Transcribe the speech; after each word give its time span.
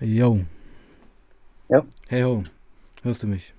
Yo. 0.00 0.40
Ja. 1.68 1.84
Hey 2.06 2.22
ho, 2.22 2.42
hörst 3.02 3.22
du 3.22 3.26
mich? 3.26 3.52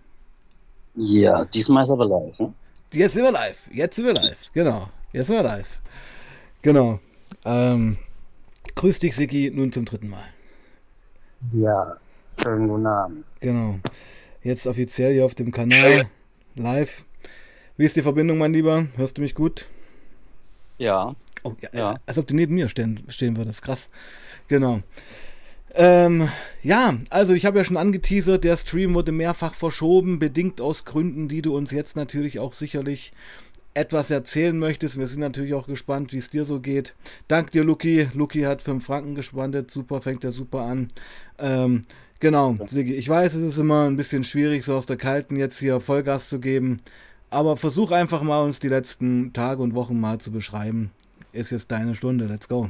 Ja, 0.96 1.46
diesmal 1.46 1.84
ist 1.84 1.92
aber 1.92 2.06
live. 2.06 2.40
Ne? 2.40 2.54
Jetzt 2.94 3.14
sind 3.14 3.24
wir 3.24 3.32
live. 3.32 3.70
Jetzt 3.72 3.96
sind 3.98 4.06
wir 4.06 4.14
live. 4.14 4.50
Genau. 4.54 4.90
Jetzt 5.12 5.28
sind 5.28 5.36
wir 5.36 5.44
live. 5.44 5.80
Genau. 6.62 7.00
Ähm, 7.46 7.98
grüß 8.76 9.00
dich, 9.00 9.16
Siki, 9.16 9.52
nun 9.54 9.72
zum 9.72 9.86
dritten 9.86 10.10
Mal. 10.10 10.24
Ja, 11.54 11.98
schönen 12.42 12.68
guten 12.68 12.88
Abend. 12.88 13.26
Genau. 13.42 13.80
Jetzt 14.42 14.66
offiziell 14.66 15.14
hier 15.14 15.26
auf 15.26 15.36
dem 15.36 15.52
Kanal 15.52 16.10
live. 16.56 17.04
Wie 17.78 17.86
ist 17.86 17.96
die 17.96 18.02
Verbindung, 18.02 18.38
mein 18.38 18.54
Lieber? 18.54 18.88
Hörst 18.96 19.18
du 19.18 19.22
mich 19.22 19.36
gut? 19.36 19.68
Ja, 20.78 21.16
Oh, 21.44 21.54
ja, 21.62 21.70
Ja. 21.74 21.96
Als 22.06 22.18
ob 22.18 22.28
du 22.28 22.36
neben 22.36 22.56
mir 22.56 22.68
stehen, 22.68 23.02
stehen 23.08 23.38
würdest. 23.38 23.62
Krass. 23.62 23.90
Genau. 24.48 24.82
Ähm, 25.76 26.30
ja, 26.64 26.98
also 27.10 27.34
ich 27.34 27.46
habe 27.46 27.60
ja 27.60 27.64
schon 27.64 27.78
angeteasert, 27.78 28.44
der 28.44 28.58
Stream 28.58 28.96
wurde 28.96 29.12
mehrfach 29.12 29.54
verschoben, 29.54 30.20
bedingt 30.20 30.62
aus 30.62 30.86
Gründen, 30.86 31.28
die 31.28 31.42
du 31.42 31.56
uns 31.56 31.72
jetzt 31.72 31.96
natürlich 31.96 32.40
auch 32.40 32.54
sicherlich 32.54 33.14
etwas 33.74 34.10
erzählen 34.10 34.58
möchtest. 34.58 34.98
Wir 34.98 35.08
sind 35.08 35.22
natürlich 35.22 35.54
auch 35.54 35.68
gespannt, 35.68 36.12
wie 36.12 36.18
es 36.18 36.30
dir 36.30 36.44
so 36.46 36.60
geht. 36.60 36.96
Dank 37.28 37.52
dir, 37.52 37.64
Luki. 37.64 38.10
Luki 38.14 38.42
hat 38.42 38.62
5 38.62 38.84
Franken 38.84 39.16
gespannt. 39.16 39.72
Super, 39.72 40.02
fängt 40.02 40.24
er 40.24 40.32
super 40.32 40.62
an. 40.62 40.88
Ähm, 41.38 41.84
genau, 42.20 42.56
Sigi, 42.66 42.96
ich 42.96 43.08
weiß, 43.08 43.36
es 43.36 43.54
ist 43.54 43.58
immer 43.58 43.88
ein 43.88 43.96
bisschen 43.96 44.24
schwierig, 44.24 44.66
so 44.66 44.76
aus 44.76 44.86
der 44.86 44.98
Kalten 44.98 45.36
jetzt 45.36 45.60
hier 45.60 45.80
Vollgas 45.80 46.30
zu 46.30 46.40
geben. 46.40 46.82
Aber 47.30 47.58
versuch 47.58 47.92
einfach 47.92 48.24
mal 48.24 48.44
uns 48.44 48.60
die 48.60 48.70
letzten 48.70 49.34
Tage 49.34 49.62
und 49.62 49.76
Wochen 49.76 50.00
mal 50.00 50.18
zu 50.18 50.32
beschreiben. 50.32 50.92
Ist 51.32 51.52
jetzt 51.52 51.72
deine 51.72 51.94
Stunde, 51.94 52.26
let's 52.26 52.50
go. 52.50 52.70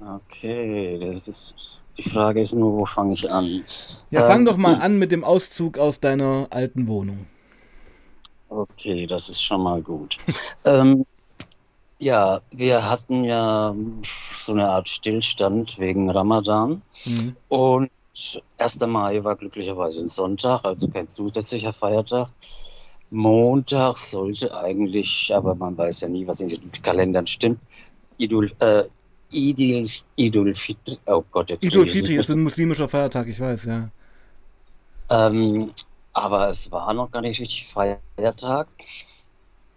Okay. 0.00 0.98
Das 1.00 1.28
ist, 1.28 1.88
die 1.96 2.02
Frage 2.02 2.40
ist 2.40 2.54
nur, 2.54 2.72
wo 2.74 2.84
fange 2.84 3.14
ich 3.14 3.30
an? 3.30 3.64
Ja, 4.10 4.22
Ähm, 4.22 4.26
fang 4.26 4.44
doch 4.44 4.56
mal 4.56 4.76
an 4.76 4.98
mit 4.98 5.12
dem 5.12 5.24
Auszug 5.24 5.78
aus 5.78 6.00
deiner 6.00 6.48
alten 6.50 6.88
Wohnung. 6.88 7.26
Okay, 8.48 9.06
das 9.06 9.28
ist 9.28 9.42
schon 9.42 9.62
mal 9.62 9.82
gut. 9.82 10.16
ähm, 10.64 11.04
ja, 12.00 12.40
wir 12.52 12.88
hatten 12.88 13.24
ja 13.24 13.74
so 14.02 14.52
eine 14.52 14.68
Art 14.68 14.88
Stillstand 14.88 15.78
wegen 15.78 16.10
Ramadan. 16.10 16.82
Mhm. 17.04 17.36
Und 17.48 17.90
1. 18.58 18.80
Mai 18.86 19.22
war 19.24 19.36
glücklicherweise 19.36 20.02
ein 20.02 20.08
Sonntag, 20.08 20.64
also 20.64 20.88
kein 20.88 21.08
zusätzlicher 21.08 21.72
Feiertag. 21.72 22.28
Montag 23.10 23.96
sollte 23.96 24.56
eigentlich, 24.56 25.32
aber 25.34 25.54
man 25.54 25.76
weiß 25.78 26.02
ja 26.02 26.08
nie, 26.08 26.26
was 26.26 26.40
in 26.40 26.48
den 26.48 26.72
Kalendern 26.82 27.26
stimmt, 27.26 27.60
Idul, 28.18 28.50
äh, 28.60 28.84
Idil, 29.30 29.88
Idul 30.16 30.54
Fitr, 30.54 30.96
oh 31.06 31.24
Gott, 31.30 31.50
jetzt 31.50 31.64
Idul 31.64 31.86
Fitri 31.86 32.16
ist 32.16 32.30
ein 32.30 32.42
muslimischer 32.42 32.88
Feiertag, 32.88 33.28
ich 33.28 33.38
weiß, 33.38 33.66
ja. 33.66 33.90
Ähm, 35.10 35.70
aber 36.12 36.48
es 36.48 36.70
war 36.72 36.92
noch 36.94 37.10
gar 37.10 37.22
nicht 37.22 37.40
richtig 37.40 37.68
Feiertag. 37.72 38.68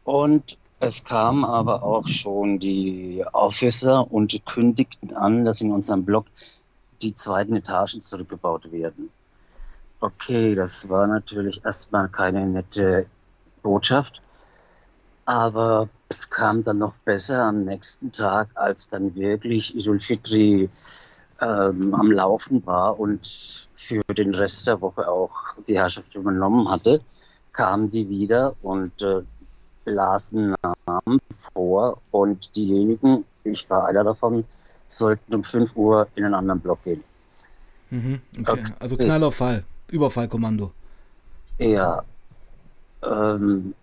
Und 0.04 0.58
es 0.80 1.04
kamen 1.04 1.46
aber 1.46 1.84
auch 1.84 2.08
schon 2.08 2.58
die 2.58 3.24
Officer 3.34 4.12
und 4.12 4.46
kündigten 4.46 5.14
an, 5.16 5.46
dass 5.46 5.62
in 5.62 5.72
unserem 5.72 6.04
Block 6.04 6.26
die 7.02 7.14
zweiten 7.14 7.56
Etagen 7.56 8.02
zurückgebaut 8.02 8.72
werden. 8.72 9.12
Okay, 10.00 10.56
das 10.56 10.90
war 10.90 11.06
natürlich 11.06 11.64
erstmal 11.64 12.10
keine 12.10 12.48
nette 12.48 13.06
Botschaft. 13.62 14.24
Aber 15.26 15.88
es 16.12 16.30
kam 16.30 16.62
dann 16.64 16.80
noch 16.80 16.96
besser 17.06 17.46
am 17.46 17.64
nächsten 17.64 18.12
Tag, 18.12 18.50
als 18.56 18.90
dann 18.90 19.16
wirklich 19.16 19.76
Idul 19.76 20.00
Fitri 20.00 20.70
ähm, 21.40 21.94
am 21.94 22.12
Laufen 22.12 22.66
war 22.66 23.00
und 23.00 23.70
für 23.74 24.02
den 24.14 24.36
Rest 24.36 24.68
der 24.68 24.82
Woche 24.82 25.08
auch 25.08 25.32
die 25.68 25.78
Herrschaft 25.78 26.14
übernommen 26.14 26.70
hatte, 26.70 27.00
kamen 27.54 27.90
die 27.90 28.10
wieder 28.10 28.54
und 28.62 29.02
äh, 29.02 29.22
lasen 29.86 30.54
Namen 30.86 31.20
vor 31.54 32.02
und 32.12 32.56
diejenigen, 32.58 33.24
ich 33.46 33.70
war 33.70 33.88
einer 33.88 34.04
davon, 34.04 34.44
sollten 34.88 35.34
um 35.34 35.44
5 35.46 35.76
Uhr 35.78 36.08
in 36.16 36.26
einen 36.26 36.36
anderen 36.36 36.60
Block 36.60 36.84
gehen. 36.84 37.04
Mhm, 37.90 38.22
okay. 38.38 38.64
Also 38.80 38.98
Knallerfall, 38.98 39.64
Überfallkommando. 39.90 40.72
Ja, 41.58 42.04
ähm, 43.02 43.74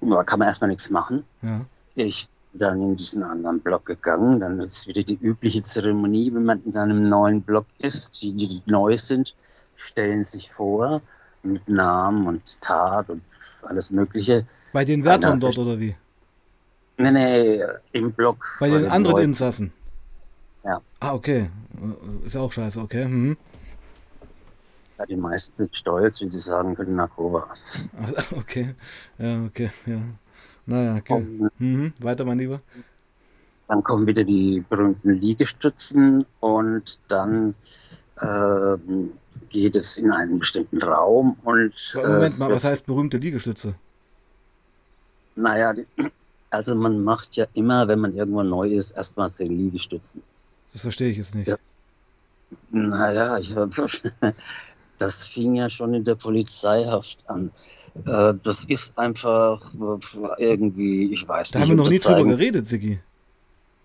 da 0.00 0.24
kann 0.24 0.38
man 0.38 0.48
erstmal 0.48 0.70
nichts 0.70 0.90
machen. 0.90 1.24
Ja. 1.42 1.58
Ich 1.94 2.28
bin 2.52 2.60
dann 2.60 2.82
in 2.82 2.96
diesen 2.96 3.22
anderen 3.22 3.60
Block 3.60 3.86
gegangen. 3.86 4.40
Dann 4.40 4.60
ist 4.60 4.86
wieder 4.86 5.02
die 5.02 5.18
übliche 5.20 5.62
Zeremonie, 5.62 6.32
wenn 6.34 6.44
man 6.44 6.62
in 6.62 6.76
einem 6.76 7.08
neuen 7.08 7.42
Block 7.42 7.66
ist. 7.78 8.22
Die, 8.22 8.32
die 8.32 8.62
neu 8.66 8.96
sind, 8.96 9.34
stellen 9.76 10.24
sich 10.24 10.50
vor 10.50 11.00
mit 11.42 11.68
Namen 11.68 12.26
und 12.26 12.60
Tat 12.60 13.08
und 13.10 13.22
alles 13.62 13.90
Mögliche. 13.90 14.46
Bei 14.72 14.84
den 14.84 15.04
Wärtern 15.04 15.40
dort 15.40 15.58
oder 15.58 15.78
wie? 15.78 15.94
Nee, 16.96 17.12
nee, 17.12 17.62
im 17.92 18.12
Block. 18.12 18.56
Bei 18.58 18.68
den 18.68 18.82
den 18.82 18.90
anderen 18.90 19.16
Leuten. 19.16 19.28
Insassen. 19.30 19.72
Ja. 20.64 20.80
Ah, 21.00 21.14
okay. 21.14 21.50
Ist 22.26 22.36
auch 22.36 22.50
scheiße, 22.50 22.80
okay. 22.80 23.06
Mhm. 23.06 23.36
Ja, 24.98 25.06
die 25.06 25.16
meisten 25.16 25.56
sind 25.56 25.76
stolz, 25.76 26.20
wenn 26.20 26.30
sie 26.30 26.40
sagen 26.40 26.74
können, 26.74 26.96
na 26.96 27.06
Kuba. 27.06 27.48
Okay. 28.36 28.74
Ja, 29.18 29.44
okay, 29.44 29.70
ja. 29.86 30.00
Naja, 30.66 30.96
okay. 30.96 31.12
Und 31.14 31.50
Mhm. 31.60 31.92
Weiter, 32.00 32.24
mein 32.24 32.38
Lieber. 32.38 32.60
Dann 33.68 33.82
kommen 33.82 34.06
wieder 34.06 34.24
die 34.24 34.64
berühmten 34.68 35.10
Liegestützen 35.12 36.24
und 36.40 36.98
dann 37.08 37.54
ähm, 38.20 39.12
geht 39.50 39.76
es 39.76 39.98
in 39.98 40.10
einen 40.10 40.38
bestimmten 40.38 40.82
Raum 40.82 41.36
und 41.44 41.94
äh, 41.94 42.06
Moment 42.06 42.38
mal, 42.38 42.50
was 42.50 42.64
heißt 42.64 42.86
berühmte 42.86 43.18
Liegestütze? 43.18 43.74
Naja, 45.36 45.74
also 46.50 46.74
man 46.74 47.04
macht 47.04 47.36
ja 47.36 47.46
immer, 47.52 47.86
wenn 47.88 48.00
man 48.00 48.12
irgendwo 48.12 48.42
neu 48.42 48.68
ist, 48.70 48.92
erstmal 48.92 49.30
zehn 49.30 49.50
Liegestützen. 49.50 50.22
Das 50.72 50.82
verstehe 50.82 51.10
ich 51.10 51.18
jetzt 51.18 51.34
nicht. 51.34 51.48
Ja. 51.48 51.56
Naja, 52.70 53.38
ich 53.38 53.54
das 54.98 55.22
fing 55.22 55.54
ja 55.54 55.68
schon 55.68 55.94
in 55.94 56.04
der 56.04 56.14
Polizeihaft 56.16 57.28
an. 57.28 57.50
Äh, 58.06 58.34
Das 58.42 58.64
ist 58.64 58.98
einfach 58.98 59.60
äh, 60.38 60.44
irgendwie, 60.44 61.12
ich 61.12 61.26
weiß 61.26 61.50
Da 61.50 61.58
nicht, 61.60 61.68
haben 61.68 61.76
wir 61.76 61.84
noch 61.84 61.90
nie 61.90 61.98
drüber 61.98 62.24
geredet, 62.24 62.66
Siggi. 62.66 62.98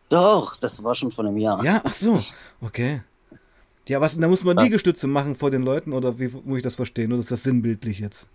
Doch, 0.09 0.57
das 0.57 0.83
war 0.83 0.93
schon 0.93 1.11
vor 1.11 1.25
einem 1.25 1.37
Jahr. 1.37 1.63
Ja, 1.63 1.81
ach 1.83 1.93
so, 1.93 2.19
okay. 2.61 3.01
Ja, 3.87 3.99
was, 3.99 4.17
da 4.17 4.27
muss 4.27 4.43
man 4.43 4.57
Ja. 4.57 4.63
Liegestütze 4.63 5.07
machen 5.07 5.35
vor 5.35 5.51
den 5.51 5.63
Leuten 5.63 5.91
oder 5.91 6.17
wie 6.19 6.29
muss 6.29 6.57
ich 6.57 6.63
das 6.63 6.75
verstehen? 6.75 7.11
Oder 7.11 7.21
ist 7.21 7.31
das 7.31 7.43
sinnbildlich 7.43 7.99
jetzt? 7.99 8.27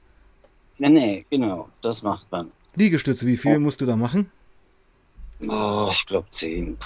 Nee, 0.79 0.89
nee, 0.91 1.27
genau, 1.31 1.69
das 1.81 2.03
macht 2.03 2.31
man. 2.31 2.51
Liegestütze, 2.75 3.27
wie 3.27 3.37
viel 3.37 3.59
musst 3.59 3.81
du 3.81 3.87
da 3.87 3.97
machen? 3.97 4.31
Oh, 5.49 5.89
ich 5.91 6.05
glaube 6.07 6.29
zehn. 6.31 6.77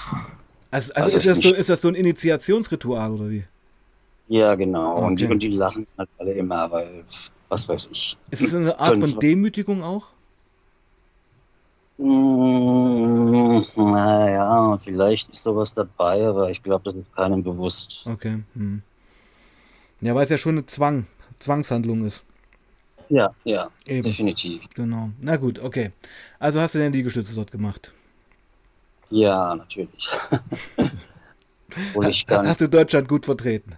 Also, 0.71 0.93
also, 0.93 1.05
Also 1.05 1.17
ist, 1.17 1.27
das 1.27 1.43
so, 1.43 1.55
ist 1.55 1.69
das 1.69 1.81
so 1.81 1.87
ein 1.89 1.95
Initiationsritual 1.95 3.11
oder 3.11 3.29
wie? 3.29 3.43
Ja, 4.27 4.55
genau. 4.55 4.97
Und, 5.05 5.19
die, 5.19 5.25
Okay. 5.25 5.33
und 5.33 5.43
die 5.43 5.49
lachen 5.49 5.85
halt 5.97 6.09
alle 6.17 6.33
immer, 6.33 6.71
weil, 6.71 7.03
was 7.49 7.67
weiß 7.67 7.89
ich. 7.91 8.17
Ist 8.31 8.41
es 8.41 8.53
eine 8.53 8.79
Art 8.79 8.97
von 8.97 9.19
Demütigung 9.19 9.83
auch? 9.83 10.07
Mm, 11.97 13.61
Naja, 13.75 14.77
vielleicht 14.79 15.29
ist 15.29 15.43
sowas 15.43 15.73
dabei, 15.73 16.25
aber 16.25 16.49
ich 16.49 16.61
glaube, 16.61 16.83
das 16.85 16.93
ist 16.93 17.15
keinem 17.15 17.43
bewusst. 17.43 18.07
Okay. 18.07 18.43
Hm. 18.55 18.81
Ja, 20.01 20.15
weil 20.15 20.23
es 20.25 20.29
ja 20.31 20.37
schon 20.37 20.55
eine 20.57 20.65
Zwang, 20.65 21.05
Zwangshandlung 21.39 22.05
ist. 22.05 22.23
Ja, 23.09 23.33
ja, 23.43 23.67
Eben. 23.85 24.01
definitiv. 24.01 24.65
Genau. 24.73 25.09
Na 25.21 25.35
gut, 25.35 25.59
okay. 25.59 25.91
Also 26.39 26.59
hast 26.59 26.73
du 26.75 26.79
den 26.79 26.93
Liegestütze 26.93 27.35
dort 27.35 27.51
gemacht. 27.51 27.93
Ja, 29.09 29.55
natürlich. 29.55 30.09
Hast 32.29 32.61
du 32.61 32.69
Deutschland 32.69 33.07
gut 33.07 33.25
vertreten? 33.25 33.77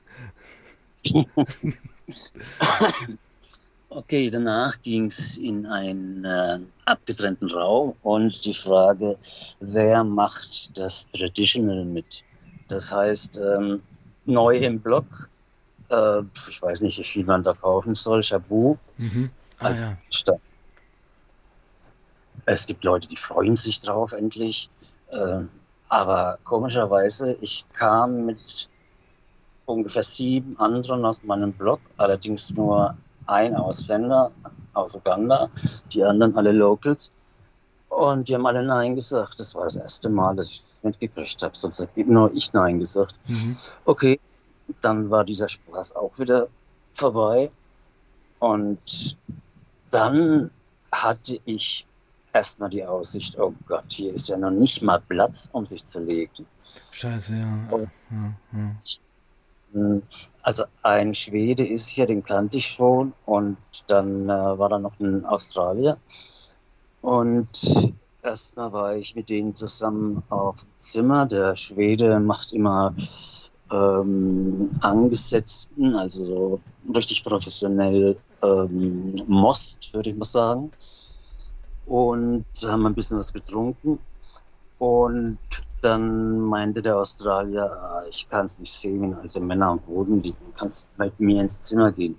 Okay, 3.90 4.30
danach 4.30 4.82
ging 4.82 5.06
es 5.06 5.38
in 5.38 5.66
einen 5.68 6.26
äh, 6.26 6.60
abgetrennten 6.86 7.50
Raum 7.50 7.96
und 8.02 8.44
die 8.46 8.54
Frage, 8.54 9.18
wer 9.62 10.04
macht 10.04 10.78
das 10.78 11.10
Traditional 11.10 11.86
mit? 11.86 12.24
Das 12.68 12.92
heißt, 12.92 13.38
ähm, 13.38 13.82
neu 14.26 14.58
im 14.58 14.80
Block, 14.82 15.30
äh, 15.90 16.22
ich 16.50 16.62
weiß 16.62 16.82
nicht, 16.82 17.00
wie 17.00 17.04
viel 17.04 17.26
man 17.26 17.44
da 17.44 17.54
kaufen 17.54 17.96
soll, 17.96 18.22
Shabu 18.24 18.76
Mhm. 18.98 19.30
Ah 19.60 19.66
als 19.68 19.82
ja. 19.82 19.98
Stadt. 20.10 20.42
Es 22.46 22.68
gibt 22.68 22.84
Leute, 22.84 23.08
die 23.08 23.16
freuen 23.16 23.56
sich 23.56 23.80
drauf 23.82 24.12
endlich, 24.14 24.70
äh, 25.12 25.42
aber 25.90 26.38
komischerweise, 26.44 27.38
ich 27.42 27.66
kam 27.74 28.26
mit 28.26 28.70
ungefähr 29.66 30.04
sieben 30.04 30.58
anderen 30.60 31.06
aus 31.06 31.24
meinem 31.24 31.52
Block, 31.54 31.80
allerdings 31.98 32.54
nur 32.54 32.96
ein 33.28 33.56
Ausländer 33.56 34.32
aus 34.74 34.96
Uganda, 34.96 35.50
die 35.92 36.04
anderen 36.04 36.36
alle 36.36 36.52
Locals. 36.52 37.12
Und 37.90 38.28
die 38.28 38.36
haben 38.36 38.46
alle 38.46 38.64
Nein 38.64 38.96
gesagt. 38.96 39.40
Das 39.40 39.56
war 39.56 39.64
das 39.66 39.78
erste 39.78 40.10
Mal, 40.10 40.36
dass 40.36 40.50
ich 40.50 40.58
das 40.58 40.84
mitgekriegt 40.84 41.42
habe. 41.42 41.56
Sonst 41.56 41.80
habe 41.80 42.04
nur 42.04 42.32
ich 42.34 42.52
Nein 42.52 42.80
gesagt. 42.80 43.16
Mhm. 43.28 43.56
Okay, 43.86 44.20
dann 44.82 45.10
war 45.10 45.24
dieser 45.24 45.48
Spaß 45.48 45.96
auch 45.96 46.18
wieder 46.20 46.48
vorbei. 46.94 47.50
Und 48.40 49.18
dann 49.92 50.52
hatte 50.92 51.40
ich 51.46 51.88
erstmal 52.34 52.70
die 52.70 52.86
Aussicht, 52.86 53.40
oh 53.40 53.54
Gott, 53.66 53.86
hier 53.90 54.14
ist 54.14 54.28
ja 54.28 54.38
noch 54.38 54.52
nicht 54.52 54.82
mal 54.82 55.00
Platz, 55.08 55.50
um 55.54 55.66
sich 55.66 55.86
zu 55.86 56.00
legen. 56.02 56.46
Scheiße, 56.92 57.34
ja. 57.34 57.74
Und- 57.74 57.90
ja, 58.12 58.34
ja. 58.54 58.76
Also 60.42 60.64
ein 60.84 61.14
Schwede 61.14 61.68
ist 61.68 61.88
hier, 61.88 62.06
den 62.06 62.24
kannte 62.24 62.58
ich 62.58 62.68
schon. 62.68 63.14
Und 63.26 63.58
dann 63.88 64.30
äh, 64.30 64.30
war 64.30 64.70
da 64.70 64.80
noch 64.80 65.00
ein 65.00 65.26
Australier. 65.26 65.98
Und 67.02 67.50
erstmal 68.24 68.74
war 68.74 68.96
ich 68.96 69.16
mit 69.16 69.30
denen 69.30 69.54
zusammen 69.54 70.24
auf 70.30 70.62
dem 70.62 70.70
Zimmer. 70.78 71.26
Der 71.26 71.56
Schwede 71.56 72.20
macht 72.20 72.54
immer 72.54 72.94
ähm, 73.72 74.70
Angesetzten, 74.82 75.96
also 75.96 76.24
so 76.24 76.60
richtig 76.96 77.24
professionell 77.24 78.18
ähm, 78.44 79.16
Most, 79.28 79.94
würde 79.94 80.10
ich 80.10 80.18
mal 80.18 80.26
sagen. 80.26 80.72
Und 81.86 82.46
haben 82.66 82.86
ein 82.86 82.96
bisschen 82.96 83.20
was 83.20 83.32
getrunken. 83.32 84.00
Und 84.80 85.38
dann 85.86 86.40
meinte 86.40 86.82
der 86.82 86.98
Australier, 86.98 87.64
"Ah, 87.64 88.04
ich 88.10 88.28
kann 88.28 88.46
es 88.46 88.60
nicht 88.60 88.74
sehen, 88.74 89.02
wenn 89.02 89.14
alte 89.14 89.40
Männer 89.40 89.68
am 89.68 89.80
Boden 89.80 90.22
liegen. 90.22 90.38
Du 90.40 90.52
kannst 90.58 90.90
mit 90.98 91.20
mir 91.20 91.42
ins 91.42 91.62
Zimmer 91.62 91.92
gehen. 91.92 92.18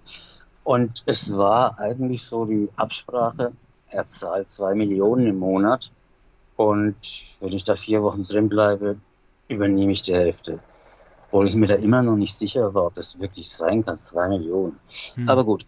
Und 0.65 1.03
es 1.07 1.37
war 1.37 1.79
eigentlich 1.79 2.25
so 2.25 2.45
die 2.45 2.69
Absprache, 2.77 3.53
er 3.91 4.05
zahlt 4.05 4.49
zwei 4.49 4.75
Millionen 4.75 5.27
im 5.27 5.39
Monat. 5.39 5.91
Und 6.57 6.97
wenn 7.41 7.53
ich 7.53 7.65
da 7.65 7.77
vier 7.77 8.03
Wochen 8.03 8.25
drin 8.25 8.49
bleibe, 8.49 8.97
übernehme 9.49 9.93
ich 9.93 10.03
die 10.03 10.15
Hälfte. 10.15 10.59
Obwohl 11.27 11.49
ich 11.49 11.55
mir 11.57 11.67
da 11.67 11.75
immer 11.75 12.03
noch 12.03 12.17
nicht 12.17 12.35
sicher 12.35 12.73
war, 12.73 12.87
ob 12.87 12.95
das 12.95 13.19
wirklich 13.19 13.51
sein 13.51 13.85
kann, 13.85 13.99
zwei 13.99 14.29
Millionen. 14.29 14.79
Hm. 15.15 15.29
Aber 15.29 15.45
gut, 15.45 15.67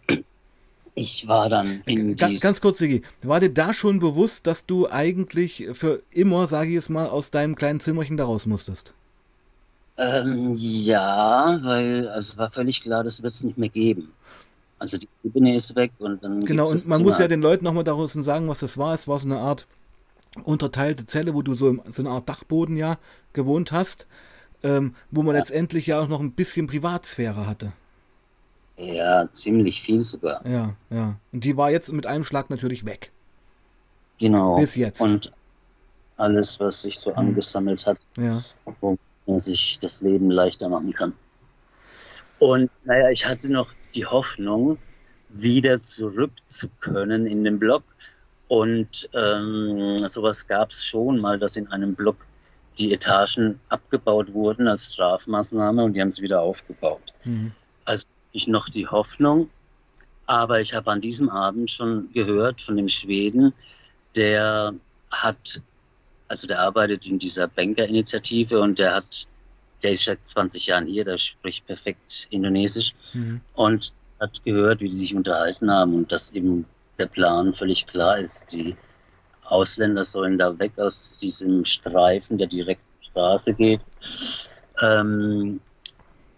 ich 0.99 1.27
war 1.27 1.49
dann 1.49 1.81
in 1.85 2.15
Ga- 2.17 2.27
die 2.27 2.37
Ganz 2.39 2.61
kurz, 2.61 2.77
Sigi, 2.77 3.01
war 3.23 3.39
dir 3.39 3.49
da 3.53 3.73
schon 3.73 3.99
bewusst, 3.99 4.45
dass 4.47 4.65
du 4.65 4.89
eigentlich 4.89 5.67
für 5.73 6.03
immer, 6.11 6.47
sage 6.47 6.71
ich 6.71 6.77
es 6.77 6.89
mal, 6.89 7.07
aus 7.07 7.31
deinem 7.31 7.55
kleinen 7.55 7.79
Zimmerchen 7.79 8.17
da 8.17 8.25
raus 8.25 8.45
musstest? 8.45 8.93
Ähm, 9.97 10.53
ja, 10.55 11.57
weil 11.63 12.07
also 12.09 12.31
es 12.33 12.37
war 12.37 12.49
völlig 12.49 12.81
klar, 12.81 13.03
das 13.03 13.21
wird 13.21 13.33
es 13.33 13.43
nicht 13.43 13.57
mehr 13.57 13.69
geben. 13.69 14.13
Also 14.79 14.97
die 14.97 15.09
Ebene 15.23 15.55
ist 15.55 15.75
weg 15.75 15.93
und 15.99 16.23
dann 16.23 16.45
Genau, 16.45 16.69
und 16.69 16.87
man 16.87 17.01
muss 17.01 17.17
ja 17.17 17.27
den 17.27 17.41
Leuten 17.41 17.65
nochmal 17.65 17.83
draußen 17.83 18.23
sagen, 18.23 18.47
was 18.47 18.59
das 18.59 18.77
war. 18.77 18.93
Es 18.95 19.07
war 19.07 19.19
so 19.19 19.27
eine 19.27 19.39
Art 19.39 19.67
unterteilte 20.43 21.05
Zelle, 21.05 21.33
wo 21.35 21.41
du 21.43 21.55
so, 21.55 21.69
im, 21.69 21.81
so 21.91 22.01
eine 22.03 22.11
Art 22.11 22.29
Dachboden 22.29 22.77
ja 22.77 22.99
gewohnt 23.33 23.71
hast, 23.71 24.07
ähm, 24.63 24.95
wo 25.11 25.23
man 25.23 25.35
letztendlich 25.35 25.87
ja 25.87 25.99
auch 25.99 26.07
noch 26.09 26.21
ein 26.21 26.33
bisschen 26.33 26.67
Privatsphäre 26.67 27.47
hatte. 27.47 27.73
Ja, 28.79 29.29
ziemlich 29.31 29.81
viel 29.81 30.01
sogar. 30.01 30.45
Ja, 30.47 30.73
ja. 30.89 31.19
Und 31.33 31.43
die 31.43 31.57
war 31.57 31.69
jetzt 31.69 31.91
mit 31.91 32.05
einem 32.05 32.23
Schlag 32.23 32.49
natürlich 32.49 32.85
weg. 32.85 33.11
Genau. 34.19 34.55
Bis 34.55 34.75
jetzt. 34.75 35.01
Und 35.01 35.31
alles, 36.17 36.59
was 36.59 36.81
sich 36.83 36.97
so 36.99 37.11
Hm. 37.11 37.17
angesammelt 37.17 37.85
hat, 37.85 37.97
Ja. 38.17 38.37
wo 38.81 38.97
man 39.25 39.39
sich 39.39 39.79
das 39.79 40.01
Leben 40.01 40.31
leichter 40.31 40.69
machen 40.69 40.93
kann. 40.93 41.13
Und 42.39 42.69
naja, 42.85 43.09
ich 43.09 43.25
hatte 43.25 43.51
noch 43.51 43.69
die 43.93 44.05
Hoffnung, 44.05 44.77
wieder 45.29 45.81
zurück 45.81 46.31
zu 46.45 46.67
können 46.79 47.27
in 47.27 47.43
den 47.43 47.59
Block. 47.59 47.83
Und 48.47 49.09
ähm, 49.13 49.97
sowas 49.97 50.47
gab 50.47 50.69
es 50.71 50.83
schon 50.85 51.19
mal, 51.19 51.37
dass 51.37 51.55
in 51.55 51.67
einem 51.67 51.93
Block 51.95 52.15
die 52.79 52.93
Etagen 52.93 53.59
abgebaut 53.69 54.33
wurden 54.33 54.67
als 54.67 54.93
Strafmaßnahme 54.93 55.83
und 55.83 55.93
die 55.93 56.01
haben 56.01 56.07
es 56.07 56.21
wieder 56.21 56.41
aufgebaut. 56.41 57.13
Mhm. 57.25 57.51
Ich 58.31 58.47
noch 58.47 58.69
die 58.69 58.87
Hoffnung, 58.87 59.49
aber 60.25 60.61
ich 60.61 60.73
habe 60.73 60.91
an 60.91 61.01
diesem 61.01 61.29
Abend 61.29 61.71
schon 61.71 62.09
gehört 62.13 62.61
von 62.61 62.77
dem 62.77 62.89
Schweden, 62.89 63.53
der 64.15 64.73
hat, 65.11 65.61
also 66.27 66.45
der 66.47 66.59
arbeitet 66.59 67.07
in 67.07 67.17
dieser 67.19 67.47
Banker-Initiative 67.47 68.59
und 68.59 68.77
der 68.77 68.95
hat, 68.95 69.27
der 69.81 69.91
ist 69.91 70.05
seit 70.05 70.23
20 70.23 70.67
Jahren 70.67 70.85
hier, 70.85 71.05
der 71.05 71.17
spricht 71.17 71.65
perfekt 71.65 72.27
Indonesisch 72.29 72.93
Mhm. 73.13 73.41
und 73.55 73.93
hat 74.19 74.43
gehört, 74.43 74.81
wie 74.81 74.89
die 74.89 74.95
sich 74.95 75.15
unterhalten 75.15 75.71
haben 75.71 75.95
und 75.95 76.11
dass 76.11 76.31
eben 76.33 76.65
der 76.97 77.07
Plan 77.07 77.53
völlig 77.53 77.85
klar 77.87 78.19
ist. 78.19 78.51
Die 78.51 78.75
Ausländer 79.45 80.03
sollen 80.03 80.37
da 80.37 80.59
weg 80.59 80.77
aus 80.77 81.17
diesem 81.17 81.65
Streifen, 81.65 82.37
der 82.37 82.47
direkt 82.47 82.81
zur 83.01 83.11
Straße 83.11 83.53
geht. 83.53 83.81
Ähm, 84.81 85.59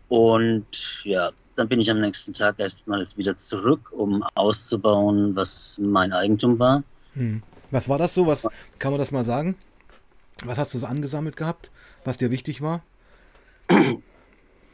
und 0.08 1.04
ja, 1.04 1.32
dann 1.62 1.70
bin 1.70 1.80
ich 1.80 1.92
am 1.92 2.02
nächsten 2.02 2.34
Tag 2.34 2.60
erstmals 2.60 3.18
wieder 3.18 3.38
zurück, 3.38 3.92
um 3.92 4.24
auszubauen, 4.34 5.36
was 5.36 5.80
mein 5.80 6.12
Eigentum 6.12 6.58
war. 6.58 6.84
Mhm. 7.14 7.44
Was 7.70 7.88
war 7.88 8.00
das 8.00 8.16
so? 8.16 8.26
Was 8.26 8.48
kann 8.80 8.92
man 8.92 9.00
das 9.00 9.12
mal 9.12 9.24
sagen? 9.24 9.56
Was 10.44 10.58
hast 10.58 10.74
du 10.74 10.80
so 10.80 10.88
angesammelt 10.88 11.36
gehabt, 11.36 11.70
was 12.04 12.18
dir 12.18 12.32
wichtig 12.32 12.62
war? 12.62 12.82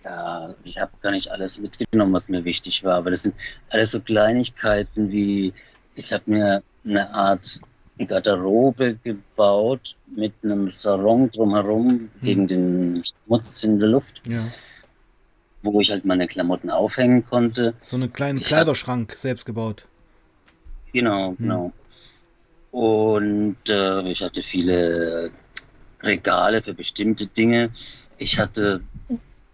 Ja, 0.06 0.56
ich 0.64 0.78
habe 0.78 0.94
gar 1.02 1.12
nicht 1.12 1.30
alles 1.30 1.60
mitgenommen, 1.60 2.14
was 2.14 2.30
mir 2.30 2.46
wichtig 2.46 2.86
war, 2.86 2.96
aber 2.96 3.12
das 3.12 3.24
sind 3.24 3.36
alles 3.70 3.92
so 3.92 4.00
Kleinigkeiten 4.00 5.12
wie, 5.12 5.54
ich 5.96 6.14
habe 6.14 6.32
mir 6.32 6.64
eine 6.86 7.14
Art 7.14 7.60
Garderobe 8.00 8.96
gebaut 9.04 9.98
mit 10.16 10.34
einem 10.42 10.72
Sarong 10.72 11.30
drumherum 11.32 12.10
gegen 12.24 12.48
den 12.48 13.02
Schmutz 13.04 13.66
in 13.66 13.78
der 13.78 13.90
Luft, 13.90 14.22
Ja. 14.26 14.40
Wo 15.64 15.82
ich 15.82 15.92
halt 15.92 16.06
meine 16.06 16.28
Klamotten 16.28 16.70
aufhängen 16.70 17.26
konnte. 17.26 17.74
So 17.80 17.98
einen 17.98 18.12
kleinen 18.12 18.38
Ich 18.38 18.44
hab- 18.46 18.50
Kleiderschrank 18.50 19.16
selbst 19.20 19.46
gebaut. 19.46 19.86
Genau, 20.94 21.32
genau. 21.38 21.72
Und 22.72 23.58
äh, 23.70 24.02
ich 24.10 24.22
hatte 24.22 24.44
viele 24.44 25.32
Regale 26.02 26.62
für 26.62 26.74
bestimmte 26.74 27.26
Dinge. 27.28 27.70
Ich 28.18 28.38
hatte 28.40 28.82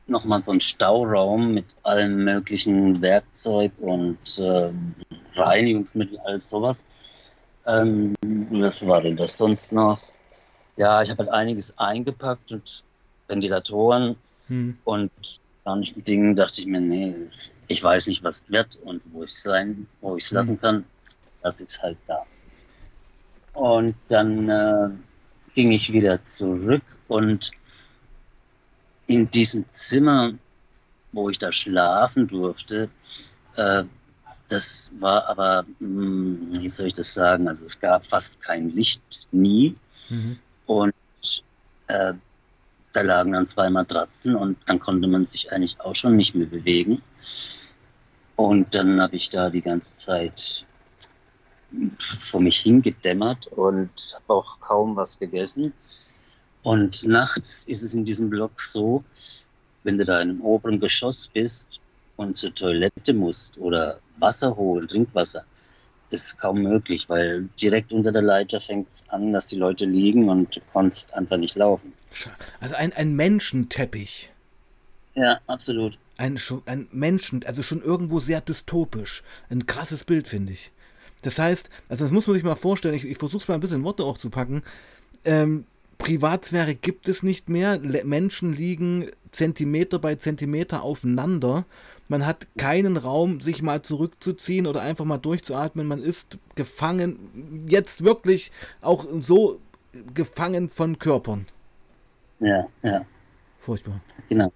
nochmal 0.08 0.42
so 0.42 0.52
einen 0.52 0.60
Stauraum 0.60 1.54
mit 1.54 1.76
allem 1.84 2.24
möglichen 2.26 3.02
Werkzeug 3.02 3.72
und 3.80 4.18
ähm, 4.40 4.94
Reinigungsmittel, 5.36 6.20
alles 6.20 6.50
sowas. 6.50 6.86
Ähm, 7.66 8.14
was 8.52 8.86
war 8.86 9.02
denn 9.02 9.16
das 9.16 9.38
sonst 9.38 9.72
noch? 9.72 10.00
Ja, 10.76 11.02
ich 11.02 11.10
habe 11.10 11.20
halt 11.24 11.30
einiges 11.32 11.78
eingepackt 11.78 12.52
und 12.52 12.84
Ventilatoren 13.28 14.16
Mhm. 14.50 14.78
und 14.84 15.10
manchen 15.65 16.04
Dingen 16.04 16.36
dachte 16.36 16.62
ich 16.62 16.68
mir, 16.68 16.81
nee, 16.81 17.15
ich 17.68 17.83
weiß 17.83 18.07
nicht, 18.07 18.24
was 18.24 18.49
wird 18.49 18.78
und 18.83 19.02
wo 19.11 19.23
ich 19.23 19.33
sein, 19.33 19.88
wo 20.02 20.18
ich 20.18 20.26
es 20.26 20.31
Mhm. 20.31 20.38
lassen 20.38 20.61
kann, 20.61 20.85
lasse 21.44 21.64
ich 21.64 21.69
es 21.69 21.81
halt 21.81 21.97
da. 22.07 22.26
Und 23.54 23.95
dann 24.07 24.49
äh, 24.49 24.90
ging 25.54 25.71
ich 25.71 25.92
wieder 25.94 26.23
zurück 26.23 26.83
und 27.07 27.52
in 29.07 29.30
diesem 29.31 29.66
Zimmer, 29.71 30.33
wo 31.11 31.30
ich 31.30 31.38
da 31.38 31.52
schlafen 31.52 32.28
durfte, 32.28 32.90
äh, 33.56 33.83
das 34.49 34.94
war 34.99 35.28
aber, 35.28 35.66
mh, 35.80 36.59
wie 36.61 36.69
soll 36.69 36.88
ich 36.88 36.94
das 36.94 37.14
sagen, 37.14 37.47
also 37.47 37.66
es 37.66 37.80
gab 37.80 38.06
fast 38.06 38.42
kein 38.42 38.69
Licht, 38.69 39.28
nie. 39.31 39.76
Mhm. 40.09 40.40
Und 40.66 40.94
äh, 41.88 42.14
da 42.94 43.02
lagen 43.02 43.33
dann 43.33 43.47
zwei 43.47 43.69
Matratzen 43.69 44.35
und 44.35 44.57
dann 44.68 44.80
konnte 44.80 45.07
man 45.07 45.26
sich 45.26 45.52
eigentlich 45.52 45.80
auch 45.81 45.95
schon 45.95 46.16
nicht 46.16 46.35
mehr 46.35 46.47
bewegen. 46.47 47.02
Und 48.35 48.73
dann 48.73 49.02
habe 49.02 49.16
ich 49.16 49.30
da 49.30 49.50
die 49.50 49.62
ganze 49.62 49.94
Zeit 49.94 50.66
vor 52.00 52.42
mich 52.42 52.59
hingedämmert 52.59 53.47
und 53.47 53.90
habe 54.14 54.33
auch 54.33 54.59
kaum 54.59 54.95
was 54.95 55.18
gegessen. 55.18 55.73
Und 56.62 57.06
nachts 57.06 57.66
ist 57.66 57.83
es 57.83 57.94
in 57.94 58.06
diesem 58.06 58.30
Block 58.30 58.62
so, 58.62 59.04
wenn 59.83 59.97
du 59.97 60.06
da 60.06 60.21
in 60.21 60.30
einem 60.30 60.42
oberen 60.42 60.80
Geschoss 60.80 61.28
bist 61.28 61.81
und 62.16 62.35
zur 62.35 62.54
Toilette 62.54 63.14
musst 63.14 63.57
oder 63.57 64.00
Wasser 64.19 64.56
holen, 64.56 64.88
Trinkwasser, 64.88 65.45
ist 66.10 66.38
kaum 66.40 66.62
möglich, 66.62 67.10
weil 67.10 67.50
direkt 67.62 67.92
unter 67.92 68.12
der 68.12 68.22
Leiter 68.22 68.60
fängt 68.60 68.90
es 68.90 69.06
an, 69.10 69.31
dass 69.31 69.48
die 69.48 69.56
Leute 69.56 69.86
liegen 69.86 70.30
und 70.30 70.56
du 70.56 70.60
konntest 70.72 71.14
einfach 71.16 71.38
nicht 71.38 71.56
laufen. 71.56 71.94
Also 72.62 72.76
ein, 72.76 72.94
ein 72.94 73.16
Menschenteppich. 73.16 74.30
Ja, 75.16 75.40
absolut. 75.48 75.98
Ein, 76.18 76.40
ein 76.66 76.88
Menschen, 76.92 77.44
also 77.45 77.64
schon 77.64 77.81
irgendwo 77.81 78.19
sehr 78.19 78.42
dystopisch. 78.42 79.24
Ein 79.50 79.66
krasses 79.66 80.04
Bild, 80.04 80.28
finde 80.28 80.54
ich. 80.54 80.72
Das 81.24 81.40
heißt, 81.40 81.69
also 81.90 82.06
das 82.06 82.12
muss 82.12 82.28
man 82.28 82.36
sich 82.36 82.44
mal 82.44 82.56
vorstellen, 82.56 82.95
ich, 82.95 83.06
ich 83.06 83.18
versuche 83.18 83.42
es 83.44 83.48
mal 83.48 83.56
ein 83.56 83.60
bisschen 83.60 83.78
in 83.78 83.83
Worte 83.83 84.04
auch 84.04 84.18
zu 84.18 84.30
packen. 84.30 84.64
Ähm, 85.26 85.66
Privatsphäre 85.98 86.76
gibt 86.76 87.07
es 87.07 87.24
nicht 87.24 87.50
mehr. 87.50 87.78
Le 87.78 88.04
Menschen 88.04 88.54
liegen 88.54 89.10
Zentimeter 89.31 90.00
bei 90.00 90.16
Zentimeter 90.16 90.83
aufeinander. 90.83 91.66
Man 92.14 92.28
hat 92.28 92.46
keinen 92.60 92.98
Raum, 92.98 93.42
sich 93.42 93.64
mal 93.64 93.82
zurückzuziehen 93.82 94.68
oder 94.68 94.82
einfach 94.84 95.04
mal 95.04 95.18
durchzuatmen. 95.18 95.88
Man 95.88 96.04
ist 96.04 96.38
gefangen, 96.54 97.66
jetzt 97.68 98.04
wirklich 98.04 98.52
auch 98.82 99.08
so 99.20 99.60
gefangen 100.14 100.70
von 100.70 101.00
Körpern. 101.00 101.48
Ja, 102.40 102.68
ja, 102.84 103.04
Furchtbar. 103.58 104.00
genau. 104.30 104.54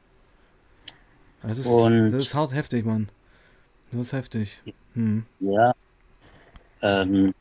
Das 1.41 1.57
ist, 1.57 1.65
Und- 1.65 2.11
das 2.11 2.25
ist 2.25 2.35
hart 2.35 2.53
heftig, 2.53 2.85
Mann. 2.85 3.09
Das 3.91 4.01
ist 4.01 4.13
heftig. 4.13 4.61
Hm. 4.93 5.25
Ja. 5.39 5.73
Ähm, 6.83 7.33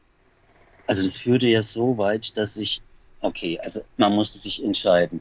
also 0.86 1.02
das 1.02 1.18
führte 1.18 1.46
ja 1.48 1.60
so 1.60 1.98
weit, 1.98 2.38
dass 2.38 2.56
ich, 2.56 2.80
okay, 3.20 3.58
also 3.62 3.82
man 3.98 4.14
musste 4.14 4.38
sich 4.38 4.64
entscheiden. 4.64 5.20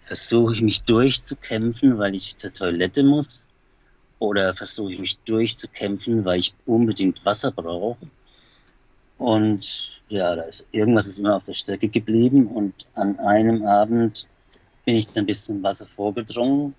Versuche 0.00 0.52
ich 0.52 0.62
mich 0.62 0.84
durchzukämpfen, 0.84 1.98
weil 1.98 2.14
ich 2.14 2.36
zur 2.36 2.52
Toilette 2.52 3.02
muss? 3.02 3.48
Oder 4.22 4.54
versuche 4.54 4.92
ich 4.92 5.00
mich 5.00 5.18
durchzukämpfen, 5.24 6.24
weil 6.24 6.38
ich 6.38 6.54
unbedingt 6.64 7.26
Wasser 7.26 7.50
brauche? 7.50 7.96
Und 9.18 10.02
ja, 10.08 10.36
da 10.36 10.42
ist 10.42 10.64
irgendwas 10.70 11.08
ist 11.08 11.18
immer 11.18 11.34
auf 11.34 11.44
der 11.44 11.54
Strecke 11.54 11.88
geblieben 11.88 12.46
und 12.46 12.86
an 12.94 13.18
einem 13.18 13.66
Abend 13.66 14.28
bin 14.84 14.94
ich 14.94 15.06
dann 15.12 15.26
bis 15.26 15.46
zum 15.46 15.60
Wasser 15.64 15.86
vorgedrungen. 15.86 16.76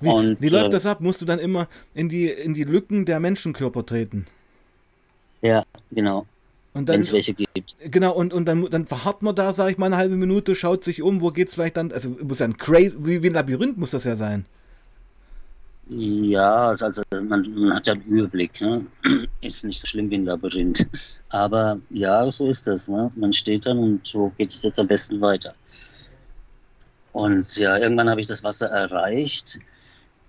Wie, 0.00 0.08
Und, 0.08 0.40
wie 0.40 0.48
läuft 0.48 0.68
äh, 0.68 0.70
das 0.72 0.86
ab? 0.86 1.00
Musst 1.02 1.20
du 1.20 1.26
dann 1.26 1.38
immer 1.40 1.68
in 1.92 2.08
die, 2.08 2.28
in 2.30 2.54
die 2.54 2.64
Lücken 2.64 3.04
der 3.04 3.20
Menschenkörper 3.20 3.84
treten? 3.84 4.26
Ja, 5.42 5.64
genau, 5.90 6.26
Und 6.72 6.88
wenn 6.88 7.00
dann, 7.00 7.00
es 7.02 7.12
welche 7.12 7.34
gibt. 7.34 7.76
genau, 7.80 8.14
und, 8.14 8.32
und 8.32 8.46
dann, 8.46 8.64
dann 8.70 8.86
verharrt 8.86 9.22
man 9.22 9.34
da, 9.34 9.52
sag 9.52 9.70
ich 9.70 9.78
mal, 9.78 9.86
eine 9.86 9.98
halbe 9.98 10.16
Minute, 10.16 10.54
schaut 10.54 10.84
sich 10.84 11.02
um, 11.02 11.20
wo 11.20 11.32
geht's 11.32 11.54
vielleicht 11.54 11.76
dann, 11.76 11.92
also 11.92 12.10
muss 12.22 12.40
ein 12.40 12.56
crazy, 12.56 12.94
wie, 13.00 13.22
wie 13.22 13.28
ein 13.28 13.34
Labyrinth 13.34 13.76
muss 13.78 13.90
das 13.90 14.04
ja 14.04 14.16
sein. 14.16 14.46
Ja, 15.90 16.68
also 16.68 17.02
man, 17.12 17.50
man 17.54 17.74
hat 17.74 17.86
ja 17.86 17.94
einen 17.94 18.02
Überblick. 18.02 18.60
Ne? 18.60 18.86
Ist 19.40 19.64
nicht 19.64 19.80
so 19.80 19.86
schlimm 19.86 20.10
wie 20.10 20.16
ein 20.16 20.26
Labyrinth. 20.26 20.86
Aber 21.30 21.80
ja, 21.90 22.30
so 22.30 22.48
ist 22.48 22.66
das. 22.66 22.88
Ne? 22.88 23.10
Man 23.16 23.32
steht 23.32 23.64
dann 23.64 23.78
und 23.78 24.06
so 24.06 24.30
geht 24.36 24.50
es 24.50 24.62
jetzt 24.62 24.78
am 24.78 24.86
besten 24.86 25.20
weiter. 25.20 25.54
Und 27.12 27.56
ja, 27.56 27.78
irgendwann 27.78 28.10
habe 28.10 28.20
ich 28.20 28.26
das 28.26 28.44
Wasser 28.44 28.66
erreicht 28.66 29.58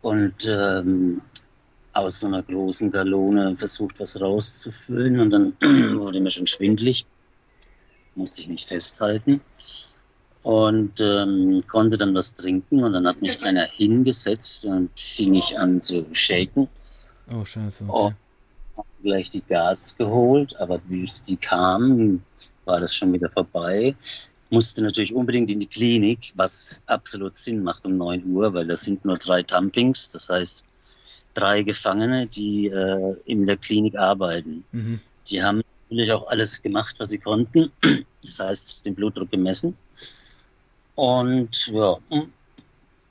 und 0.01 0.47
ähm, 0.47 1.21
aus 1.91 2.21
so 2.21 2.27
einer 2.27 2.41
großen 2.41 2.89
Galone 2.89 3.55
versucht, 3.57 3.99
was 3.99 4.19
rauszufüllen. 4.19 5.19
Und 5.19 5.31
dann 5.31 5.53
wurde 5.99 6.21
mir 6.21 6.29
schon 6.29 6.47
schwindlig. 6.47 7.05
Musste 8.15 8.41
ich 8.41 8.47
mich 8.47 8.65
festhalten 8.65 9.41
und 10.43 11.01
ähm, 11.01 11.59
konnte 11.67 11.97
dann 11.97 12.15
was 12.15 12.33
trinken 12.33 12.83
und 12.83 12.93
dann 12.93 13.07
hat 13.07 13.21
mich 13.21 13.43
einer 13.43 13.65
hingesetzt 13.65 14.65
und 14.65 14.89
fing 14.97 15.35
ich 15.35 15.57
an 15.59 15.81
zu 15.81 16.05
shaken. 16.13 16.67
Oh, 17.31 17.43
scheiße. 17.43 17.85
Oh. 17.87 18.05
Okay. 18.05 18.15
Hab 18.77 18.85
gleich 19.03 19.29
die 19.29 19.41
Guards 19.41 19.97
geholt, 19.97 20.57
aber 20.59 20.77
bis 20.77 21.21
die 21.23 21.35
kamen, 21.35 22.23
war 22.65 22.79
das 22.79 22.95
schon 22.95 23.11
wieder 23.11 23.29
vorbei. 23.29 23.95
Musste 24.49 24.81
natürlich 24.81 25.13
unbedingt 25.13 25.51
in 25.51 25.59
die 25.59 25.67
Klinik, 25.67 26.31
was 26.35 26.81
absolut 26.87 27.35
Sinn 27.35 27.61
macht 27.61 27.85
um 27.85 27.97
9 27.97 28.25
Uhr, 28.31 28.53
weil 28.53 28.65
das 28.65 28.81
sind 28.81 29.05
nur 29.05 29.17
drei 29.17 29.43
Dumpings, 29.43 30.09
das 30.09 30.29
heißt 30.29 30.63
drei 31.33 31.61
Gefangene, 31.61 32.25
die 32.27 32.67
äh, 32.67 33.15
in 33.25 33.45
der 33.45 33.57
Klinik 33.57 33.95
arbeiten. 33.95 34.63
Mhm. 34.71 34.99
Die 35.27 35.43
haben 35.43 35.61
natürlich 35.89 36.11
auch 36.11 36.27
alles 36.27 36.61
gemacht, 36.61 36.95
was 36.99 37.09
sie 37.09 37.19
konnten. 37.19 37.71
Das 38.21 38.37
heißt, 38.37 38.85
den 38.85 38.95
Blutdruck 38.95 39.31
gemessen. 39.31 39.77
Und 40.99 41.67
ja, 41.67 41.97
hm, 42.09 42.33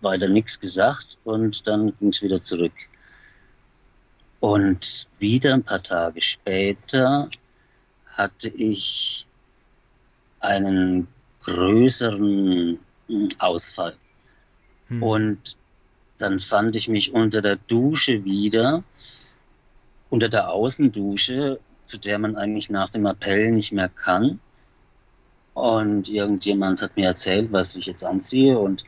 weiter 0.02 0.28
nichts 0.28 0.60
gesagt 0.60 1.16
und 1.24 1.66
dann 1.66 1.96
ging 1.98 2.08
es 2.08 2.20
wieder 2.20 2.38
zurück. 2.38 2.74
Und 4.40 5.08
wieder 5.18 5.54
ein 5.54 5.62
paar 5.62 5.82
Tage 5.82 6.20
später 6.20 7.30
hatte 8.08 8.50
ich 8.50 9.26
einen 10.40 11.08
größeren 11.44 12.78
hm, 13.06 13.28
Ausfall. 13.38 13.96
Hm. 14.88 15.02
Und 15.02 15.56
dann 16.18 16.38
fand 16.38 16.76
ich 16.76 16.88
mich 16.88 17.14
unter 17.14 17.40
der 17.40 17.56
Dusche 17.56 18.22
wieder, 18.22 18.84
unter 20.10 20.28
der 20.28 20.50
Außendusche, 20.50 21.58
zu 21.86 21.98
der 21.98 22.18
man 22.18 22.36
eigentlich 22.36 22.68
nach 22.68 22.90
dem 22.90 23.06
Appell 23.06 23.50
nicht 23.50 23.72
mehr 23.72 23.88
kann. 23.88 24.40
Und 25.58 26.08
irgendjemand 26.08 26.80
hat 26.82 26.96
mir 26.96 27.06
erzählt, 27.06 27.50
was 27.50 27.74
ich 27.76 27.86
jetzt 27.86 28.04
anziehe. 28.04 28.58
Und 28.58 28.84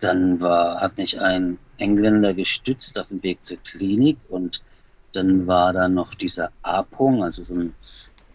dann 0.00 0.38
war, 0.40 0.80
hat 0.80 0.98
mich 0.98 1.18
ein 1.18 1.58
Engländer 1.78 2.34
gestützt 2.34 2.98
auf 2.98 3.08
dem 3.08 3.22
Weg 3.22 3.42
zur 3.42 3.56
Klinik. 3.58 4.18
Und 4.28 4.60
dann 5.12 5.46
war 5.46 5.72
da 5.72 5.88
noch 5.88 6.12
dieser 6.14 6.50
Apung, 6.62 7.22
also 7.22 7.42
so 7.42 7.54
ein 7.54 7.74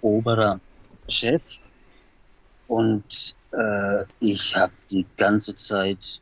oberer 0.02 0.60
Chef. 1.08 1.60
Und 2.68 3.36
äh, 3.52 4.04
ich 4.20 4.56
habe 4.56 4.74
die 4.92 5.06
ganze 5.18 5.54
Zeit 5.56 6.22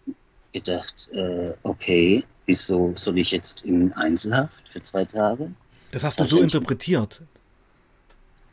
gedacht, 0.54 1.08
äh, 1.14 1.54
okay, 1.64 2.26
wieso 2.46 2.94
soll 2.96 3.18
ich 3.20 3.32
jetzt 3.32 3.64
in 3.64 3.94
Einzelhaft 3.94 4.68
für 4.68 4.82
zwei 4.82 5.06
Tage? 5.06 5.54
das 5.92 6.04
hast 6.04 6.20
das 6.20 6.28
du 6.28 6.32
so 6.32 6.38
er- 6.38 6.44
interpretiert. 6.44 7.22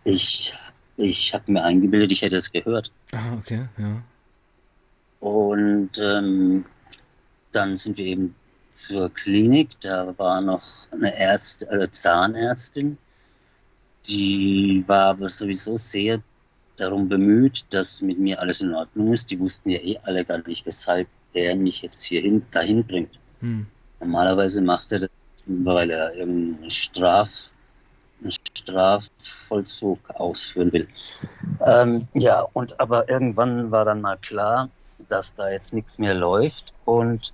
Ich, 0.07 0.53
ich 0.97 1.35
habe 1.35 1.53
mir 1.53 1.63
eingebildet, 1.63 2.13
ich 2.13 2.23
hätte 2.23 2.37
es 2.37 2.51
gehört. 2.51 2.93
Ah, 3.13 3.35
okay, 3.39 3.69
ja. 3.79 4.03
Und 5.21 5.91
ähm, 5.99 6.65
dann 7.53 7.77
sind 7.77 7.97
wir 7.97 8.07
eben 8.07 8.35
zur 8.69 9.09
Klinik. 9.11 9.71
Da 9.81 10.13
war 10.19 10.41
noch 10.41 10.63
eine 10.93 11.15
Ärztin, 11.17 11.69
also 11.69 11.87
Zahnärztin, 11.87 12.99
die 14.09 14.85
war 14.87 15.07
aber 15.07 15.29
sowieso 15.29 15.77
sehr 15.77 16.23
darum 16.77 17.09
bemüht, 17.09 17.65
dass 17.71 18.03
mit 18.03 18.19
mir 18.19 18.41
alles 18.41 18.61
in 18.61 18.75
Ordnung 18.75 19.13
ist. 19.13 19.31
Die 19.31 19.39
wussten 19.39 19.71
ja 19.71 19.79
eh 19.79 19.97
alle 20.03 20.25
gar 20.25 20.47
nicht, 20.47 20.67
weshalb 20.67 21.09
er 21.33 21.57
mich 21.57 21.83
jetzt 21.83 22.05
hierhin 22.05 22.45
dahin 22.51 22.85
bringt. 22.85 23.19
Hm. 23.41 23.67
Normalerweise 24.01 24.61
macht 24.61 24.93
er 24.93 25.01
das, 25.01 25.11
weil 25.47 25.91
er 25.91 26.15
irgendeinen 26.15 26.71
Straf, 26.71 27.51
Strafvollzug 28.65 29.99
ausführen 30.15 30.73
will. 30.73 30.89
Ähm, 31.65 32.09
ja, 32.15 32.41
und 32.53 32.79
aber 32.81 33.09
irgendwann 33.09 33.71
war 33.71 33.85
dann 33.85 34.01
mal 34.01 34.17
klar, 34.19 34.69
dass 35.09 35.35
da 35.35 35.51
jetzt 35.51 35.73
nichts 35.75 35.99
mehr 35.99 36.15
läuft. 36.15 36.73
Und 36.85 37.33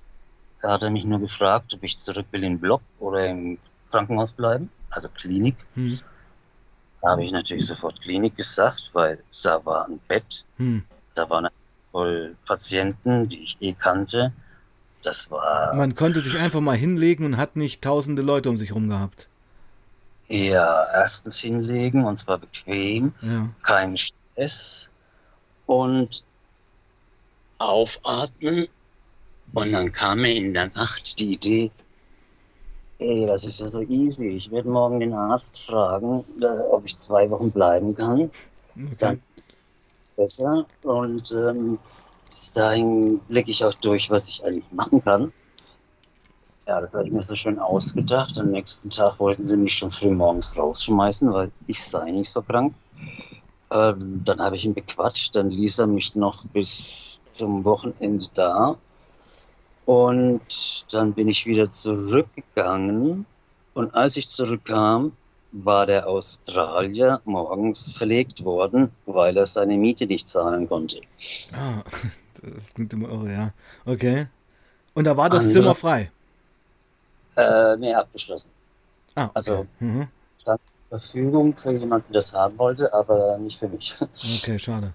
da 0.61 0.73
hat 0.73 0.83
er 0.83 0.91
mich 0.91 1.05
nur 1.05 1.21
gefragt, 1.21 1.73
ob 1.75 1.83
ich 1.83 1.99
zurück 1.99 2.27
will 2.33 2.45
in 2.45 2.55
den 2.55 2.61
Block 2.61 2.83
oder 2.99 3.27
im 3.27 3.59
Krankenhaus 3.91 4.33
bleiben, 4.33 4.71
also 4.91 5.09
Klinik. 5.09 5.57
Hm. 5.75 6.01
Da 7.01 7.11
habe 7.11 7.25
ich 7.25 7.33
natürlich 7.33 7.67
sofort 7.67 8.01
Klinik 8.03 8.37
gesagt, 8.37 8.91
weil 8.93 9.23
da 9.43 9.65
war 9.65 9.87
ein 9.87 9.99
Bett, 10.07 10.45
Hm. 10.59 10.85
da 11.15 11.29
waren 11.31 11.49
voll 11.93 12.37
Patienten, 12.47 13.29
die 13.29 13.43
ich 13.43 13.57
eh 13.61 13.73
kannte. 13.73 14.33
Das 15.03 15.31
war 15.31 15.75
Man 15.75 15.95
konnte 15.95 16.21
sich 16.21 16.39
einfach 16.39 16.61
mal 16.61 16.77
hinlegen 16.77 17.25
und 17.25 17.39
hat 17.39 17.57
nicht 17.57 17.81
tausende 17.81 18.21
Leute 18.21 18.51
um 18.51 18.59
sich 18.59 18.75
rum 18.75 18.91
gehabt. 18.91 19.30
Ja, 20.31 20.87
erstens 20.93 21.41
hinlegen 21.41 22.05
und 22.05 22.17
zwar 22.17 22.39
bequem, 22.39 23.13
Ja. 23.21 23.49
kein 23.65 23.97
Stress 23.97 24.89
und 25.67 26.23
aufatmen. 27.59 28.69
Und 29.53 29.73
dann 29.73 29.91
kam 29.91 30.21
mir 30.21 30.33
in 30.37 30.55
der 30.55 30.69
Nacht 30.69 31.19
die 31.19 31.33
Idee, 31.33 31.73
ey, 33.01 33.27
das 33.27 33.45
ist 33.45 33.59
ja 33.59 33.67
so 33.67 33.81
easy. 33.83 34.29
Ich 34.29 34.53
werde 34.53 34.69
morgen 34.69 35.01
den 35.01 35.13
Arzt 35.15 35.61
fragen, 35.63 36.25
ob 36.71 36.85
ich 36.85 36.97
zwei 36.97 37.29
Wochen 37.29 37.51
bleiben 37.51 37.93
kann. 37.97 38.31
Okay. 38.77 38.95
Dann 39.01 39.23
besser. 40.17 40.65
Und 40.85 41.33
ähm, 41.33 41.81
dahin 42.55 43.19
blicke 43.27 43.51
ich 43.51 43.65
auch 43.65 43.75
durch, 43.75 44.09
was 44.11 44.29
ich 44.29 44.45
eigentlich 44.45 44.71
machen 44.71 45.03
kann. 45.03 45.33
Ja, 46.71 46.81
das 46.81 46.95
habe 46.95 47.05
ich 47.09 47.13
mir 47.13 47.25
so 47.25 47.35
schön 47.35 47.59
ausgedacht. 47.59 48.39
Am 48.39 48.53
nächsten 48.53 48.91
Tag 48.91 49.19
wollten 49.19 49.43
sie 49.43 49.57
mich 49.57 49.75
schon 49.75 49.91
früh 49.91 50.13
morgens 50.13 50.57
rausschmeißen, 50.57 51.33
weil 51.33 51.51
ich 51.67 51.83
sei 51.83 52.13
nicht 52.13 52.31
so 52.31 52.43
krank. 52.43 52.73
Ähm, 53.73 54.21
dann 54.25 54.39
habe 54.41 54.55
ich 54.55 54.65
ihn 54.65 54.75
bequatscht, 54.75 55.35
dann 55.35 55.51
ließ 55.51 55.81
er 55.81 55.89
mich 55.89 56.15
noch 56.15 56.45
bis 56.53 57.25
zum 57.33 57.65
Wochenende 57.65 58.27
da. 58.35 58.77
Und 59.85 60.93
dann 60.95 61.13
bin 61.13 61.27
ich 61.27 61.45
wieder 61.45 61.73
zurückgegangen. 61.73 63.27
Und 63.75 63.93
als 63.97 64.17
ich 64.17 64.29
zurückkam, 64.29 65.11
war 65.51 65.87
der 65.87 66.07
Australier 66.07 67.21
morgens 67.25 67.91
verlegt 67.91 68.45
worden, 68.45 68.93
weil 69.07 69.37
er 69.37 69.47
seine 69.47 69.77
Miete 69.77 70.07
nicht 70.07 70.29
zahlen 70.29 70.69
konnte. 70.69 71.01
Ah, 71.55 71.83
das 72.43 72.73
klingt 72.73 72.93
immer 72.93 73.09
irre, 73.09 73.33
ja. 73.33 73.53
Okay. 73.85 74.29
Und 74.95 75.03
da 75.03 75.17
war 75.17 75.31
das 75.31 75.41
Andere- 75.41 75.63
Zimmer 75.63 75.75
frei. 75.75 76.13
Äh, 77.41 77.77
nee, 77.79 77.95
abgeschlossen. 77.95 78.51
Ah, 79.15 79.25
okay. 79.25 79.31
Also- 79.35 79.67
Mhm. 79.81 80.09
Verfügung 80.89 81.57
für 81.57 81.71
jemanden, 81.71 82.13
der 82.13 82.19
das 82.21 82.35
haben 82.35 82.59
wollte, 82.59 82.93
aber 82.93 83.39
nicht 83.39 83.57
für 83.57 83.69
mich. 83.69 83.95
Okay, 84.43 84.59
schade. 84.59 84.93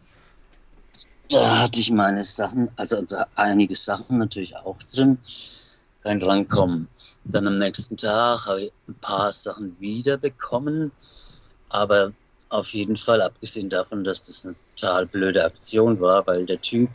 Da 1.29 1.61
hatte 1.61 1.79
ich 1.79 1.89
meine 1.89 2.21
Sachen, 2.25 2.69
also 2.75 3.01
einige 3.35 3.75
Sachen 3.75 4.17
natürlich 4.17 4.53
auch 4.57 4.77
drin, 4.93 5.17
kein 6.03 6.21
Rankommen. 6.21 6.89
Dann 7.23 7.47
am 7.47 7.55
nächsten 7.55 7.95
Tag 7.95 8.45
habe 8.45 8.63
ich 8.63 8.73
ein 8.89 8.95
paar 8.95 9.31
Sachen 9.31 9.75
wiederbekommen, 9.79 10.91
aber 11.69 12.11
auf 12.49 12.73
jeden 12.73 12.97
Fall, 12.97 13.21
abgesehen 13.21 13.69
davon, 13.69 14.03
dass 14.03 14.25
das 14.27 14.45
eine 14.45 14.55
total 14.75 15.05
blöde 15.05 15.45
Aktion 15.45 15.99
war, 16.01 16.27
weil 16.27 16.45
der 16.45 16.59
Typ, 16.59 16.89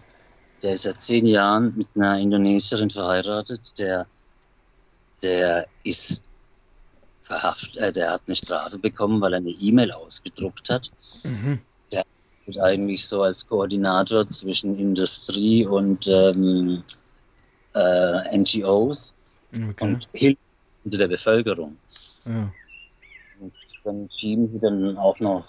der 0.62 0.74
ist 0.74 0.82
seit 0.82 1.00
zehn 1.00 1.24
Jahren 1.24 1.74
mit 1.74 1.88
einer 1.96 2.18
Indonesierin 2.18 2.90
verheiratet, 2.90 3.78
der 3.78 4.06
der 5.22 5.66
ist 5.84 6.22
verhaftet, 7.22 7.76
äh, 7.76 7.92
der 7.92 8.12
hat 8.12 8.22
eine 8.26 8.36
Strafe 8.36 8.78
bekommen, 8.78 9.20
weil 9.20 9.34
er 9.34 9.38
eine 9.38 9.50
E-Mail 9.50 9.92
ausgedruckt 9.92 10.68
hat. 10.70 10.90
Mhm. 11.24 11.60
Der 11.92 12.02
wird 12.46 12.58
eigentlich 12.58 13.06
so 13.06 13.22
als 13.22 13.46
Koordinator 13.46 14.28
zwischen 14.28 14.78
Industrie 14.78 15.64
und 15.66 16.06
ähm, 16.08 16.82
äh, 17.74 18.36
NGOs 18.36 19.14
Okay. 19.52 19.84
und 19.84 20.08
Hilfe 20.12 20.38
unter 20.84 20.98
der 20.98 21.08
Bevölkerung. 21.08 21.76
Ja. 22.24 22.52
Und 23.40 23.52
dann 23.84 24.08
schieben 24.18 24.48
sie 24.48 24.60
dann 24.60 24.96
auch 24.96 25.18
noch 25.18 25.44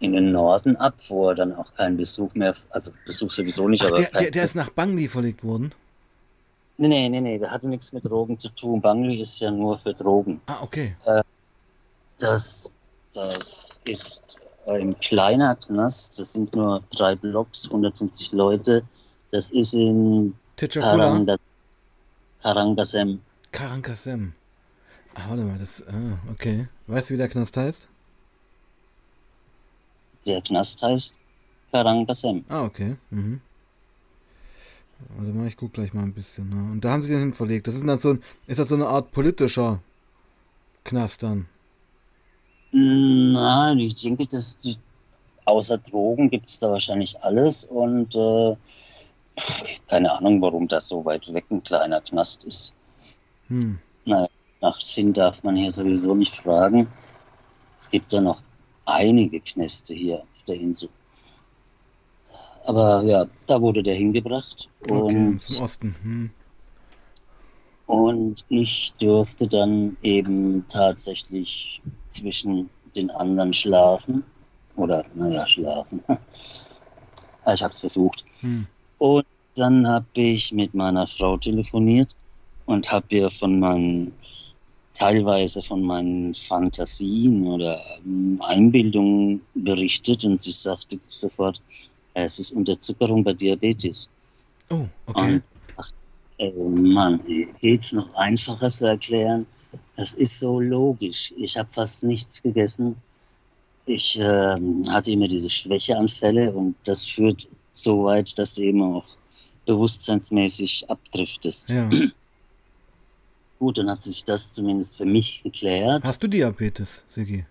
in 0.00 0.12
den 0.12 0.32
Norden 0.32 0.76
ab, 0.76 0.94
wo 1.08 1.28
er 1.28 1.34
dann 1.34 1.52
auch 1.54 1.72
keinen 1.74 1.96
Besuch 1.96 2.34
mehr, 2.34 2.54
also 2.70 2.92
Besuch 3.04 3.30
sowieso 3.30 3.68
nicht, 3.68 3.84
Ach, 3.84 3.88
aber 3.88 4.00
der, 4.00 4.10
der, 4.10 4.30
der 4.30 4.44
ist 4.44 4.56
nach 4.56 4.70
Bangli 4.70 5.08
verlegt 5.08 5.44
worden. 5.44 5.74
Nee, 6.76 6.88
nee, 6.88 7.08
nee, 7.08 7.20
nee, 7.20 7.38
der 7.38 7.50
hatte 7.50 7.68
nichts 7.68 7.92
mit 7.92 8.04
Drogen 8.04 8.38
zu 8.38 8.48
tun. 8.50 8.80
Bangli 8.80 9.20
ist 9.20 9.40
ja 9.40 9.50
nur 9.50 9.78
für 9.78 9.94
Drogen. 9.94 10.40
Ah, 10.46 10.58
okay. 10.62 10.96
Das, 12.18 12.74
das 13.14 13.80
ist 13.84 14.40
ein 14.66 14.98
kleiner 15.00 15.56
Knast, 15.56 16.18
das 16.18 16.32
sind 16.32 16.54
nur 16.54 16.82
drei 16.90 17.16
Blocks, 17.16 17.66
150 17.66 18.32
Leute. 18.32 18.84
Das 19.30 19.50
ist 19.50 19.74
in. 19.74 20.34
Karangas 20.56 21.38
Karangasem. 22.42 23.20
Karankasem. 23.52 24.34
Ah, 25.14 25.28
warte 25.28 25.42
mal, 25.44 25.58
das. 25.58 25.82
Ah, 25.86 26.18
okay. 26.30 26.68
Weißt 26.86 27.10
du, 27.10 27.14
wie 27.14 27.18
der 27.18 27.28
Knast 27.28 27.56
heißt? 27.56 27.86
Der 30.26 30.42
Knast 30.42 30.82
heißt 30.82 31.18
Karangasem. 31.70 32.44
Ah, 32.48 32.62
okay. 32.62 32.96
Mhm. 33.10 33.40
Warte 35.16 35.32
mal, 35.32 35.46
ich 35.46 35.56
guck 35.56 35.72
gleich 35.72 35.92
mal 35.92 36.02
ein 36.02 36.14
bisschen. 36.14 36.48
Ne? 36.48 36.72
Und 36.72 36.84
da 36.84 36.92
haben 36.92 37.02
sie 37.02 37.08
den 37.08 37.18
hin 37.18 37.32
verlegt. 37.32 37.66
Das 37.66 37.74
ist 37.74 37.86
dann 37.86 37.98
so 37.98 38.10
ein, 38.10 38.22
ist 38.46 38.58
das 38.58 38.68
so 38.68 38.74
eine 38.74 38.86
Art 38.86 39.12
politischer 39.12 39.80
Knast 40.84 41.22
dann? 41.22 41.46
Nein, 42.72 43.78
ich 43.80 43.94
denke, 43.94 44.26
dass 44.26 44.58
die, 44.58 44.76
außer 45.44 45.78
Drogen 45.78 46.30
gibt 46.30 46.48
es 46.48 46.58
da 46.58 46.70
wahrscheinlich 46.70 47.22
alles 47.22 47.64
und 47.64 48.14
äh, 48.16 48.56
keine 49.88 50.10
Ahnung, 50.12 50.40
warum 50.40 50.68
das 50.68 50.88
so 50.88 51.04
weit 51.04 51.32
weg 51.32 51.44
ein 51.50 51.62
kleiner 51.62 52.00
Knast 52.00 52.44
ist. 52.44 52.74
Hm. 53.48 53.78
Nach 54.04 54.80
Sinn 54.80 55.12
darf 55.12 55.42
man 55.42 55.56
hier 55.56 55.70
sowieso 55.70 56.14
nicht 56.14 56.34
fragen. 56.34 56.88
Es 57.78 57.90
gibt 57.90 58.12
ja 58.12 58.20
noch 58.20 58.40
einige 58.84 59.40
Knäste 59.40 59.94
hier 59.94 60.20
auf 60.20 60.42
der 60.46 60.56
Insel. 60.56 60.88
Aber 62.64 63.02
ja, 63.02 63.26
da 63.46 63.60
wurde 63.60 63.82
der 63.82 63.94
hingebracht 63.94 64.70
Okay, 64.82 64.92
und, 64.92 65.42
zum 65.42 65.64
Osten. 65.64 65.96
Hm. 66.02 66.30
und 67.86 68.44
ich 68.48 68.94
durfte 68.98 69.48
dann 69.48 69.96
eben 70.02 70.64
tatsächlich 70.68 71.82
zwischen 72.08 72.70
den 72.94 73.10
anderen 73.10 73.52
schlafen. 73.52 74.24
Oder, 74.76 75.04
naja, 75.14 75.46
schlafen. 75.46 76.02
Ich 77.44 77.60
habe 77.60 77.70
es 77.70 77.80
versucht. 77.80 78.24
Hm. 78.40 78.68
Und 78.98 79.26
dann 79.56 79.86
habe 79.86 80.06
ich 80.14 80.52
mit 80.52 80.74
meiner 80.74 81.08
Frau 81.08 81.36
telefoniert 81.36 82.14
und 82.66 82.90
habe 82.92 83.06
ihr 83.10 83.30
von 83.30 83.58
meinen, 83.58 84.12
teilweise 84.94 85.60
von 85.62 85.82
meinen 85.82 86.34
Fantasien 86.36 87.44
oder 87.46 87.82
Einbildungen 88.40 89.40
berichtet 89.54 90.24
und 90.24 90.40
sie 90.40 90.52
sagte 90.52 90.98
sofort, 91.00 91.60
es 92.14 92.38
ist 92.38 92.52
Unterzuckerung 92.52 93.24
bei 93.24 93.32
Diabetes. 93.32 94.08
Oh, 94.70 94.86
okay. 95.06 95.34
Und 95.34 95.42
ach, 95.76 95.90
äh, 96.38 96.52
Mann, 96.52 97.20
geht's 97.60 97.92
noch 97.92 98.14
einfacher 98.14 98.70
zu 98.70 98.86
erklären? 98.86 99.46
Das 99.96 100.14
ist 100.14 100.38
so 100.38 100.60
logisch. 100.60 101.32
Ich 101.36 101.56
habe 101.56 101.70
fast 101.70 102.02
nichts 102.02 102.42
gegessen. 102.42 102.96
Ich 103.86 104.18
ähm, 104.20 104.82
hatte 104.90 105.12
immer 105.12 105.28
diese 105.28 105.50
Schwächeanfälle 105.50 106.52
und 106.52 106.76
das 106.84 107.04
führt 107.04 107.48
so 107.72 108.04
weit, 108.04 108.38
dass 108.38 108.54
du 108.54 108.62
eben 108.62 108.82
auch 108.82 109.06
bewusstseinsmäßig 109.66 110.88
abdriftest. 110.88 111.70
Ja. 111.70 111.88
Gut, 113.58 113.78
dann 113.78 113.90
hat 113.90 114.00
sich 114.00 114.24
das 114.24 114.52
zumindest 114.52 114.96
für 114.96 115.04
mich 115.04 115.42
geklärt. 115.42 116.02
Hast 116.04 116.22
du 116.22 116.26
Diabetes, 116.26 117.04
Sigi? 117.08 117.44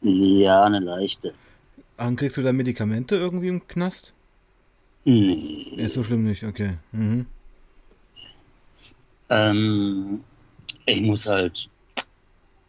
Ja, 0.00 0.64
eine 0.64 0.80
leichte. 0.80 1.34
Und 2.06 2.16
kriegst 2.16 2.36
du 2.36 2.42
da 2.42 2.52
Medikamente 2.52 3.16
irgendwie 3.16 3.48
im 3.48 3.66
Knast? 3.66 4.12
Nee. 5.04 5.74
Ist 5.76 5.94
so 5.94 6.02
schlimm 6.02 6.24
nicht, 6.24 6.44
okay. 6.44 6.78
Mhm. 6.92 7.26
Ähm, 9.30 10.22
ich 10.86 11.00
muss 11.00 11.26
halt 11.26 11.70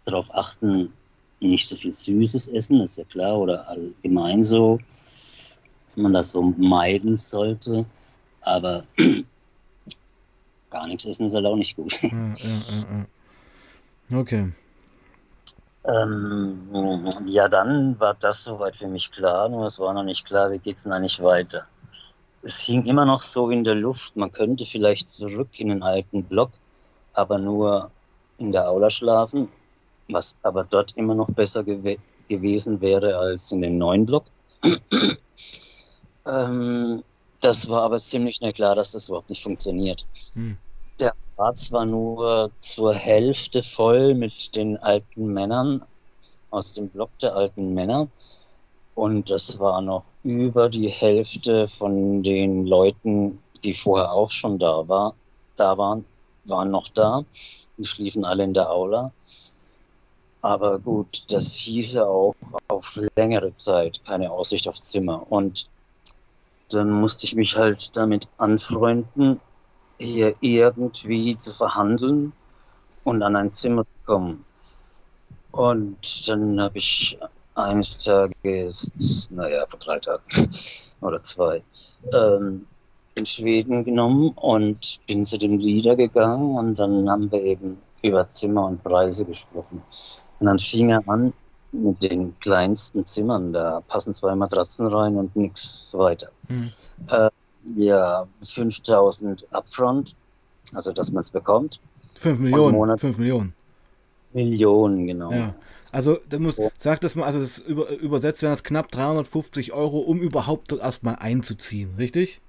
darauf 0.05 0.33
achten, 0.33 0.91
nicht 1.39 1.67
so 1.67 1.75
viel 1.75 1.93
Süßes 1.93 2.47
essen, 2.47 2.81
ist 2.81 2.97
ja 2.97 3.03
klar, 3.05 3.37
oder 3.37 3.67
allgemein 3.67 4.43
so, 4.43 4.79
dass 4.87 5.97
man 5.97 6.13
das 6.13 6.31
so 6.31 6.53
meiden 6.57 7.17
sollte. 7.17 7.85
Aber 8.41 8.85
gar 10.69 10.87
nichts 10.87 11.05
essen 11.05 11.25
ist 11.25 11.35
halt 11.35 11.45
auch 11.45 11.55
nicht 11.55 11.75
gut. 11.75 11.93
Ja, 12.01 12.09
ja, 12.09 12.35
ja, 12.39 13.07
ja. 14.09 14.19
Okay. 14.19 14.51
Ähm, 15.85 17.09
ja, 17.25 17.49
dann 17.49 17.99
war 17.99 18.13
das 18.13 18.45
soweit 18.45 18.77
für 18.77 18.87
mich 18.87 19.11
klar, 19.11 19.49
nur 19.49 19.67
es 19.67 19.79
war 19.79 19.93
noch 19.93 20.03
nicht 20.03 20.25
klar, 20.25 20.51
wie 20.51 20.59
geht's 20.59 20.83
denn 20.83 20.93
eigentlich 20.93 21.21
weiter. 21.21 21.65
Es 22.41 22.59
hing 22.59 22.85
immer 22.85 23.05
noch 23.05 23.21
so 23.21 23.49
in 23.49 23.63
der 23.63 23.75
Luft, 23.75 24.15
man 24.15 24.31
könnte 24.31 24.65
vielleicht 24.65 25.09
zurück 25.09 25.59
in 25.59 25.69
den 25.69 25.83
alten 25.83 26.23
Block, 26.23 26.51
aber 27.13 27.37
nur 27.37 27.91
in 28.37 28.51
der 28.51 28.69
Aula 28.69 28.89
schlafen, 28.89 29.49
was 30.07 30.35
aber 30.43 30.63
dort 30.63 30.95
immer 30.95 31.15
noch 31.15 31.29
besser 31.31 31.63
gew 31.63 31.97
gewesen 32.29 32.79
wäre 32.79 33.17
als 33.17 33.51
in 33.51 33.61
dem 33.61 33.77
neuen 33.77 34.05
Block. 34.05 34.23
ähm, 36.25 37.03
das 37.41 37.67
war 37.67 37.83
aber 37.83 37.99
ziemlich 37.99 38.37
schnell 38.37 38.53
klar, 38.53 38.75
dass 38.75 38.93
das 38.93 39.09
überhaupt 39.09 39.29
nicht 39.29 39.43
funktioniert. 39.43 40.05
Hm. 40.35 40.57
Der 40.99 41.13
war 41.35 41.55
zwar 41.55 41.85
nur 41.85 42.51
zur 42.59 42.93
Hälfte 42.93 43.63
voll 43.63 44.13
mit 44.15 44.55
den 44.55 44.77
alten 44.77 45.27
Männern 45.33 45.85
aus 46.51 46.73
dem 46.73 46.89
Block 46.89 47.17
der 47.19 47.35
alten 47.35 47.73
Männer 47.73 48.07
und 48.95 49.29
das 49.31 49.59
war 49.59 49.81
noch 49.81 50.03
über 50.23 50.69
die 50.69 50.89
Hälfte 50.89 51.67
von 51.67 52.21
den 52.21 52.67
Leuten, 52.67 53.39
die 53.63 53.73
vorher 53.73 54.11
auch 54.11 54.29
schon 54.29 54.59
da 54.59 54.87
war, 54.87 55.15
da 55.55 55.77
waren, 55.77 56.05
waren 56.45 56.69
noch 56.69 56.87
da. 56.89 57.23
Die 57.77 57.85
schliefen 57.85 58.23
alle 58.23 58.43
in 58.43 58.53
der 58.53 58.69
Aula. 58.69 59.11
Aber 60.41 60.77
gut, 60.77 61.31
das 61.31 61.55
hieße 61.55 62.05
auch 62.05 62.35
auf 62.67 62.99
längere 63.15 63.53
Zeit 63.53 64.03
keine 64.05 64.29
Aussicht 64.29 64.67
auf 64.67 64.79
Zimmer. 64.81 65.31
Und 65.31 65.67
dann 66.69 66.91
musste 66.91 67.25
ich 67.25 67.33
mich 67.33 67.55
halt 67.55 67.95
damit 67.95 68.27
anfreunden, 68.37 69.39
hier 70.03 70.35
irgendwie 70.41 71.37
zu 71.37 71.53
verhandeln 71.53 72.33
und 73.03 73.23
an 73.23 73.35
ein 73.35 73.51
Zimmer 73.51 73.83
zu 73.83 74.05
kommen. 74.05 74.45
Und 75.51 76.27
dann 76.27 76.59
habe 76.61 76.77
ich 76.77 77.17
eines 77.55 77.97
Tages, 77.99 79.29
naja, 79.31 79.65
vor 79.67 79.79
drei 79.79 79.99
Tagen 79.99 80.23
oder 81.01 81.21
zwei, 81.21 81.61
ähm, 82.11 82.65
in 83.15 83.25
Schweden 83.25 83.83
genommen 83.83 84.31
und 84.35 84.99
bin 85.05 85.25
zu 85.25 85.37
dem 85.37 85.59
Leader 85.59 85.95
gegangen 85.95 86.57
und 86.57 86.79
dann 86.79 87.07
haben 87.09 87.31
wir 87.31 87.43
eben 87.43 87.77
über 88.01 88.27
Zimmer 88.29 88.65
und 88.65 88.83
Preise 88.83 89.25
gesprochen. 89.25 89.83
Und 90.39 90.45
dann 90.47 90.57
fing 90.57 90.89
er 90.89 91.07
an 91.07 91.33
mit 91.71 92.03
den 92.03 92.37
kleinsten 92.39 93.05
Zimmern, 93.05 93.53
da 93.53 93.81
passen 93.87 94.13
zwei 94.13 94.35
Matratzen 94.35 94.87
rein 94.87 95.15
und 95.15 95.35
nichts 95.35 95.93
weiter. 95.95 96.29
Hm. 96.47 96.69
Äh, 97.09 97.29
ja, 97.75 98.27
5000 98.41 99.47
upfront, 99.51 100.15
also 100.73 100.91
dass 100.91 101.11
man 101.11 101.19
es 101.21 101.29
bekommt. 101.29 101.79
5 102.15 102.39
Millionen. 102.39 102.75
Monat- 102.75 102.99
5 102.99 103.17
Millionen. 103.17 103.53
Millionen, 104.33 105.07
genau. 105.07 105.31
Ja. 105.31 105.53
Also, 105.91 106.17
da 106.27 106.39
muss, 106.39 106.55
sag 106.77 107.01
das 107.01 107.15
mal, 107.15 107.25
also 107.25 107.39
das 107.39 107.59
über, 107.59 107.87
übersetzt 107.89 108.41
wären 108.41 108.51
das 108.53 108.63
knapp 108.63 108.89
350 108.91 109.73
Euro, 109.73 109.99
um 109.99 110.19
überhaupt 110.21 110.71
erstmal 110.71 111.17
einzuziehen, 111.17 111.93
richtig? 111.97 112.41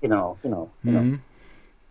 Genau, 0.00 0.38
genau. 0.42 0.70
genau. 0.84 1.00
Mhm. 1.00 1.20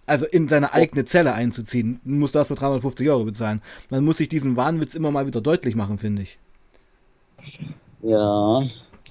Also 0.05 0.25
in 0.25 0.47
seine 0.47 0.73
eigene 0.73 1.05
Zelle 1.05 1.33
einzuziehen, 1.33 1.99
muss 2.03 2.31
das 2.31 2.49
mit 2.49 2.59
350 2.61 3.07
Euro 3.09 3.25
bezahlen. 3.25 3.61
Man 3.89 4.03
muss 4.05 4.17
sich 4.17 4.29
diesen 4.29 4.55
Wahnwitz 4.55 4.95
immer 4.95 5.11
mal 5.11 5.27
wieder 5.27 5.41
deutlich 5.41 5.75
machen, 5.75 5.97
finde 5.99 6.21
ich. 6.23 6.39
Ja, 8.01 8.61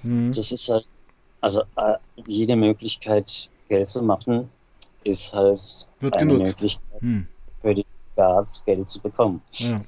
Mhm. 0.05 0.33
das 0.33 0.53
ist 0.53 0.69
halt, 0.69 0.87
also 1.41 1.63
äh, 1.77 1.95
jede 2.27 2.57
Möglichkeit, 2.57 3.49
Geld 3.69 3.89
zu 3.89 4.03
machen, 4.03 4.49
ist 5.05 5.33
halt 5.35 5.87
Wird 6.01 6.15
eine 6.15 6.33
genutzt. 6.33 6.61
Möglichkeit 6.61 7.01
Hm. 7.01 7.29
für 7.63 7.75
die 7.75 7.87
Staats, 8.15 8.65
Geld 8.65 8.91
zu 8.91 9.01
bekommen. 9.01 9.41
Ja. 9.53 9.81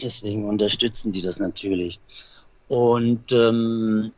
Deswegen 0.00 0.48
unterstützen 0.48 1.10
die 1.10 1.20
das 1.20 1.40
natürlich. 1.40 1.98
Und 2.68 3.32
ähm, 3.32 4.12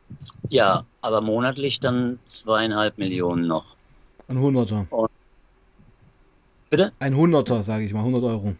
ja, 0.49 0.85
aber 1.01 1.21
monatlich 1.21 1.79
dann 1.79 2.19
zweieinhalb 2.25 2.97
Millionen 2.97 3.47
noch. 3.47 3.65
Ein 4.27 4.39
Hunderter. 4.39 4.85
Bitte? 6.69 6.91
Ein 6.99 7.15
Hunderter, 7.15 7.63
sage 7.63 7.85
ich 7.85 7.93
mal, 7.93 7.99
100 7.99 8.23
Euro. 8.23 8.55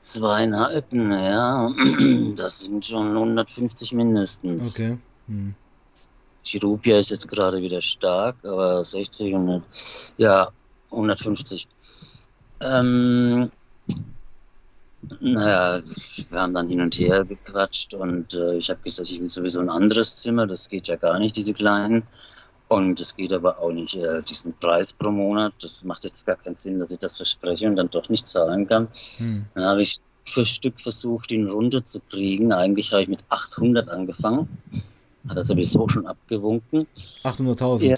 Zweieinhalb, 0.00 0.92
naja, 0.92 1.70
das 2.36 2.60
sind 2.60 2.84
schon 2.84 3.08
150 3.08 3.92
mindestens. 3.92 4.80
Okay. 4.80 4.98
Hm. 5.28 5.54
Die 6.52 6.58
Rupia 6.58 6.98
ist 6.98 7.10
jetzt 7.10 7.28
gerade 7.28 7.60
wieder 7.60 7.80
stark, 7.80 8.36
aber 8.44 8.84
60, 8.84 9.34
100, 9.34 9.64
ja, 10.16 10.48
150. 10.90 11.68
Ähm, 12.60 13.50
naja, 15.20 15.80
wir 16.30 16.40
haben 16.40 16.54
dann 16.54 16.68
hin 16.68 16.80
und 16.80 16.98
her 16.98 17.24
gequatscht 17.24 17.94
und 17.94 18.34
äh, 18.34 18.56
ich 18.56 18.68
habe 18.70 18.80
gesagt, 18.82 19.10
ich 19.10 19.20
will 19.20 19.28
sowieso 19.28 19.60
ein 19.60 19.70
anderes 19.70 20.16
Zimmer, 20.16 20.46
das 20.46 20.68
geht 20.68 20.88
ja 20.88 20.96
gar 20.96 21.18
nicht, 21.18 21.36
diese 21.36 21.52
kleinen. 21.52 22.02
Und 22.68 23.00
es 23.00 23.16
geht 23.16 23.32
aber 23.32 23.58
auch 23.58 23.72
nicht, 23.72 23.96
äh, 23.96 24.22
diesen 24.22 24.52
Preis 24.58 24.92
pro 24.92 25.10
Monat, 25.10 25.54
das 25.62 25.84
macht 25.84 26.04
jetzt 26.04 26.26
gar 26.26 26.36
keinen 26.36 26.56
Sinn, 26.56 26.78
dass 26.78 26.90
ich 26.90 26.98
das 26.98 27.16
verspreche 27.16 27.66
und 27.66 27.76
dann 27.76 27.88
doch 27.88 28.08
nicht 28.10 28.26
zahlen 28.26 28.66
kann. 28.66 28.88
Hm. 29.18 29.46
Dann 29.54 29.64
habe 29.64 29.82
ich 29.82 29.96
für 30.26 30.44
Stück 30.44 30.78
versucht, 30.78 31.30
ihn 31.30 31.48
runterzukriegen. 31.48 32.52
Eigentlich 32.52 32.92
habe 32.92 33.02
ich 33.02 33.08
mit 33.08 33.24
800 33.30 33.88
angefangen. 33.88 34.48
Hat 35.28 35.36
er 35.36 35.44
sowieso 35.44 35.88
schon 35.88 36.06
abgewunken. 36.06 36.86
800.000. 37.24 37.84
Ja. 37.84 37.96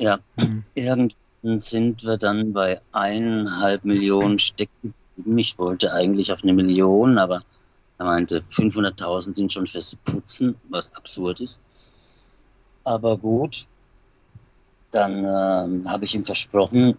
Ja, 0.00 0.18
Hm. 0.38 0.62
irgendwann 0.74 1.58
sind 1.58 2.04
wir 2.04 2.16
dann 2.16 2.52
bei 2.52 2.80
eineinhalb 2.92 3.84
Millionen 3.84 4.38
stecken. 4.38 4.94
Ich 5.36 5.58
wollte 5.58 5.92
eigentlich 5.92 6.30
auf 6.32 6.44
eine 6.44 6.52
Million, 6.52 7.18
aber 7.18 7.42
er 7.98 8.04
meinte, 8.04 8.38
500.000 8.40 9.34
sind 9.34 9.52
schon 9.52 9.66
fürs 9.66 9.96
Putzen, 10.04 10.54
was 10.68 10.94
absurd 10.94 11.40
ist. 11.40 11.60
Aber 12.84 13.16
gut, 13.16 13.66
dann 14.92 15.24
ähm, 15.24 15.90
habe 15.90 16.04
ich 16.04 16.14
ihm 16.14 16.24
versprochen, 16.24 16.96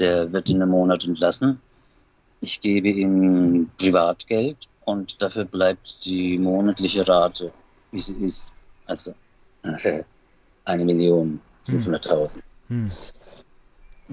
der 0.00 0.32
wird 0.32 0.50
in 0.50 0.60
einem 0.60 0.72
Monat 0.72 1.04
entlassen. 1.04 1.60
Ich 2.40 2.60
gebe 2.60 2.88
ihm 2.88 3.70
Privatgeld 3.78 4.68
und 4.84 5.22
dafür 5.22 5.44
bleibt 5.44 6.04
die 6.04 6.36
monatliche 6.36 7.06
Rate, 7.08 7.52
wie 7.94 8.00
sie 8.00 8.16
ist. 8.16 8.54
Also 8.86 9.14
äh, 9.62 10.02
eine 10.64 10.84
Million, 10.84 11.40
500.000. 11.66 12.40
Hm. 12.68 12.90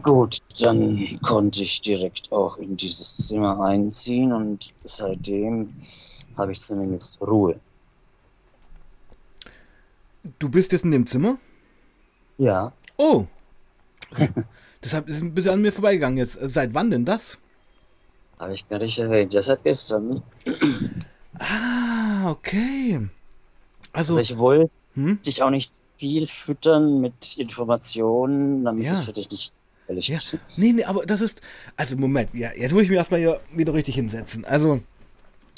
Gut, 0.02 0.40
dann 0.60 1.20
konnte 1.22 1.64
ich 1.64 1.82
direkt 1.82 2.32
auch 2.32 2.58
in 2.58 2.78
dieses 2.78 3.18
Zimmer 3.18 3.60
einziehen 3.62 4.32
und 4.32 4.74
seitdem 4.86 5.74
habe 6.38 6.54
ich 6.54 6.62
zumindest 6.62 7.20
Ruhe. 7.22 7.60
Du 10.40 10.48
bist 10.50 10.72
jetzt 10.72 10.86
in 10.86 10.92
dem 10.92 11.06
Zimmer? 11.06 11.38
Ja, 12.38 12.72
Oh. 13.02 13.26
Deshalb 14.84 15.10
ist 15.10 15.22
ein 15.22 15.34
bisschen 15.34 15.54
an 15.54 15.62
mir 15.62 15.74
vorbeigegangen 15.74 16.20
jetzt. 16.20 16.38
Seit 16.40 16.74
wann 16.76 16.92
denn 16.92 17.04
das? 17.04 17.38
habe 18.40 18.54
ich 18.54 18.68
gar 18.70 18.78
nicht 18.80 18.98
erwähnt. 19.00 19.34
Ja, 19.34 19.42
seit 19.42 19.64
gestern. 19.64 20.22
Ah, 21.40 22.30
okay. 22.30 23.10
Also, 23.94 24.16
Also 24.18 24.34
ich 24.34 24.38
wollte 24.38 24.70
hm? 24.96 25.22
dich 25.22 25.42
auch 25.44 25.50
nicht 25.50 25.72
viel 25.98 26.28
füttern 26.28 27.02
mit 27.02 27.38
Informationen, 27.38 28.64
damit 28.66 28.88
Ja. 28.88 28.94
es 28.94 29.06
für 29.06 29.12
dich 29.12 29.30
nicht 29.30 29.54
ehrlich 29.88 30.08
Ja. 30.08 30.18
ist. 30.18 30.58
Nee, 30.58 30.74
nee, 30.74 30.84
aber 30.84 31.06
das 31.06 31.22
ist. 31.22 31.42
Also, 31.78 31.96
Moment, 31.98 32.34
ja, 32.34 32.50
jetzt 32.56 32.72
muss 32.74 32.84
ich 32.84 32.90
mich 32.90 32.98
erstmal 32.98 33.20
hier 33.20 33.40
wieder 33.54 33.74
richtig 33.74 33.96
hinsetzen. 33.96 34.46
Also, 34.46 34.82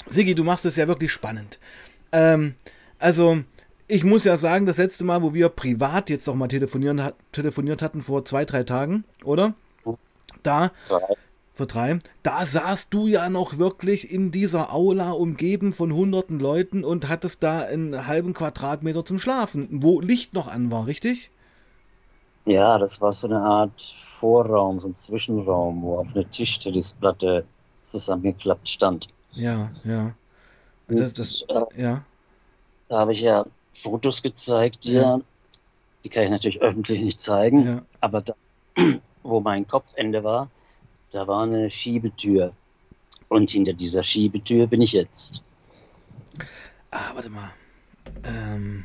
Sigi, 0.08 0.34
du 0.34 0.44
machst 0.44 0.66
es 0.66 0.76
ja 0.76 0.86
wirklich 0.88 1.12
spannend. 1.12 1.58
Ähm, 2.12 2.54
also, 2.98 3.42
ich 3.88 4.04
muss 4.04 4.24
ja 4.24 4.36
sagen, 4.36 4.66
das 4.66 4.76
letzte 4.78 5.04
Mal, 5.04 5.22
wo 5.22 5.34
wir 5.34 5.48
privat 5.48 6.10
jetzt 6.10 6.26
noch 6.26 6.34
mal 6.34 6.48
telefonieren, 6.48 7.12
telefoniert 7.32 7.82
hatten, 7.82 8.02
vor 8.02 8.24
zwei, 8.24 8.44
drei 8.44 8.64
Tagen, 8.64 9.04
oder? 9.24 9.54
Da, 10.42 10.72
vor 10.86 11.00
drei, 11.56 11.98
da 12.22 12.44
saßt 12.44 12.92
du 12.92 13.06
ja 13.06 13.28
noch 13.28 13.58
wirklich 13.58 14.10
in 14.10 14.32
dieser 14.32 14.72
Aula 14.72 15.12
umgeben 15.12 15.72
von 15.72 15.92
hunderten 15.92 16.40
Leuten 16.40 16.84
und 16.84 17.08
hattest 17.08 17.42
da 17.42 17.60
einen 17.60 18.06
halben 18.06 18.34
Quadratmeter 18.34 19.04
zum 19.04 19.18
Schlafen, 19.18 19.68
wo 19.70 20.00
Licht 20.00 20.34
noch 20.34 20.48
an 20.48 20.70
war, 20.70 20.86
richtig? 20.86 21.30
Ja, 22.46 22.76
das 22.78 23.00
war 23.00 23.12
so 23.12 23.28
eine 23.28 23.40
Art 23.40 23.80
Vorraum, 23.80 24.78
so 24.78 24.88
ein 24.88 24.94
Zwischenraum, 24.94 25.82
wo 25.82 25.98
auf 25.98 26.14
einer 26.14 26.28
Tischtennisplatte 26.28 27.46
zusammengeklappt 27.80 28.68
stand. 28.68 29.06
Ja, 29.30 29.68
ja. 29.84 30.14
Und, 30.88 30.98
Das, 30.98 31.12
das, 31.14 31.44
äh, 31.48 31.82
ja. 31.82 32.04
Da 32.88 32.98
habe 32.98 33.12
ich 33.12 33.20
ja 33.20 33.46
Fotos 33.72 34.22
gezeigt 34.22 34.84
dir. 34.84 35.00
Ja. 35.00 35.20
Die 36.04 36.10
kann 36.10 36.24
ich 36.24 36.30
natürlich 36.30 36.60
öffentlich 36.60 37.00
nicht 37.00 37.18
zeigen. 37.18 37.66
Ja. 37.66 37.82
Aber 38.00 38.20
da, 38.20 38.34
wo 39.22 39.40
mein 39.40 39.66
Kopfende 39.66 40.22
war, 40.22 40.50
da 41.14 41.26
war 41.26 41.44
eine 41.44 41.70
Schiebetür. 41.70 42.52
Und 43.28 43.50
hinter 43.50 43.72
dieser 43.72 44.02
Schiebetür 44.02 44.66
bin 44.66 44.80
ich 44.80 44.92
jetzt. 44.92 45.42
Ah, 46.90 47.12
warte 47.14 47.30
mal. 47.30 47.50
Ähm, 48.24 48.84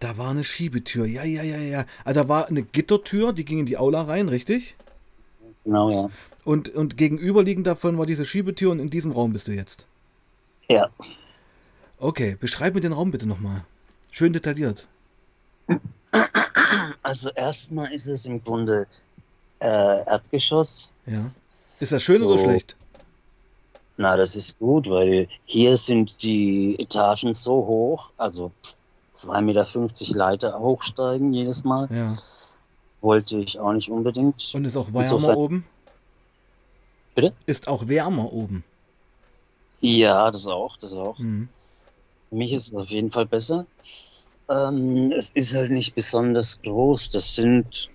da 0.00 0.16
war 0.18 0.30
eine 0.30 0.44
Schiebetür. 0.44 1.06
Ja, 1.06 1.24
ja, 1.24 1.42
ja, 1.42 1.58
ja. 1.58 1.84
Ah, 2.04 2.12
da 2.12 2.28
war 2.28 2.48
eine 2.48 2.62
Gittertür, 2.62 3.32
die 3.32 3.44
ging 3.44 3.60
in 3.60 3.66
die 3.66 3.76
Aula 3.76 4.02
rein, 4.02 4.28
richtig? 4.28 4.76
Genau, 5.64 5.90
ja. 5.90 6.10
Und, 6.44 6.70
und 6.70 6.96
gegenüberliegend 6.96 7.66
davon 7.66 7.98
war 7.98 8.06
diese 8.06 8.24
Schiebetür 8.24 8.72
und 8.72 8.80
in 8.80 8.90
diesem 8.90 9.12
Raum 9.12 9.32
bist 9.32 9.46
du 9.46 9.52
jetzt. 9.52 9.86
Ja. 10.68 10.90
Okay, 11.98 12.36
beschreib 12.40 12.74
mir 12.74 12.80
den 12.80 12.92
Raum 12.92 13.12
bitte 13.12 13.28
nochmal. 13.28 13.64
Schön 14.10 14.32
detailliert. 14.32 14.88
Also 17.02 17.30
erstmal 17.30 17.92
ist 17.92 18.08
es 18.08 18.26
im 18.26 18.42
Grunde 18.42 18.86
äh, 19.62 20.04
Erdgeschoss. 20.10 20.92
Ja. 21.06 21.24
Ist 21.50 21.92
das 21.92 22.02
schön 22.02 22.16
So. 22.16 22.28
oder 22.28 22.42
schlecht? 22.42 22.76
Na, 23.96 24.16
das 24.16 24.36
ist 24.36 24.58
gut, 24.58 24.88
weil 24.88 25.28
hier 25.44 25.76
sind 25.76 26.22
die 26.22 26.76
Etagen 26.78 27.34
so 27.34 27.52
hoch, 27.66 28.12
also 28.16 28.50
2,50 29.14 29.42
Meter 29.42 30.18
Leiter 30.18 30.58
hochsteigen 30.58 31.32
jedes 31.32 31.62
Mal. 31.64 31.88
Ja. 31.92 32.14
Wollte 33.00 33.38
ich 33.38 33.58
auch 33.58 33.72
nicht 33.72 33.90
unbedingt. 33.90 34.50
Und 34.54 34.64
ist 34.64 34.76
auch 34.76 34.86
wärmer 34.86 35.00
Insofern- 35.00 35.36
oben? 35.36 35.64
Bitte? 37.14 37.32
Ist 37.46 37.68
auch 37.68 37.86
wärmer 37.86 38.32
oben. 38.32 38.64
Ja, 39.80 40.30
das 40.30 40.46
auch, 40.46 40.76
das 40.76 40.94
auch. 40.94 41.18
Mhm. 41.18 41.48
Für 42.30 42.36
mich 42.36 42.52
ist 42.52 42.70
es 42.72 42.76
auf 42.76 42.88
jeden 42.88 43.10
Fall 43.10 43.26
besser. 43.26 43.66
Ähm, 44.48 45.12
es 45.12 45.30
ist 45.30 45.54
halt 45.54 45.70
nicht 45.70 45.94
besonders 45.94 46.60
groß. 46.62 47.10
Das 47.10 47.34
sind 47.34 47.90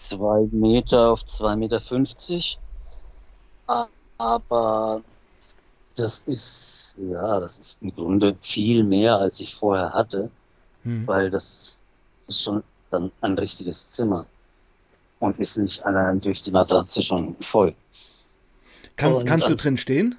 zwei 0.00 0.48
Meter 0.52 1.10
auf 1.10 1.24
2,50 1.24 2.58
Meter. 2.58 2.60
A- 3.66 3.88
Aber 4.18 5.02
das 5.96 6.20
ist, 6.26 6.94
ja, 6.98 7.40
das 7.40 7.58
ist 7.58 7.82
im 7.82 7.94
Grunde 7.94 8.36
viel 8.42 8.84
mehr, 8.84 9.16
als 9.16 9.40
ich 9.40 9.54
vorher 9.54 9.92
hatte, 9.92 10.30
Mhm. 10.84 11.06
weil 11.06 11.30
das 11.30 11.82
ist 12.26 12.42
schon 12.42 12.62
dann 12.90 13.12
ein 13.20 13.34
richtiges 13.38 13.90
Zimmer 13.92 14.26
und 15.20 15.38
ist 15.38 15.56
nicht 15.58 15.84
allein 15.84 16.20
durch 16.20 16.40
die 16.40 16.50
Matratze 16.50 17.02
schon 17.02 17.34
voll. 17.40 17.74
Kannst, 18.96 19.20
und 19.20 19.26
kannst 19.26 19.48
du 19.48 19.54
drin 19.54 19.76
stehen? 19.76 20.16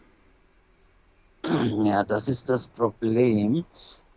Ja, 1.84 2.04
das 2.04 2.30
ist 2.30 2.50
das 2.50 2.68
Problem. 2.68 3.66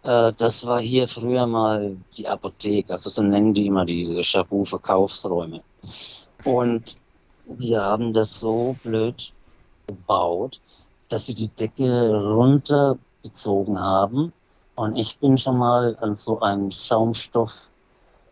Äh, 0.05 0.33
das 0.37 0.67
war 0.67 0.81
hier 0.81 1.09
früher 1.09 1.47
mal 1.47 1.97
die 2.17 2.29
Apotheke, 2.29 2.93
also 2.93 3.11
so 3.11 3.23
nennen 3.23 3.55
die 3.55 3.67
immer 3.67 3.85
diese 3.85 4.23
Schabu-Verkaufsräume. 4.23 5.63
Und 6.45 6.97
wir 7.47 7.83
haben 7.83 8.13
das 8.13 8.41
so 8.41 8.77
blöd 8.83 9.33
gebaut, 9.87 10.61
dass 11.09 11.27
sie 11.27 11.35
die 11.35 11.49
Decke 11.49 12.15
runtergezogen 12.15 13.81
haben. 13.81 14.33
Und 14.77 14.97
ich 14.97 15.19
bin 15.19 15.39
schon 15.39 15.59
mal 15.59 15.97
an 16.01 16.15
so 16.15 16.41
ein 16.41 16.71
Schaumstoff 16.71 17.71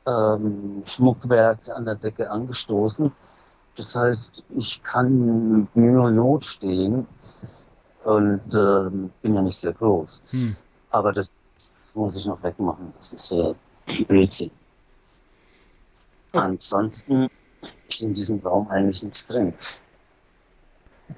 ähm, 0.06 0.82
Schmuckwerk 0.84 1.60
an 1.70 1.84
der 1.84 1.94
Decke 1.94 2.30
angestoßen. 2.30 3.12
Das 3.76 3.94
heißt, 3.96 4.44
ich 4.56 4.82
kann 4.82 5.60
mit 5.60 5.76
Mühe 5.76 6.00
und 6.00 6.16
Not 6.16 6.44
stehen 6.44 7.06
und 8.04 8.54
ähm, 8.54 9.10
bin 9.22 9.34
ja 9.34 9.42
nicht 9.42 9.56
sehr 9.56 9.72
groß. 9.72 10.20
Hm. 10.30 10.56
Aber 10.90 11.12
das, 11.12 11.36
das 11.62 11.92
muss 11.94 12.16
ich 12.16 12.26
noch 12.26 12.42
wegmachen. 12.42 12.92
Das 12.96 13.12
ist 13.12 13.30
ja 13.30 13.52
Blödsinn. 14.08 14.50
Ansonsten 16.32 17.28
ist 17.88 18.02
in 18.02 18.14
diesem 18.14 18.40
Raum 18.40 18.68
eigentlich 18.68 19.02
nichts 19.02 19.26
drin. 19.26 19.54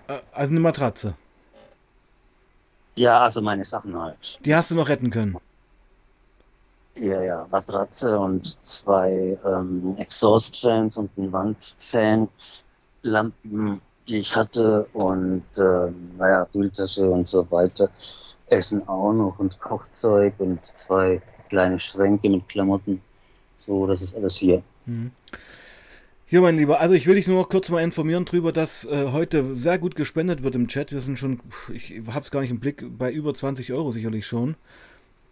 Äh, 0.09 0.19
Also 0.33 0.51
eine 0.51 0.61
Matratze. 0.61 1.15
Ja, 2.97 3.21
also 3.21 3.41
meine 3.41 3.65
Sachen 3.65 3.99
halt. 3.99 4.39
Die 4.45 4.55
hast 4.55 4.71
du 4.71 4.75
noch 4.75 4.89
retten 4.89 5.11
können. 5.11 5.37
Ja, 6.97 7.23
ja, 7.23 7.47
Matratze 7.51 8.17
und 8.19 8.63
zwei 8.63 9.37
ähm, 9.45 9.97
Exhaust-Fans 9.99 10.97
und 10.99 11.17
ein 11.19 11.33
Wandfan, 11.33 12.29
Lampen, 13.03 13.81
die 14.09 14.19
ich 14.19 14.35
hatte 14.35 14.87
und 14.93 15.45
ähm, 15.57 16.11
naja, 16.19 16.45
Kühltasche 16.47 17.09
und 17.09 17.27
so 17.27 17.51
weiter. 17.51 17.89
Essen 18.49 18.87
auch 18.89 19.13
noch 19.13 19.39
und 19.39 19.59
Kochzeug 19.61 20.35
und 20.39 20.65
zwei 20.65 21.23
kleine 21.49 21.81
Schränke 21.81 22.29
mit 22.29 22.47
Klamotten. 22.49 23.01
So, 23.57 23.87
das 23.87 24.03
ist 24.03 24.17
alles 24.17 24.37
hier. 24.37 24.63
Mhm. 24.87 25.11
Ja, 26.29 26.41
mein 26.41 26.57
Lieber, 26.57 26.81
also 26.81 26.95
ich 26.95 27.07
will 27.07 27.15
dich 27.15 27.29
nur 27.29 27.49
kurz 27.49 27.69
mal 27.69 27.83
informieren 27.83 28.25
darüber, 28.25 28.51
dass 28.51 28.85
äh, 28.87 29.13
heute 29.13 29.55
sehr 29.55 29.79
gut 29.79 29.95
gespendet 29.95 30.43
wird 30.43 30.55
im 30.55 30.69
Chat. 30.69 30.91
Wir 30.91 31.01
sind 31.01 31.19
schon, 31.19 31.41
ich 31.73 32.01
habe 32.09 32.25
es 32.25 32.31
gar 32.31 32.41
nicht 32.41 32.51
im 32.51 32.61
Blick, 32.61 32.85
bei 32.99 33.13
über 33.13 33.35
20 33.35 33.73
Euro 33.73 33.93
sicherlich 33.93 34.27
schon. 34.27 34.57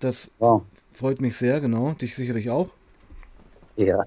Das 0.01 0.31
wow. 0.39 0.63
freut 0.93 1.21
mich 1.21 1.37
sehr, 1.37 1.61
genau. 1.61 1.93
Dich 1.95 2.15
sicherlich 2.15 2.51
auch. 2.51 2.69
Ja. 3.77 4.05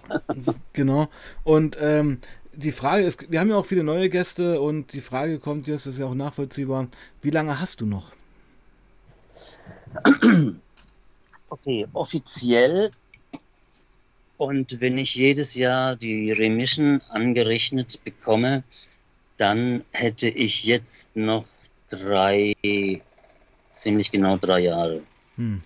genau. 0.73 1.07
Und 1.43 1.77
ähm, 1.79 2.19
die 2.55 2.71
Frage 2.71 3.05
ist, 3.05 3.29
wir 3.31 3.39
haben 3.39 3.49
ja 3.49 3.57
auch 3.57 3.65
viele 3.65 3.83
neue 3.83 4.09
Gäste 4.09 4.61
und 4.61 4.93
die 4.93 5.01
Frage 5.01 5.39
kommt 5.39 5.67
jetzt, 5.67 5.85
ist 5.85 5.99
ja 5.99 6.05
auch 6.05 6.15
nachvollziehbar, 6.15 6.87
wie 7.21 7.29
lange 7.29 7.59
hast 7.59 7.81
du 7.81 7.85
noch? 7.85 8.11
Okay, 11.49 11.87
offiziell 11.93 12.91
und 14.37 14.81
wenn 14.81 14.97
ich 14.97 15.15
jedes 15.15 15.55
Jahr 15.55 15.95
die 15.95 16.31
Remission 16.31 17.01
angerechnet 17.09 18.03
bekomme, 18.03 18.63
dann 19.37 19.83
hätte 19.91 20.27
ich 20.27 20.63
jetzt 20.63 21.15
noch 21.15 21.45
drei, 21.89 22.53
ziemlich 23.71 24.11
genau 24.11 24.37
drei 24.37 24.59
Jahre. 24.61 25.01
Hm. 25.35 25.61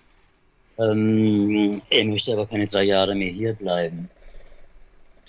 Ähm, 0.78 1.72
er 1.90 2.04
möchte 2.04 2.32
aber 2.32 2.46
keine 2.46 2.66
drei 2.66 2.84
Jahre 2.84 3.14
mehr 3.14 3.30
hier 3.30 3.54
bleiben. 3.54 4.08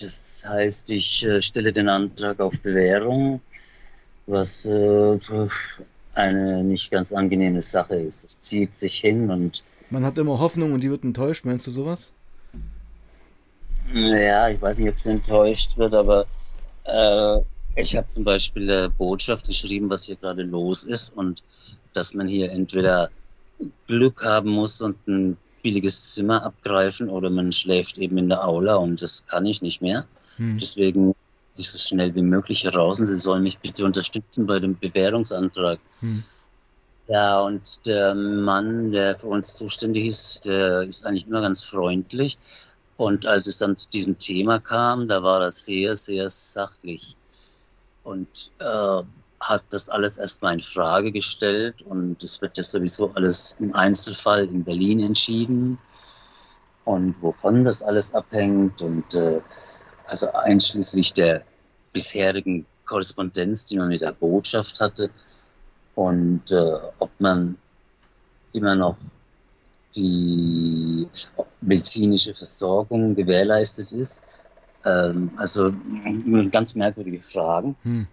Das 0.02 0.44
heißt, 0.48 0.90
ich 0.90 1.24
äh, 1.24 1.40
stelle 1.40 1.72
den 1.72 1.88
Antrag 1.88 2.40
auf 2.40 2.60
Bewährung, 2.60 3.40
was 4.26 4.66
äh, 4.66 5.18
eine 6.14 6.64
nicht 6.64 6.90
ganz 6.90 7.12
angenehme 7.12 7.62
Sache 7.62 7.94
ist. 7.94 8.24
Das 8.24 8.40
zieht 8.40 8.74
sich 8.74 8.96
hin 8.96 9.30
und. 9.30 9.62
Man 9.90 10.04
hat 10.04 10.18
immer 10.18 10.38
Hoffnung 10.38 10.72
und 10.72 10.80
die 10.80 10.90
wird 10.90 11.04
enttäuscht, 11.04 11.44
meinst 11.44 11.66
du 11.66 11.70
sowas? 11.70 12.10
Ja, 13.92 14.48
ich 14.48 14.60
weiß 14.60 14.78
nicht, 14.78 14.88
ob 14.88 14.96
es 14.96 15.06
enttäuscht 15.06 15.76
wird, 15.76 15.94
aber 15.94 16.26
äh, 16.84 17.38
ich 17.76 17.94
habe 17.96 18.06
zum 18.06 18.24
Beispiel 18.24 18.66
der 18.66 18.88
Botschaft 18.88 19.46
geschrieben, 19.46 19.88
was 19.90 20.04
hier 20.04 20.16
gerade 20.16 20.42
los 20.42 20.84
ist 20.84 21.10
und 21.16 21.44
dass 21.92 22.14
man 22.14 22.26
hier 22.26 22.50
entweder 22.50 23.10
Glück 23.86 24.24
haben 24.24 24.50
muss 24.50 24.80
und 24.80 24.96
ein 25.06 25.36
billiges 25.62 26.14
Zimmer 26.14 26.44
abgreifen 26.44 27.08
oder 27.08 27.30
man 27.30 27.52
schläft 27.52 27.98
eben 27.98 28.18
in 28.18 28.28
der 28.28 28.46
Aula 28.46 28.76
und 28.76 29.00
das 29.00 29.24
kann 29.26 29.46
ich 29.46 29.62
nicht 29.62 29.80
mehr. 29.80 30.04
Hm. 30.36 30.58
Deswegen 30.58 31.14
sich 31.52 31.70
so 31.70 31.78
schnell 31.78 32.14
wie 32.14 32.22
möglich 32.22 32.64
heraus 32.64 32.98
und 32.98 33.06
Sie 33.06 33.16
sollen 33.16 33.42
mich 33.42 33.58
bitte 33.58 33.84
unterstützen 33.84 34.46
bei 34.46 34.58
dem 34.58 34.78
Bewährungsantrag. 34.78 35.78
Hm. 36.00 36.22
Ja, 37.08 37.40
und 37.40 37.84
der 37.86 38.14
Mann, 38.14 38.92
der 38.92 39.18
für 39.18 39.26
uns 39.26 39.54
zuständig 39.54 40.06
ist, 40.06 40.44
der 40.44 40.82
ist 40.82 41.04
eigentlich 41.04 41.26
immer 41.26 41.42
ganz 41.42 41.62
freundlich. 41.62 42.38
Und 42.96 43.26
als 43.26 43.46
es 43.46 43.58
dann 43.58 43.76
zu 43.76 43.88
diesem 43.88 44.18
Thema 44.18 44.60
kam, 44.60 45.08
da 45.08 45.22
war 45.22 45.42
er 45.42 45.50
sehr, 45.50 45.96
sehr 45.96 46.30
sachlich 46.30 47.16
und 48.02 48.50
äh, 48.58 49.02
hat 49.42 49.64
das 49.70 49.88
alles 49.88 50.18
erstmal 50.18 50.54
in 50.54 50.60
Frage 50.60 51.10
gestellt. 51.12 51.82
Und 51.82 52.22
es 52.22 52.40
wird 52.40 52.56
ja 52.56 52.62
sowieso 52.62 53.10
alles 53.14 53.56
im 53.58 53.74
Einzelfall 53.74 54.44
in 54.44 54.64
Berlin 54.64 55.00
entschieden 55.00 55.78
und 56.84 57.14
wovon 57.20 57.64
das 57.64 57.82
alles 57.82 58.14
abhängt. 58.14 58.80
Und 58.82 59.14
äh, 59.14 59.40
also 60.06 60.30
einschließlich 60.32 61.12
der 61.12 61.42
bisherigen 61.92 62.64
Korrespondenz, 62.86 63.66
die 63.66 63.76
man 63.76 63.88
mit 63.88 64.00
der 64.00 64.12
Botschaft 64.12 64.80
hatte. 64.80 65.10
Und 65.94 66.50
äh, 66.52 66.78
ob 67.00 67.10
man 67.18 67.58
immer 68.52 68.74
noch 68.74 68.96
die 69.94 71.06
medizinische 71.60 72.34
Versorgung 72.34 73.14
gewährleistet 73.14 73.92
ist. 73.92 74.24
Ähm, 74.84 75.30
also 75.36 75.72
ganz 76.50 76.74
merkwürdige 76.74 77.20
Fragen. 77.20 77.76
Hm. 77.82 78.06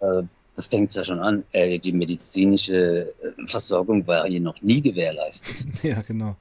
Äh, 0.00 0.22
das 0.58 0.66
fängt 0.66 0.92
ja 0.92 1.04
schon 1.04 1.20
an. 1.20 1.44
Äh, 1.52 1.78
die 1.78 1.92
medizinische 1.92 3.14
äh, 3.22 3.46
Versorgung 3.46 4.04
war 4.08 4.26
hier 4.26 4.40
noch 4.40 4.60
nie 4.60 4.82
gewährleistet. 4.82 5.68
Ja, 5.84 6.02
genau. 6.02 6.36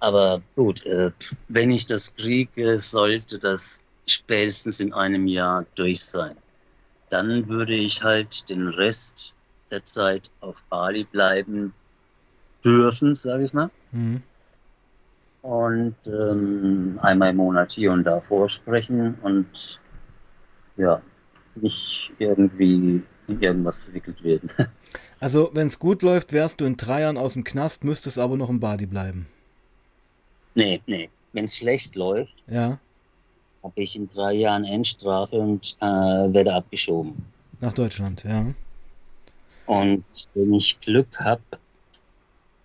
Aber 0.00 0.42
gut, 0.56 0.84
äh, 0.84 1.12
wenn 1.46 1.70
ich 1.70 1.86
das 1.86 2.16
kriege, 2.16 2.80
sollte 2.80 3.38
das 3.38 3.80
spätestens 4.06 4.80
in 4.80 4.92
einem 4.92 5.28
Jahr 5.28 5.64
durch 5.76 6.02
sein. 6.02 6.36
Dann 7.10 7.46
würde 7.46 7.74
ich 7.74 8.02
halt 8.02 8.50
den 8.50 8.66
Rest 8.66 9.32
der 9.70 9.84
Zeit 9.84 10.28
auf 10.40 10.64
Bali 10.64 11.04
bleiben, 11.04 11.72
dürfen, 12.64 13.14
sage 13.14 13.44
ich 13.44 13.52
mal. 13.52 13.70
Mhm. 13.92 14.20
Und 15.42 15.96
ähm, 16.08 16.98
einmal 17.02 17.30
im 17.30 17.36
Monat 17.36 17.70
hier 17.70 17.92
und 17.92 18.02
da 18.02 18.20
vorsprechen 18.20 19.14
und 19.22 19.80
ja, 20.76 21.00
nicht 21.56 22.12
irgendwie 22.18 23.02
in 23.26 23.40
irgendwas 23.40 23.84
verwickelt 23.84 24.22
werden. 24.22 24.50
Also, 25.20 25.50
wenn 25.54 25.68
es 25.68 25.78
gut 25.78 26.02
läuft, 26.02 26.32
wärst 26.32 26.60
du 26.60 26.64
in 26.64 26.76
drei 26.76 27.02
Jahren 27.02 27.16
aus 27.16 27.34
dem 27.34 27.44
Knast, 27.44 27.84
müsstest 27.84 28.18
aber 28.18 28.36
noch 28.36 28.50
im 28.50 28.58
Badi 28.58 28.86
bleiben. 28.86 29.28
Nee, 30.54 30.82
nee. 30.86 31.08
Wenn 31.32 31.44
es 31.44 31.56
schlecht 31.56 31.94
läuft, 31.94 32.42
ja. 32.48 32.78
habe 33.62 33.72
ich 33.76 33.94
in 33.94 34.08
drei 34.08 34.32
Jahren 34.32 34.64
Endstrafe 34.64 35.36
und 35.36 35.76
äh, 35.80 35.84
werde 35.86 36.52
abgeschoben. 36.52 37.24
Nach 37.60 37.72
Deutschland, 37.72 38.24
ja. 38.24 38.46
Und 39.66 40.04
wenn 40.34 40.54
ich 40.54 40.78
Glück 40.80 41.20
habe, 41.20 41.42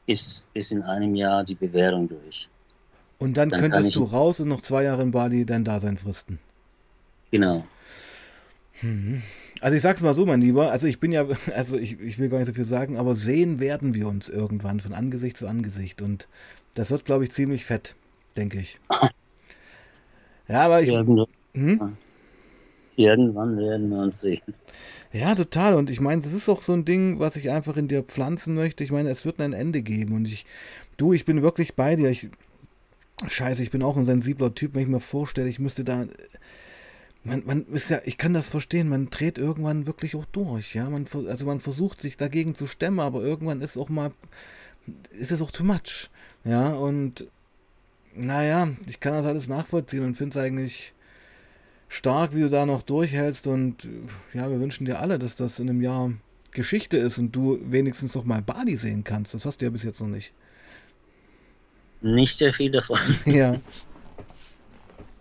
ist 0.07 0.51
bis 0.53 0.71
in 0.71 0.81
einem 0.81 1.15
Jahr 1.15 1.43
die 1.43 1.55
Bewährung 1.55 2.09
durch. 2.09 2.49
Und 3.19 3.35
dann, 3.37 3.49
dann 3.49 3.61
könntest 3.61 3.95
du 3.95 4.03
raus 4.03 4.39
und 4.39 4.47
noch 4.47 4.61
zwei 4.61 4.83
Jahre 4.83 5.03
in 5.03 5.11
Bali 5.11 5.45
dein 5.45 5.63
Dasein 5.63 5.97
fristen. 5.97 6.39
Genau. 7.31 7.65
Hm. 8.81 9.21
Also 9.61 9.75
ich 9.75 9.81
sag's 9.81 10.01
mal 10.01 10.13
so, 10.13 10.25
mein 10.25 10.41
Lieber, 10.41 10.71
also 10.71 10.87
ich 10.87 10.99
bin 10.99 11.11
ja, 11.11 11.25
also 11.55 11.77
ich, 11.77 11.99
ich 11.99 12.19
will 12.19 12.29
gar 12.29 12.37
nicht 12.37 12.47
so 12.47 12.53
viel 12.53 12.65
sagen, 12.65 12.97
aber 12.97 13.15
sehen 13.15 13.59
werden 13.59 13.95
wir 13.95 14.07
uns 14.07 14.29
irgendwann 14.29 14.79
von 14.79 14.93
Angesicht 14.93 15.37
zu 15.37 15.47
Angesicht 15.47 16.01
und 16.01 16.27
das 16.75 16.91
wird, 16.91 17.05
glaube 17.05 17.23
ich, 17.23 17.31
ziemlich 17.31 17.65
fett, 17.65 17.95
denke 18.35 18.59
ich. 18.59 18.79
Ja, 20.49 20.61
aber 20.61 20.81
ich. 20.81 20.89
Irgendwann, 20.89 21.27
hm? 21.53 21.97
irgendwann 22.97 23.57
werden 23.57 23.89
wir 23.89 23.99
uns 23.99 24.21
sehen. 24.21 24.41
Ja, 25.13 25.35
total. 25.35 25.75
Und 25.75 25.89
ich 25.89 26.01
meine, 26.01 26.21
das 26.21 26.33
ist 26.33 26.49
auch 26.49 26.63
so 26.63 26.73
ein 26.73 26.85
Ding, 26.85 27.19
was 27.19 27.35
ich 27.35 27.49
einfach 27.49 27.77
in 27.77 27.87
dir 27.87 28.03
pflanzen 28.03 28.55
möchte. 28.55 28.83
Ich 28.83 28.91
meine, 28.91 29.09
es 29.09 29.25
wird 29.25 29.39
ein 29.39 29.53
Ende 29.53 29.81
geben. 29.81 30.15
Und 30.15 30.25
ich, 30.25 30.45
du, 30.97 31.13
ich 31.13 31.25
bin 31.25 31.41
wirklich 31.41 31.75
bei 31.75 31.95
dir. 31.95 32.09
Ich, 32.09 32.29
scheiße, 33.25 33.63
ich 33.63 33.71
bin 33.71 33.83
auch 33.83 33.95
ein 33.95 34.05
sensibler 34.05 34.53
Typ, 34.53 34.75
wenn 34.75 34.83
ich 34.83 34.87
mir 34.87 34.99
vorstelle, 34.99 35.49
ich 35.49 35.59
müsste 35.59 35.83
da. 35.83 36.07
Man, 37.27 37.43
man 37.45 37.65
ist 37.67 37.89
ja, 37.89 37.99
ich 38.05 38.17
kann 38.17 38.33
das 38.33 38.47
verstehen, 38.47 38.87
man 38.87 39.09
dreht 39.09 39.37
irgendwann 39.37 39.85
wirklich 39.85 40.15
auch 40.15 40.25
durch, 40.25 40.75
ja. 40.75 40.89
Man, 40.89 41.05
also 41.27 41.45
man 41.45 41.59
versucht 41.59 42.01
sich 42.01 42.15
dagegen 42.15 42.55
zu 42.55 42.67
stemmen, 42.67 42.99
aber 42.99 43.21
irgendwann 43.21 43.61
ist 43.61 43.77
auch 43.77 43.89
mal, 43.89 44.11
ist 45.11 45.31
es 45.31 45.41
auch 45.41 45.51
too 45.51 45.63
much. 45.63 46.09
Ja, 46.45 46.69
und 46.69 47.27
naja, 48.15 48.69
ich 48.87 48.99
kann 48.99 49.13
das 49.13 49.25
alles 49.25 49.47
nachvollziehen 49.47 50.03
und 50.03 50.15
finde 50.15 50.39
es 50.39 50.45
eigentlich 50.45 50.93
stark, 51.89 52.33
wie 52.33 52.41
du 52.41 52.49
da 52.49 52.65
noch 52.65 52.81
durchhältst. 52.81 53.47
Und 53.47 53.87
ja, 54.33 54.49
wir 54.49 54.59
wünschen 54.59 54.85
dir 54.85 54.99
alle, 54.99 55.19
dass 55.19 55.35
das 55.35 55.59
in 55.59 55.69
einem 55.69 55.81
Jahr 55.81 56.13
Geschichte 56.51 56.97
ist 56.97 57.17
und 57.17 57.33
du 57.33 57.59
wenigstens 57.61 58.15
noch 58.15 58.23
mal 58.23 58.41
Bali 58.41 58.77
sehen 58.77 59.03
kannst. 59.03 59.33
Das 59.33 59.45
hast 59.45 59.61
du 59.61 59.65
ja 59.65 59.71
bis 59.71 59.83
jetzt 59.83 59.99
noch 60.01 60.07
nicht. 60.07 60.33
Nicht 62.01 62.35
sehr 62.35 62.53
viel 62.53 62.71
davon. 62.71 62.99
ja. 63.25 63.59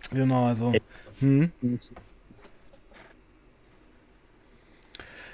Genau, 0.09 0.45
also. 0.45 0.73
Hm. 1.19 1.51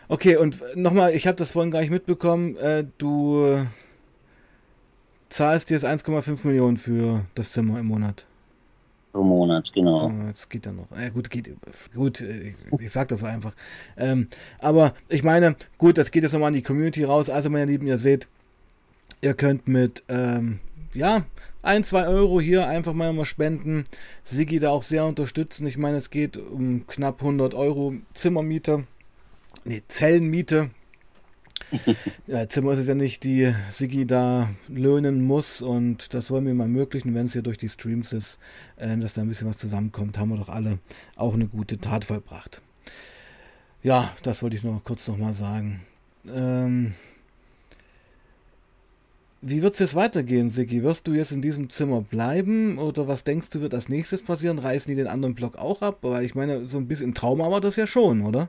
Okay, 0.07 0.37
und 0.37 0.61
nochmal, 0.75 1.13
ich 1.13 1.27
habe 1.27 1.35
das 1.35 1.51
vorhin 1.51 1.71
gar 1.71 1.81
nicht 1.81 1.89
mitbekommen. 1.89 2.55
Äh, 2.57 2.85
du 2.97 3.65
zahlst 5.29 5.69
jetzt 5.69 5.85
1,5 5.85 6.45
Millionen 6.45 6.77
für 6.77 7.25
das 7.35 7.51
Zimmer 7.51 7.79
im 7.79 7.87
Monat 7.87 8.25
pro 9.13 9.23
Monat, 9.23 9.71
genau. 9.71 10.11
das 10.27 10.49
geht 10.49 10.65
dann 10.65 10.75
noch. 10.77 10.87
Ja, 10.99 11.09
gut, 11.09 11.29
geht, 11.29 11.55
gut, 11.93 12.19
ich, 12.19 12.55
ich 12.79 12.91
sag 12.91 13.07
das 13.07 13.23
einfach. 13.23 13.53
Ähm, 13.95 14.27
aber 14.59 14.93
ich 15.07 15.23
meine, 15.23 15.55
gut, 15.77 15.97
das 15.97 16.11
geht 16.11 16.23
jetzt 16.23 16.33
nochmal 16.33 16.47
an 16.47 16.55
die 16.55 16.63
Community 16.63 17.03
raus. 17.03 17.29
Also, 17.29 17.49
meine 17.49 17.71
Lieben, 17.71 17.87
ihr 17.87 17.99
seht, 17.99 18.27
ihr 19.21 19.35
könnt 19.35 19.67
mit, 19.67 20.03
ähm, 20.09 20.59
ja, 20.93 21.25
ein, 21.61 21.83
zwei 21.83 22.07
Euro 22.07 22.41
hier 22.41 22.67
einfach 22.67 22.93
mal, 22.93 23.13
mal 23.13 23.25
spenden. 23.25 23.85
Sigi 24.23 24.59
da 24.59 24.69
auch 24.69 24.83
sehr 24.83 25.05
unterstützen. 25.05 25.65
Ich 25.67 25.77
meine, 25.77 25.97
es 25.97 26.09
geht 26.09 26.37
um 26.37 26.85
knapp 26.87 27.21
100 27.21 27.53
Euro 27.53 27.93
Zimmermiete. 28.13 28.85
Nee, 29.63 29.81
Zellenmiete. 29.87 30.71
ja, 32.27 32.47
Zimmer 32.49 32.73
ist 32.73 32.79
es 32.79 32.87
ja 32.87 32.95
nicht, 32.95 33.23
die 33.23 33.53
Sigi 33.71 34.05
da 34.05 34.49
löhnen 34.67 35.23
muss 35.23 35.61
und 35.61 36.13
das 36.13 36.29
wollen 36.29 36.45
wir 36.45 36.53
mal 36.53 36.65
ermöglichen, 36.65 37.15
wenn 37.15 37.27
es 37.27 37.33
hier 37.33 37.41
durch 37.41 37.57
die 37.57 37.69
Streams 37.69 38.13
ist, 38.13 38.37
äh, 38.75 38.97
dass 38.97 39.13
da 39.13 39.21
ein 39.21 39.29
bisschen 39.29 39.47
was 39.47 39.57
zusammenkommt, 39.57 40.17
haben 40.17 40.29
wir 40.29 40.37
doch 40.37 40.49
alle 40.49 40.79
auch 41.15 41.33
eine 41.33 41.47
gute 41.47 41.79
Tat 41.79 42.05
vollbracht. 42.05 42.61
Ja, 43.81 44.13
das 44.23 44.43
wollte 44.43 44.55
ich 44.55 44.63
noch 44.63 44.83
kurz 44.83 45.07
nochmal 45.07 45.33
sagen. 45.33 45.81
Ähm, 46.27 46.93
Wie 49.45 49.61
wird 49.61 49.73
es 49.73 49.79
jetzt 49.79 49.95
weitergehen, 49.95 50.49
Sigi? 50.49 50.83
Wirst 50.83 51.05
du 51.05 51.11
jetzt 51.11 51.33
in 51.33 51.41
diesem 51.41 51.69
Zimmer 51.69 51.99
bleiben 51.99 52.77
oder 52.77 53.09
was 53.09 53.25
denkst 53.25 53.49
du, 53.49 53.59
wird 53.59 53.73
als 53.73 53.89
nächstes 53.89 54.23
passieren? 54.23 54.57
Reißen 54.57 54.89
die 54.89 54.95
den 54.95 55.07
anderen 55.07 55.35
Block 55.35 55.57
auch 55.57 55.81
ab? 55.81 55.97
Weil 56.01 56.23
ich 56.23 56.33
meine, 56.33 56.65
so 56.65 56.77
ein 56.77 56.87
bisschen 56.87 57.07
im 57.07 57.13
Traum 57.13 57.39
war 57.39 57.59
das 57.59 57.75
ja 57.75 57.85
schon, 57.85 58.21
oder? 58.25 58.47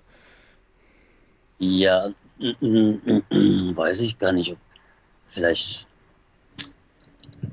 Ja, 1.59 2.11
weiß 2.39 4.03
ich 4.03 4.21
gar 4.21 4.33
nicht. 4.33 4.57
Vielleicht, 5.27 5.89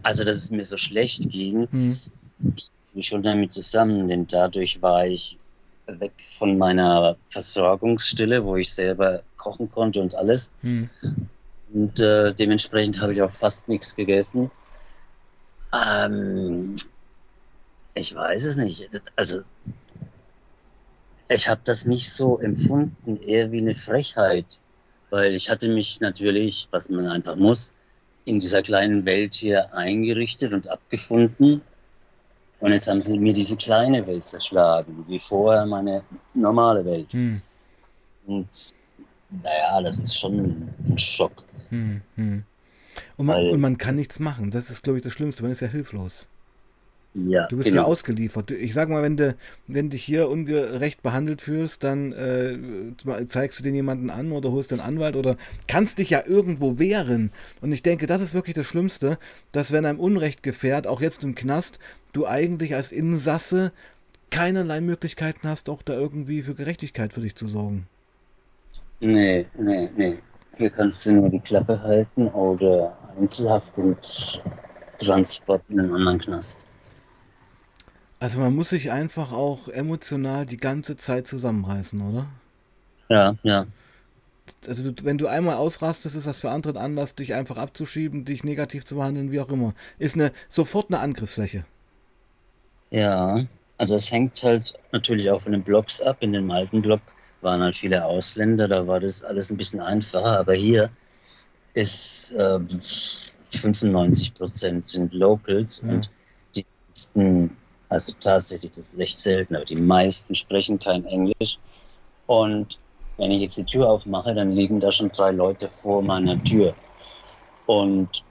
also 0.03 0.23
dass 0.23 0.37
es 0.37 0.51
mir 0.51 0.65
so 0.65 0.77
schlecht 0.77 1.27
ging, 1.31 1.67
hm. 1.71 1.97
ich 2.93 3.07
schon 3.07 3.23
damit 3.23 3.51
zusammen, 3.51 4.07
denn 4.07 4.27
dadurch 4.27 4.79
war 4.83 5.07
ich 5.07 5.39
weg 5.87 6.13
von 6.37 6.59
meiner 6.59 7.17
Versorgungsstille, 7.29 8.45
wo 8.45 8.55
ich 8.57 8.71
selber 8.71 9.23
kochen 9.37 9.67
konnte 9.67 9.99
und 9.99 10.13
alles. 10.13 10.51
Hm. 10.61 10.89
Und 11.73 11.99
äh, 11.99 12.33
dementsprechend 12.33 13.01
habe 13.01 13.13
ich 13.13 13.21
auch 13.21 13.31
fast 13.31 13.69
nichts 13.69 13.95
gegessen. 13.95 14.51
Ähm, 15.73 16.75
ich 17.93 18.13
weiß 18.13 18.45
es 18.45 18.57
nicht. 18.57 18.89
Also, 19.15 19.41
ich 21.29 21.47
habe 21.47 21.61
das 21.63 21.85
nicht 21.85 22.11
so 22.11 22.39
empfunden, 22.39 23.17
eher 23.21 23.51
wie 23.51 23.61
eine 23.61 23.75
Frechheit. 23.75 24.57
Weil 25.09 25.35
ich 25.35 25.49
hatte 25.49 25.67
mich 25.67 25.99
natürlich, 25.99 26.67
was 26.71 26.89
man 26.89 27.05
einfach 27.07 27.35
muss, 27.35 27.75
in 28.25 28.39
dieser 28.39 28.61
kleinen 28.61 29.05
Welt 29.05 29.33
hier 29.33 29.73
eingerichtet 29.73 30.53
und 30.53 30.69
abgefunden. 30.69 31.61
Und 32.59 32.71
jetzt 32.71 32.87
haben 32.87 33.01
sie 33.01 33.17
mir 33.17 33.33
diese 33.33 33.57
kleine 33.57 34.05
Welt 34.05 34.23
zerschlagen, 34.23 35.03
wie 35.07 35.19
vorher 35.19 35.65
meine 35.65 36.03
normale 36.33 36.85
Welt. 36.85 37.11
Hm. 37.11 37.41
Und 38.27 38.73
naja, 39.43 39.81
das 39.81 39.99
ist 39.99 40.19
schon 40.19 40.69
ein 40.85 40.97
Schock. 40.97 41.45
Hm, 41.71 42.01
hm. 42.15 42.43
Und, 43.17 43.25
man, 43.25 43.49
und, 43.49 43.59
man, 43.59 43.77
kann 43.77 43.95
nichts 43.95 44.19
machen. 44.19 44.51
Das 44.51 44.69
ist, 44.69 44.83
glaube 44.83 44.97
ich, 44.97 45.03
das 45.03 45.13
Schlimmste. 45.13 45.43
Man 45.43 45.51
ist 45.51 45.61
ja 45.61 45.67
hilflos. 45.67 46.27
Ja, 47.13 47.47
du 47.47 47.57
bist 47.57 47.67
genau. 47.67 47.81
ja 47.81 47.87
ausgeliefert. 47.87 48.51
Ich 48.51 48.73
sag 48.73 48.87
mal, 48.87 49.03
wenn 49.03 49.17
du 49.17 49.35
wenn 49.67 49.89
dich 49.89 50.01
hier 50.03 50.29
ungerecht 50.29 51.01
behandelt 51.03 51.41
fühlst, 51.41 51.83
dann 51.83 52.13
äh, 52.13 52.57
zeigst 53.27 53.59
du 53.59 53.63
den 53.63 53.75
jemanden 53.75 54.09
an 54.09 54.31
oder 54.31 54.51
holst 54.51 54.71
den 54.71 54.79
Anwalt 54.79 55.17
oder 55.17 55.35
kannst 55.67 55.97
dich 55.97 56.09
ja 56.09 56.23
irgendwo 56.25 56.79
wehren. 56.79 57.31
Und 57.59 57.73
ich 57.73 57.83
denke, 57.83 58.07
das 58.07 58.21
ist 58.21 58.33
wirklich 58.33 58.55
das 58.55 58.65
Schlimmste, 58.65 59.17
dass 59.51 59.73
wenn 59.73 59.85
einem 59.85 59.99
Unrecht 59.99 60.41
gefährt, 60.41 60.87
auch 60.87 61.01
jetzt 61.01 61.25
im 61.25 61.35
Knast, 61.35 61.79
du 62.13 62.27
eigentlich 62.27 62.75
als 62.75 62.93
Insasse 62.93 63.73
keinerlei 64.29 64.79
Möglichkeiten 64.79 65.49
hast, 65.49 65.67
auch 65.67 65.81
da 65.81 65.93
irgendwie 65.93 66.43
für 66.43 66.55
Gerechtigkeit 66.55 67.11
für 67.11 67.21
dich 67.21 67.35
zu 67.35 67.49
sorgen. 67.49 67.87
Nee, 69.01 69.47
nee, 69.57 69.89
nee. 69.97 70.17
Hier 70.61 70.69
kannst 70.69 71.07
du 71.07 71.13
nur 71.13 71.29
die 71.31 71.39
Klappe 71.39 71.81
halten 71.81 72.27
oder 72.27 72.95
Einzelhaft 73.17 73.75
und 73.79 74.43
Transport 74.99 75.63
in 75.69 75.79
einen 75.79 75.95
anderen 75.95 76.19
Knast. 76.19 76.67
Also 78.19 78.37
man 78.37 78.53
muss 78.53 78.69
sich 78.69 78.91
einfach 78.91 79.31
auch 79.31 79.69
emotional 79.69 80.45
die 80.45 80.57
ganze 80.57 80.97
Zeit 80.97 81.25
zusammenreißen, 81.25 81.99
oder? 81.99 82.27
Ja, 83.09 83.35
ja. 83.41 83.65
Also 84.67 84.91
du, 84.91 85.03
wenn 85.03 85.17
du 85.17 85.25
einmal 85.25 85.55
ausrastest, 85.55 86.15
ist 86.15 86.27
das 86.27 86.41
für 86.41 86.51
andere 86.51 86.79
Anlass, 86.79 87.15
dich 87.15 87.33
einfach 87.33 87.57
abzuschieben, 87.57 88.23
dich 88.23 88.43
negativ 88.43 88.85
zu 88.85 88.97
behandeln, 88.97 89.31
wie 89.31 89.39
auch 89.39 89.49
immer. 89.49 89.73
Ist 89.97 90.13
eine 90.13 90.31
sofort 90.47 90.91
eine 90.91 90.99
Angriffsfläche. 90.99 91.65
Ja, 92.91 93.47
also 93.79 93.95
es 93.95 94.11
hängt 94.11 94.43
halt 94.43 94.75
natürlich 94.91 95.27
auch 95.31 95.41
von 95.41 95.53
den 95.53 95.63
Blocks 95.63 95.99
ab. 96.01 96.17
In 96.19 96.33
dem 96.33 96.51
alten 96.51 96.83
Block 96.83 97.01
waren 97.41 97.61
halt 97.61 97.75
viele 97.75 98.05
Ausländer, 98.05 98.67
da 98.67 98.85
war 98.85 98.99
das 98.99 99.23
alles 99.23 99.51
ein 99.51 99.57
bisschen 99.57 99.79
einfacher, 99.79 100.39
aber 100.39 100.53
hier 100.53 100.89
ist 101.73 102.31
äh, 102.33 102.59
95 103.51 104.33
Prozent 104.35 104.85
sind 104.85 105.13
Locals 105.13 105.81
ja. 105.81 105.93
und 105.93 106.11
die 106.55 106.65
meisten 106.87 107.57
also 107.91 108.13
tatsächlich, 108.21 108.71
das 108.71 108.93
ist 108.93 108.99
echt 108.99 109.17
selten, 109.17 109.53
aber 109.53 109.65
die 109.65 109.81
meisten 109.81 110.33
sprechen 110.33 110.79
kein 110.79 111.03
Englisch. 111.07 111.59
Und 112.25 112.79
wenn 113.17 113.31
ich 113.31 113.41
jetzt 113.41 113.57
die 113.57 113.65
Tür 113.65 113.89
aufmache, 113.89 114.33
dann 114.33 114.51
liegen 114.53 114.79
da 114.79 114.93
schon 114.93 115.11
drei 115.11 115.31
Leute 115.31 115.69
vor 115.69 116.01
meiner 116.01 116.41
Tür. 116.45 116.73
Und 117.65 118.23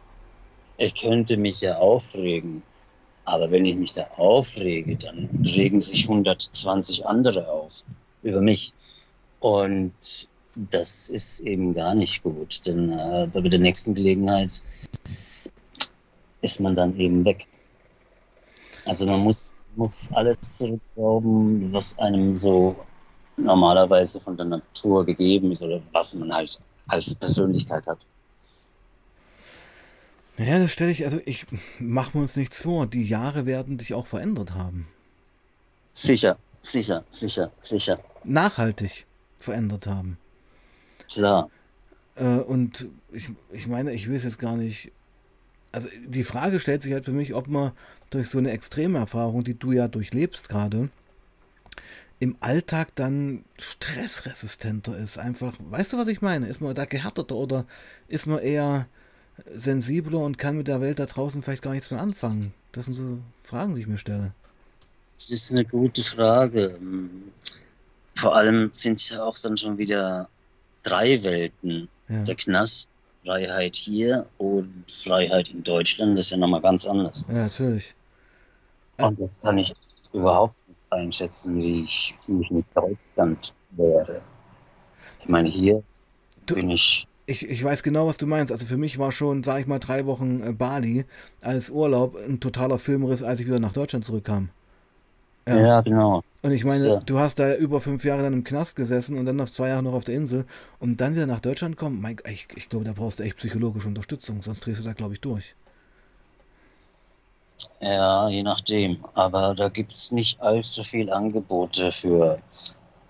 ich 0.79 0.95
könnte 0.95 1.37
mich 1.37 1.61
ja 1.61 1.77
aufregen, 1.77 2.63
aber 3.27 3.51
wenn 3.51 3.67
ich 3.67 3.77
mich 3.77 3.93
da 3.93 4.07
aufrege, 4.17 4.97
dann 4.97 5.29
regen 5.45 5.83
sich 5.83 6.05
120 6.09 7.07
andere 7.07 7.47
auf 7.47 7.85
über 8.23 8.41
mich. 8.41 8.73
Und 9.41 10.29
das 10.55 11.09
ist 11.09 11.41
eben 11.41 11.73
gar 11.73 11.95
nicht 11.95 12.23
gut, 12.23 12.67
denn 12.67 12.93
äh, 12.93 13.29
bei 13.33 13.41
der 13.41 13.59
nächsten 13.59 13.95
Gelegenheit 13.95 14.63
ist 16.43 16.61
man 16.61 16.75
dann 16.75 16.97
eben 16.97 17.25
weg. 17.25 17.47
Also 18.87 19.07
man 19.07 19.21
muss, 19.21 19.55
muss 19.77 20.13
alles 20.13 20.39
zurückglauben, 20.43 21.73
was 21.73 21.99
einem 21.99 22.35
so 22.35 22.77
normalerweise 23.37 24.21
von 24.21 24.37
der 24.37 24.47
Natur 24.47 25.07
gegeben 25.07 25.53
ist 25.53 25.63
oder 25.63 25.81
was 25.93 26.15
man 26.15 26.33
halt 26.33 26.61
als 26.89 27.15
Persönlichkeit 27.15 27.87
hat. 27.87 28.07
Ja, 30.37 30.59
das 30.59 30.71
stelle 30.73 30.91
ich, 30.91 31.05
also 31.05 31.21
ich 31.27 31.47
mache 31.79 32.17
mir 32.17 32.23
uns 32.23 32.37
nichts 32.37 32.63
vor. 32.63 32.87
Die 32.87 33.05
Jahre 33.05 33.47
werden 33.47 33.79
dich 33.79 33.95
auch 33.95 34.07
verändert 34.07 34.55
haben. 34.55 34.89
Sicher, 35.93 36.39
sicher, 36.61 37.05
sicher, 37.11 37.51
sicher. 37.61 37.99
Nachhaltig 38.25 39.07
verändert 39.41 39.87
haben. 39.87 40.19
Klar. 41.11 41.51
Äh, 42.15 42.37
und 42.37 42.89
ich, 43.11 43.31
ich 43.51 43.67
meine, 43.67 43.93
ich 43.93 44.09
will 44.09 44.17
es 44.17 44.25
jetzt 44.25 44.39
gar 44.39 44.57
nicht 44.57 44.93
also 45.73 45.89
die 46.07 46.25
Frage 46.25 46.61
stellt 46.61 46.83
sich 46.83 46.93
halt 46.93 47.05
für 47.05 47.13
mich, 47.13 47.35
ob 47.35 47.49
man 47.49 47.73
durch 48.11 48.29
so 48.29 48.39
eine 48.39 48.51
extreme 48.51 48.99
Erfahrung, 48.99 49.45
die 49.45 49.59
du 49.59 49.73
ja 49.73 49.89
durchlebst 49.89 50.49
gerade, 50.49 50.91
im 52.19 52.37
Alltag 52.41 52.95
dann 52.97 53.45
stressresistenter 53.59 54.97
ist. 54.97 55.19
Einfach, 55.19 55.55
weißt 55.59 55.93
du, 55.93 55.99
was 55.99 56.09
ich 56.09 56.21
meine? 56.21 56.49
Ist 56.49 56.61
man 56.61 56.75
da 56.75 56.85
gehärteter 56.85 57.37
oder 57.37 57.67
ist 58.09 58.27
man 58.27 58.41
eher 58.41 58.87
sensibler 59.55 60.19
und 60.19 60.37
kann 60.37 60.57
mit 60.57 60.69
der 60.69 60.81
Welt 60.81 60.99
da 60.99 61.07
draußen 61.07 61.43
vielleicht 61.43 61.63
gar 61.63 61.73
nichts 61.73 61.91
mehr 61.91 62.01
anfangen? 62.01 62.53
Das 62.73 62.87
sind 62.87 62.95
so 62.95 63.19
Fragen, 63.43 63.75
die 63.75 63.81
ich 63.81 63.87
mir 63.87 63.97
stelle. 63.99 64.33
Das 65.15 65.31
ist 65.31 65.53
eine 65.53 65.65
gute 65.65 66.03
Frage. 66.03 66.79
Vor 68.21 68.37
allem 68.37 68.71
sind 68.73 68.95
es 68.95 69.09
ja 69.09 69.25
auch 69.25 69.39
dann 69.39 69.57
schon 69.57 69.79
wieder 69.79 70.29
drei 70.83 71.23
Welten. 71.23 71.89
Ja. 72.09 72.23
Der 72.25 72.35
Knast, 72.35 73.03
Freiheit 73.25 73.77
hier 73.77 74.27
und 74.37 74.85
Freiheit 74.91 75.49
in 75.49 75.63
Deutschland, 75.63 76.17
das 76.17 76.27
ist 76.27 76.31
ja 76.33 76.37
nochmal 76.37 76.61
ganz 76.61 76.87
anders. 76.87 77.25
Ja, 77.29 77.45
natürlich. 77.45 77.95
Und 78.99 79.21
das 79.21 79.31
kann 79.43 79.59
ich 79.59 79.73
überhaupt 80.13 80.55
nicht 80.69 80.79
einschätzen, 80.91 81.63
wie 81.63 81.85
ich 81.85 82.15
mich 82.27 82.51
mit 82.51 82.67
Deutschland 82.75 83.55
wäre. 83.71 84.21
Ich 85.23 85.29
meine, 85.29 85.49
hier 85.49 85.83
du, 86.45 86.57
bin 86.57 86.71
ich. 86.71 87.07
ich. 87.25 87.49
Ich 87.49 87.65
weiß 87.65 87.83
genau, 87.83 88.07
was 88.07 88.19
du 88.19 88.27
meinst. 88.27 88.53
Also 88.53 88.67
für 88.67 88.77
mich 88.77 88.99
war 88.99 89.13
schon, 89.13 89.43
sag 89.43 89.61
ich 89.61 89.67
mal, 89.67 89.79
drei 89.79 90.05
Wochen 90.05 90.43
äh, 90.43 90.53
Bali 90.53 91.07
als 91.41 91.71
Urlaub 91.71 92.17
ein 92.17 92.41
totaler 92.41 92.79
Filmriss, 92.79 93.23
als 93.23 93.41
ich 93.41 93.47
wieder 93.47 93.61
nach 93.61 93.73
Deutschland 93.73 94.05
zurückkam. 94.05 94.51
Ja, 95.51 95.67
ja 95.67 95.81
genau. 95.81 96.23
Und 96.43 96.53
ich 96.53 96.65
meine, 96.65 96.87
ja. 96.87 96.97
du 97.01 97.19
hast 97.19 97.39
da 97.39 97.55
über 97.55 97.81
fünf 97.81 98.05
Jahre 98.05 98.23
dann 98.23 98.33
im 98.33 98.45
Knast 98.45 98.75
gesessen 98.75 99.19
und 99.19 99.27
dann 99.27 99.37
noch 99.37 99.51
zwei 99.51 99.69
Jahre 99.69 99.83
noch 99.83 99.93
auf 99.93 100.05
der 100.05 100.15
Insel 100.15 100.47
und 100.79 101.01
dann 101.01 101.15
wieder 101.15 101.27
nach 101.27 101.41
Deutschland 101.41 101.77
kommen. 101.77 102.01
Mein, 102.01 102.17
ich, 102.27 102.49
ich 102.57 102.69
glaube, 102.69 102.85
da 102.85 102.93
brauchst 102.93 103.19
du 103.19 103.25
echt 103.25 103.37
psychologische 103.37 103.89
Unterstützung, 103.89 104.41
sonst 104.43 104.65
drehst 104.65 104.81
du 104.81 104.85
da, 104.85 104.95
glaube 104.95 105.15
ich, 105.15 105.21
durch. 105.21 105.55
Ja, 107.81 108.29
je 108.29 108.43
nachdem. 108.43 108.99
Aber 109.15 109.55
da 109.55 109.69
gibt 109.69 109.93
es 109.93 110.13
nicht 110.13 110.41
allzu 110.41 110.83
viel 110.83 111.11
Angebote 111.11 111.93
für 111.93 112.39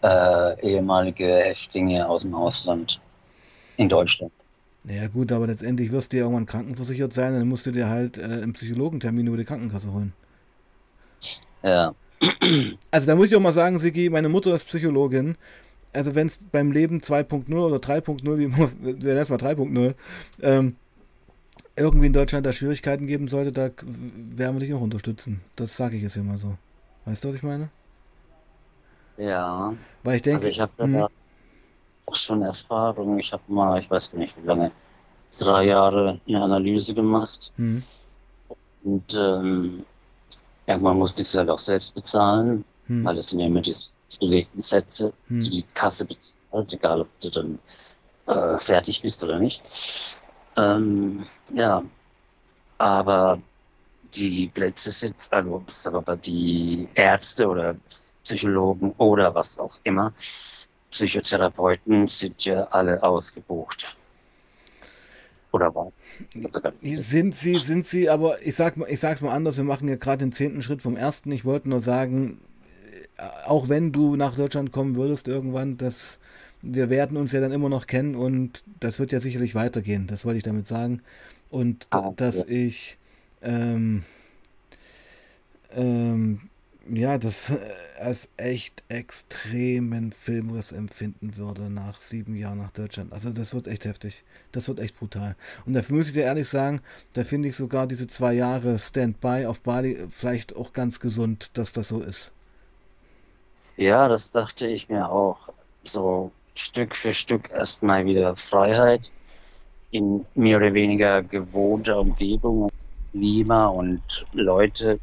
äh, 0.02 0.60
ehemalige 0.66 1.26
Häftlinge 1.26 2.08
aus 2.08 2.22
dem 2.22 2.34
Ausland 2.34 3.00
in 3.76 3.88
Deutschland. 3.88 4.32
Ja 4.84 5.06
gut, 5.08 5.30
aber 5.30 5.46
letztendlich 5.46 5.92
wirst 5.92 6.12
du 6.12 6.16
ja 6.16 6.22
irgendwann 6.22 6.46
krankenversichert 6.46 7.12
sein, 7.12 7.34
dann 7.34 7.48
musst 7.48 7.66
du 7.66 7.70
dir 7.70 7.88
halt 7.88 8.16
äh, 8.16 8.22
einen 8.22 8.54
Psychologentermin 8.54 9.26
über 9.26 9.36
die 9.36 9.44
Krankenkasse 9.44 9.92
holen. 9.92 10.14
Ja, 11.62 11.94
also 12.90 13.06
da 13.06 13.14
muss 13.14 13.26
ich 13.26 13.36
auch 13.36 13.40
mal 13.40 13.52
sagen, 13.52 13.78
Sigi, 13.78 14.10
meine 14.10 14.28
Mutter 14.28 14.54
ist 14.54 14.66
Psychologin. 14.66 15.36
Also 15.92 16.14
wenn 16.14 16.28
es 16.28 16.38
beim 16.38 16.70
Leben 16.70 17.00
2.0 17.00 17.52
oder 17.54 17.76
3.0, 17.76 18.38
wie 18.38 18.50
wir 18.50 19.14
mal 19.14 19.24
3.0, 19.24 19.94
ähm, 20.42 20.76
irgendwie 21.76 22.06
in 22.06 22.12
Deutschland 22.12 22.46
da 22.46 22.52
Schwierigkeiten 22.52 23.06
geben 23.06 23.28
sollte, 23.28 23.52
da 23.52 23.70
werden 23.82 24.56
wir 24.56 24.60
dich 24.60 24.74
auch 24.74 24.80
unterstützen. 24.80 25.40
Das 25.56 25.76
sage 25.76 25.96
ich 25.96 26.02
jetzt 26.02 26.16
immer 26.16 26.38
so. 26.38 26.56
Weißt 27.06 27.24
du, 27.24 27.28
was 27.28 27.36
ich 27.36 27.42
meine? 27.42 27.70
Ja. 29.16 29.74
Weil 30.02 30.16
ich 30.16 30.22
denke. 30.22 30.36
Also 30.36 30.48
ich 30.48 30.60
habe 30.60 30.72
da 30.76 30.84
hm. 30.84 31.06
auch 32.06 32.16
schon 32.16 32.42
Erfahrung. 32.42 33.18
Ich 33.18 33.32
habe 33.32 33.42
mal, 33.48 33.80
ich 33.80 33.90
weiß 33.90 34.12
gar 34.12 34.18
nicht 34.18 34.36
wie 34.40 34.46
lange, 34.46 34.70
drei 35.38 35.64
Jahre 35.64 36.20
eine 36.28 36.42
Analyse 36.42 36.94
gemacht. 36.94 37.52
Hm. 37.56 37.82
Und 38.84 39.14
ähm, 39.14 39.84
Irgendwann 40.70 40.98
musste 40.98 41.22
ich 41.22 41.28
es 41.28 41.34
halt 41.36 41.50
auch 41.50 41.58
selbst 41.58 41.96
bezahlen, 41.96 42.64
hm. 42.86 43.04
weil 43.04 43.16
das 43.16 43.28
sind 43.28 43.40
ja 43.40 43.46
immer 43.46 43.60
die 43.60 43.74
gelegten 44.20 44.62
Sätze, 44.62 45.12
hm. 45.26 45.40
die 45.40 45.50
die 45.50 45.62
Kasse 45.74 46.06
bezahlt, 46.06 46.72
egal 46.72 47.00
ob 47.00 47.08
du 47.20 47.28
dann 47.28 47.58
äh, 48.26 48.56
fertig 48.56 49.02
bist 49.02 49.24
oder 49.24 49.40
nicht. 49.40 49.62
Ähm, 50.56 51.24
ja, 51.52 51.82
aber 52.78 53.40
die 54.14 54.48
Plätze 54.54 54.92
sind, 54.92 55.16
also 55.30 55.60
sagen 55.66 56.06
wir, 56.06 56.16
die 56.16 56.88
Ärzte 56.94 57.48
oder 57.48 57.74
Psychologen 58.22 58.92
oder 58.98 59.34
was 59.34 59.58
auch 59.58 59.74
immer, 59.82 60.12
Psychotherapeuten 60.92 62.06
sind 62.06 62.44
ja 62.44 62.62
alle 62.64 63.02
ausgebucht. 63.02 63.96
Oder 65.52 65.74
war? 65.74 65.92
Sind 66.80 67.34
sie, 67.34 67.56
sind 67.56 67.86
sie, 67.86 68.08
aber 68.08 68.40
ich 68.42 68.54
sag 68.54 68.76
mal, 68.76 68.88
ich 68.88 69.00
sag's 69.00 69.20
mal 69.20 69.32
anders, 69.32 69.56
wir 69.56 69.64
machen 69.64 69.88
ja 69.88 69.96
gerade 69.96 70.24
den 70.24 70.32
zehnten 70.32 70.62
Schritt 70.62 70.82
vom 70.82 70.96
ersten. 70.96 71.32
Ich 71.32 71.44
wollte 71.44 71.68
nur 71.68 71.80
sagen, 71.80 72.38
äh, 73.16 73.22
auch 73.46 73.68
wenn 73.68 73.90
du 73.90 74.16
nach 74.16 74.36
Deutschland 74.36 74.70
kommen 74.70 74.96
würdest 74.96 75.26
irgendwann, 75.26 75.76
das 75.76 76.18
wir 76.62 76.90
werden 76.90 77.16
uns 77.16 77.32
ja 77.32 77.40
dann 77.40 77.52
immer 77.52 77.68
noch 77.68 77.86
kennen 77.86 78.14
und 78.14 78.62
das 78.80 78.98
wird 78.98 79.12
ja 79.12 79.20
sicherlich 79.20 79.54
weitergehen. 79.54 80.06
Das 80.06 80.24
wollte 80.24 80.38
ich 80.38 80.44
damit 80.44 80.66
sagen. 80.68 81.00
Und 81.48 81.86
ah, 81.90 82.12
dass 82.14 82.36
ja. 82.36 82.44
ich 82.48 82.98
ähm, 83.42 84.04
ähm, 85.72 86.49
ja, 86.88 87.18
das 87.18 87.50
äh, 87.50 87.58
als 88.00 88.28
echt 88.36 88.82
extremen 88.88 90.12
Filmriss 90.12 90.72
empfinden 90.72 91.36
würde 91.36 91.70
nach 91.70 92.00
sieben 92.00 92.34
Jahren 92.34 92.58
nach 92.58 92.70
Deutschland. 92.70 93.12
Also 93.12 93.30
das 93.30 93.54
wird 93.54 93.68
echt 93.68 93.84
heftig. 93.84 94.24
Das 94.52 94.68
wird 94.68 94.80
echt 94.80 94.98
brutal. 94.98 95.36
Und 95.66 95.74
dafür 95.74 95.96
muss 95.96 96.08
ich 96.08 96.14
dir 96.14 96.24
ehrlich 96.24 96.48
sagen, 96.48 96.80
da 97.12 97.24
finde 97.24 97.48
ich 97.48 97.56
sogar 97.56 97.86
diese 97.86 98.06
zwei 98.06 98.32
Jahre 98.32 98.78
Standby 98.78 99.46
auf 99.46 99.60
Bali 99.60 100.06
vielleicht 100.10 100.56
auch 100.56 100.72
ganz 100.72 101.00
gesund, 101.00 101.50
dass 101.54 101.72
das 101.72 101.88
so 101.88 102.00
ist. 102.00 102.32
Ja, 103.76 104.08
das 104.08 104.30
dachte 104.30 104.66
ich 104.66 104.88
mir 104.88 105.10
auch. 105.10 105.38
So 105.84 106.30
Stück 106.54 106.94
für 106.96 107.12
Stück 107.12 107.50
erstmal 107.50 108.04
wieder 108.04 108.36
Freiheit 108.36 109.02
in 109.90 110.24
mehr 110.34 110.58
oder 110.58 110.72
weniger 110.74 111.22
gewohnter 111.22 112.00
Umgebung, 112.00 112.70
Klima 113.12 113.66
und 113.68 114.02
Leute 114.32 115.00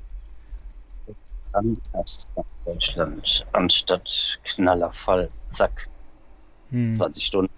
nach 1.64 2.46
Deutschland, 2.66 3.46
anstatt 3.54 4.40
Knallerfall, 4.44 5.30
zack, 5.52 5.88
hm. 6.70 6.96
20 6.98 7.26
Stunden. 7.26 7.54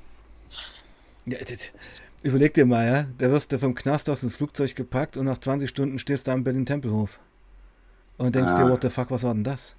Ja, 1.26 1.38
überleg 2.24 2.54
dir 2.54 2.66
mal, 2.66 2.86
ja, 2.86 3.06
da 3.18 3.32
wirst 3.32 3.52
du 3.52 3.60
vom 3.60 3.76
Knast 3.76 4.10
aus 4.10 4.24
ins 4.24 4.36
Flugzeug 4.36 4.76
gepackt 4.76 5.18
und 5.18 5.26
nach 5.26 5.38
20 5.38 5.70
Stunden 5.70 6.00
stehst 6.00 6.28
du 6.28 6.32
am 6.32 6.44
Berlin-Tempelhof 6.44 7.20
und 8.18 8.36
denkst 8.36 8.54
ah. 8.54 8.64
dir, 8.64 8.70
what 8.70 8.82
the 8.82 8.90
fuck, 8.90 9.12
was 9.12 9.24
war 9.24 9.34
denn 9.34 9.44
das? 9.44 9.76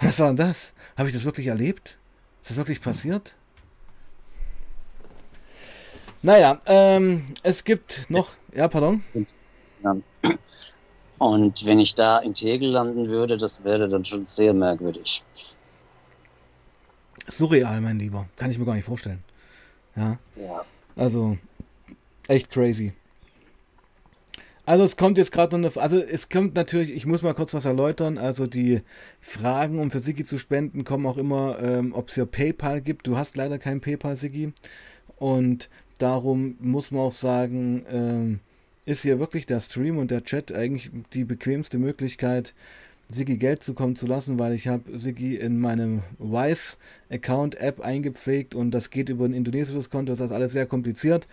was 0.00 0.18
war 0.18 0.28
denn 0.28 0.36
das? 0.36 0.72
Habe 0.96 1.08
ich 1.08 1.14
das 1.14 1.24
wirklich 1.24 1.46
erlebt? 1.46 1.98
Ist 2.42 2.50
das 2.50 2.56
wirklich 2.56 2.80
passiert? 2.80 3.34
Naja, 6.22 6.60
ähm, 6.66 7.26
es 7.42 7.64
gibt 7.64 8.10
noch. 8.10 8.34
Ja, 8.54 8.68
pardon. 8.68 9.02
Und 11.20 11.66
wenn 11.66 11.78
ich 11.78 11.94
da 11.94 12.18
in 12.18 12.32
Tegel 12.32 12.70
landen 12.70 13.08
würde, 13.08 13.36
das 13.36 13.62
wäre 13.62 13.90
dann 13.90 14.06
schon 14.06 14.24
sehr 14.24 14.54
merkwürdig. 14.54 15.22
Surreal, 17.28 17.82
mein 17.82 17.98
Lieber. 17.98 18.26
Kann 18.36 18.50
ich 18.50 18.58
mir 18.58 18.64
gar 18.64 18.74
nicht 18.74 18.86
vorstellen. 18.86 19.22
Ja. 19.94 20.18
ja. 20.34 20.64
Also, 20.96 21.36
echt 22.26 22.50
crazy. 22.50 22.94
Also 24.64 24.84
es 24.84 24.96
kommt 24.96 25.18
jetzt 25.18 25.30
gerade 25.30 25.58
noch 25.58 25.76
eine, 25.76 25.82
also 25.82 25.98
es 25.98 26.30
kommt 26.30 26.54
natürlich, 26.54 26.90
ich 26.90 27.04
muss 27.04 27.20
mal 27.20 27.34
kurz 27.34 27.52
was 27.52 27.66
erläutern, 27.66 28.16
also 28.16 28.46
die 28.46 28.80
Fragen, 29.20 29.78
um 29.78 29.90
für 29.90 30.00
Sigi 30.00 30.24
zu 30.24 30.38
spenden, 30.38 30.84
kommen 30.84 31.04
auch 31.04 31.18
immer, 31.18 31.58
ähm, 31.60 31.92
ob 31.92 32.08
es 32.08 32.14
hier 32.14 32.24
PayPal 32.24 32.80
gibt. 32.80 33.06
Du 33.06 33.18
hast 33.18 33.36
leider 33.36 33.58
kein 33.58 33.82
PayPal, 33.82 34.16
Sigi. 34.16 34.54
Und 35.16 35.68
darum 35.98 36.56
muss 36.60 36.90
man 36.90 37.02
auch 37.02 37.12
sagen, 37.12 37.84
ähm, 37.90 38.40
ist 38.90 39.02
hier 39.02 39.18
wirklich 39.20 39.46
der 39.46 39.60
Stream 39.60 39.98
und 39.98 40.10
der 40.10 40.24
Chat 40.24 40.52
eigentlich 40.52 40.90
die 41.14 41.24
bequemste 41.24 41.78
Möglichkeit, 41.78 42.54
Sigi 43.08 43.36
Geld 43.36 43.62
zukommen 43.62 43.96
zu 43.96 44.06
lassen, 44.06 44.38
weil 44.38 44.52
ich 44.52 44.68
habe 44.68 44.98
Sigi 44.98 45.36
in 45.36 45.60
meinem 45.60 46.02
Wise 46.18 46.76
Account 47.10 47.54
App 47.56 47.80
eingepflegt 47.80 48.54
und 48.54 48.72
das 48.72 48.90
geht 48.90 49.08
über 49.08 49.24
ein 49.24 49.34
indonesisches 49.34 49.90
Konto, 49.90 50.12
das 50.12 50.20
ist 50.20 50.32
alles 50.32 50.52
sehr 50.52 50.66
kompliziert. 50.66 51.26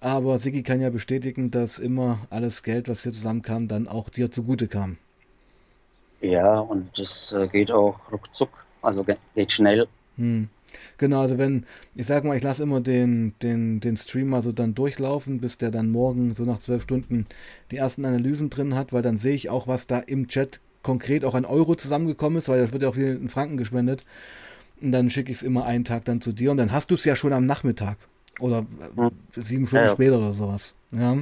Aber 0.00 0.38
Sigi 0.38 0.62
kann 0.62 0.80
ja 0.80 0.90
bestätigen, 0.90 1.50
dass 1.50 1.78
immer 1.78 2.26
alles 2.30 2.62
Geld, 2.62 2.88
was 2.88 3.02
hier 3.02 3.12
zusammenkam, 3.12 3.66
dann 3.66 3.88
auch 3.88 4.08
dir 4.08 4.30
zugute 4.30 4.68
kam. 4.68 4.98
Ja, 6.20 6.60
und 6.60 6.90
das 6.98 7.32
äh, 7.32 7.48
geht 7.48 7.70
auch 7.70 7.98
ruckzuck, 8.12 8.50
also 8.82 9.04
geht 9.34 9.52
schnell. 9.52 9.86
Hm. 10.16 10.48
Genau, 10.98 11.20
also 11.20 11.38
wenn, 11.38 11.64
ich 11.94 12.06
sag 12.06 12.24
mal, 12.24 12.36
ich 12.36 12.42
lasse 12.42 12.62
immer 12.62 12.80
den, 12.80 13.34
den, 13.42 13.80
den 13.80 13.96
Stream 13.96 14.28
mal 14.28 14.42
so 14.42 14.52
dann 14.52 14.74
durchlaufen, 14.74 15.40
bis 15.40 15.58
der 15.58 15.70
dann 15.70 15.90
morgen 15.90 16.34
so 16.34 16.44
nach 16.44 16.60
zwölf 16.60 16.82
Stunden 16.82 17.26
die 17.70 17.76
ersten 17.76 18.04
Analysen 18.04 18.50
drin 18.50 18.74
hat, 18.74 18.92
weil 18.92 19.02
dann 19.02 19.18
sehe 19.18 19.34
ich 19.34 19.50
auch, 19.50 19.66
was 19.66 19.86
da 19.86 19.98
im 19.98 20.28
Chat 20.28 20.60
konkret 20.82 21.24
auch 21.24 21.34
an 21.34 21.44
Euro 21.44 21.74
zusammengekommen 21.74 22.38
ist, 22.38 22.48
weil 22.48 22.60
das 22.60 22.72
wird 22.72 22.82
ja 22.82 22.88
auch 22.88 22.94
viel 22.94 23.16
in 23.16 23.28
Franken 23.28 23.56
gespendet. 23.56 24.04
Und 24.80 24.92
dann 24.92 25.10
schicke 25.10 25.32
ich 25.32 25.38
es 25.38 25.42
immer 25.42 25.64
einen 25.64 25.84
Tag 25.84 26.04
dann 26.04 26.20
zu 26.20 26.32
dir 26.32 26.50
und 26.50 26.58
dann 26.58 26.70
hast 26.70 26.90
du 26.90 26.94
es 26.94 27.04
ja 27.04 27.16
schon 27.16 27.32
am 27.32 27.46
Nachmittag. 27.46 27.96
Oder 28.38 28.66
hm. 28.96 29.10
sieben 29.34 29.66
Stunden 29.66 29.86
ja, 29.86 29.90
ja. 29.90 29.94
später 29.94 30.18
oder 30.18 30.32
sowas. 30.32 30.74
Ja. 30.92 31.16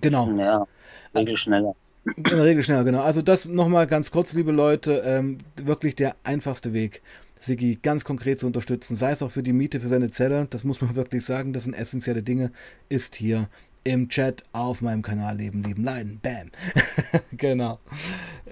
Genau. 0.00 0.30
Ja, 0.38 0.66
Regel 1.14 1.36
schneller. 1.36 1.74
In 2.04 2.22
der 2.24 2.44
Regel 2.44 2.62
schneller, 2.62 2.84
genau. 2.84 3.02
Also 3.02 3.22
das 3.22 3.46
nochmal 3.46 3.86
ganz 3.86 4.10
kurz, 4.10 4.32
liebe 4.32 4.52
Leute, 4.52 5.02
ähm, 5.04 5.38
wirklich 5.56 5.94
der 5.94 6.16
einfachste 6.24 6.72
Weg, 6.72 7.02
Sigi 7.42 7.78
ganz 7.82 8.04
konkret 8.04 8.38
zu 8.38 8.46
unterstützen, 8.46 8.94
sei 8.94 9.10
es 9.10 9.22
auch 9.22 9.30
für 9.30 9.42
die 9.42 9.52
Miete 9.52 9.80
für 9.80 9.88
seine 9.88 10.10
Zelle, 10.10 10.46
das 10.50 10.62
muss 10.62 10.80
man 10.80 10.94
wirklich 10.94 11.24
sagen, 11.24 11.52
das 11.52 11.64
sind 11.64 11.74
essentielle 11.74 12.22
Dinge, 12.22 12.52
ist 12.88 13.16
hier 13.16 13.48
im 13.84 14.08
Chat 14.08 14.44
auf 14.52 14.80
meinem 14.80 15.02
Kanal 15.02 15.38
Leben, 15.38 15.64
Lieben, 15.64 15.82
Leiden. 15.82 16.20
Bam. 16.22 16.50
genau. 17.32 17.80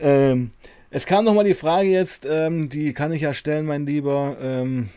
Ähm, 0.00 0.50
es 0.90 1.06
kam 1.06 1.24
nochmal 1.24 1.44
die 1.44 1.54
Frage 1.54 1.88
jetzt, 1.88 2.26
ähm, 2.28 2.68
die 2.68 2.92
kann 2.92 3.12
ich 3.12 3.22
ja 3.22 3.32
stellen, 3.32 3.64
mein 3.64 3.86
Lieber. 3.86 4.36
Ähm, 4.40 4.88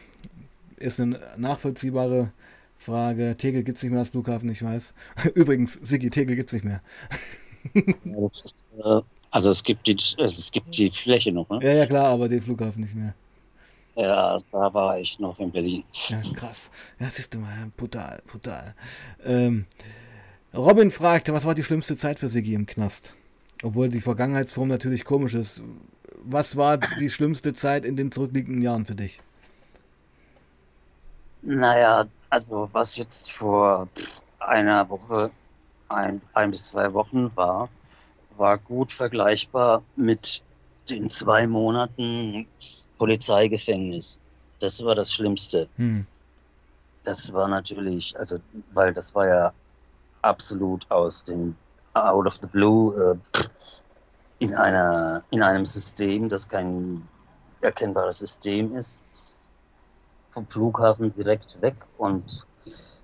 ist 0.78 1.00
eine 1.00 1.20
nachvollziehbare 1.38 2.32
Frage. 2.80 3.36
Tegel 3.38 3.64
gibt 3.64 3.78
es 3.78 3.84
nicht 3.84 3.92
mehr 3.92 4.00
als 4.00 4.10
Flughafen, 4.10 4.50
ich 4.50 4.64
weiß. 4.64 4.96
Übrigens, 5.36 5.78
Sigi, 5.84 6.10
Tegel 6.10 6.36
gibt 6.36 6.50
es 6.50 6.54
nicht 6.54 6.66
mehr. 6.66 6.82
äh, 7.76 9.02
also 9.30 9.52
es 9.52 9.64
gibt, 9.64 9.86
die, 9.86 9.96
es 10.18 10.52
gibt 10.52 10.76
die 10.76 10.90
Fläche 10.90 11.32
noch, 11.32 11.48
ne? 11.50 11.60
Ja, 11.62 11.74
ja, 11.74 11.86
klar, 11.86 12.06
aber 12.06 12.28
den 12.28 12.42
Flughafen 12.42 12.82
nicht 12.82 12.96
mehr. 12.96 13.14
Ja, 13.96 14.38
da 14.52 14.74
war 14.74 15.00
ich 15.00 15.20
noch 15.20 15.40
in 15.40 15.52
Berlin. 15.52 15.84
Ja, 16.10 16.20
krass. 16.36 16.72
Ja, 17.00 17.10
siehst 17.10 17.34
du 17.34 17.40
mal, 17.40 17.72
brutal, 17.78 18.22
brutal. 18.26 18.74
Ähm, 19.24 19.66
Robin 20.54 20.90
fragt, 20.92 21.32
was 21.32 21.46
war 21.46 21.56
die 21.56 21.64
schlimmste 21.64 21.96
Zeit 21.98 22.20
für 22.20 22.30
Sigi 22.30 22.54
im 22.54 22.66
Knast? 22.66 23.16
Obwohl 23.64 23.90
die 23.90 24.02
Vergangenheitsform 24.02 24.68
natürlich 24.68 25.06
komisch 25.06 25.36
ist. 25.36 25.62
Was 26.24 26.58
war 26.58 26.78
die 26.78 27.10
schlimmste 27.10 27.54
Zeit 27.54 27.86
in 27.86 27.96
den 27.96 28.12
zurückliegenden 28.12 28.62
Jahren 28.62 28.86
für 28.86 28.96
dich? 28.96 29.22
Naja, 31.42 32.06
also 32.30 32.70
was 32.72 32.98
jetzt 32.98 33.32
vor 33.32 33.88
einer 34.40 34.90
Woche, 34.90 35.30
ein, 35.90 36.22
ein 36.34 36.52
bis 36.52 36.70
zwei 36.70 36.94
Wochen 36.94 37.32
war, 37.36 37.70
war 38.38 38.58
gut 38.58 38.92
vergleichbar 38.92 39.84
mit 39.96 40.42
den 40.90 41.10
zwei 41.10 41.48
Monaten 41.48 42.48
Polizeigefängnis. 43.04 44.18
Das 44.60 44.84
war 44.86 44.96
das 44.96 45.12
Schlimmste. 45.12 45.68
Hm. 45.76 46.08
Das 47.04 47.34
war 47.34 47.50
natürlich, 47.50 48.18
also, 48.18 48.38
weil 48.72 48.94
das 48.94 49.14
war 49.14 49.28
ja 49.28 49.54
absolut 50.22 50.90
aus 50.90 51.26
dem 51.26 51.54
out 51.96 52.26
of 52.26 52.36
the 52.42 52.48
blue 52.48 52.96
äh, 52.96 53.16
in 54.40 54.54
einer 54.56 55.22
in 55.32 55.44
einem 55.44 55.66
System, 55.66 56.30
das 56.30 56.48
kein 56.48 57.06
erkennbares 57.62 58.20
System 58.20 58.74
ist 58.74 59.04
vom 60.32 60.48
Flughafen 60.48 61.14
direkt 61.14 61.62
weg 61.62 61.76
und 61.98 62.48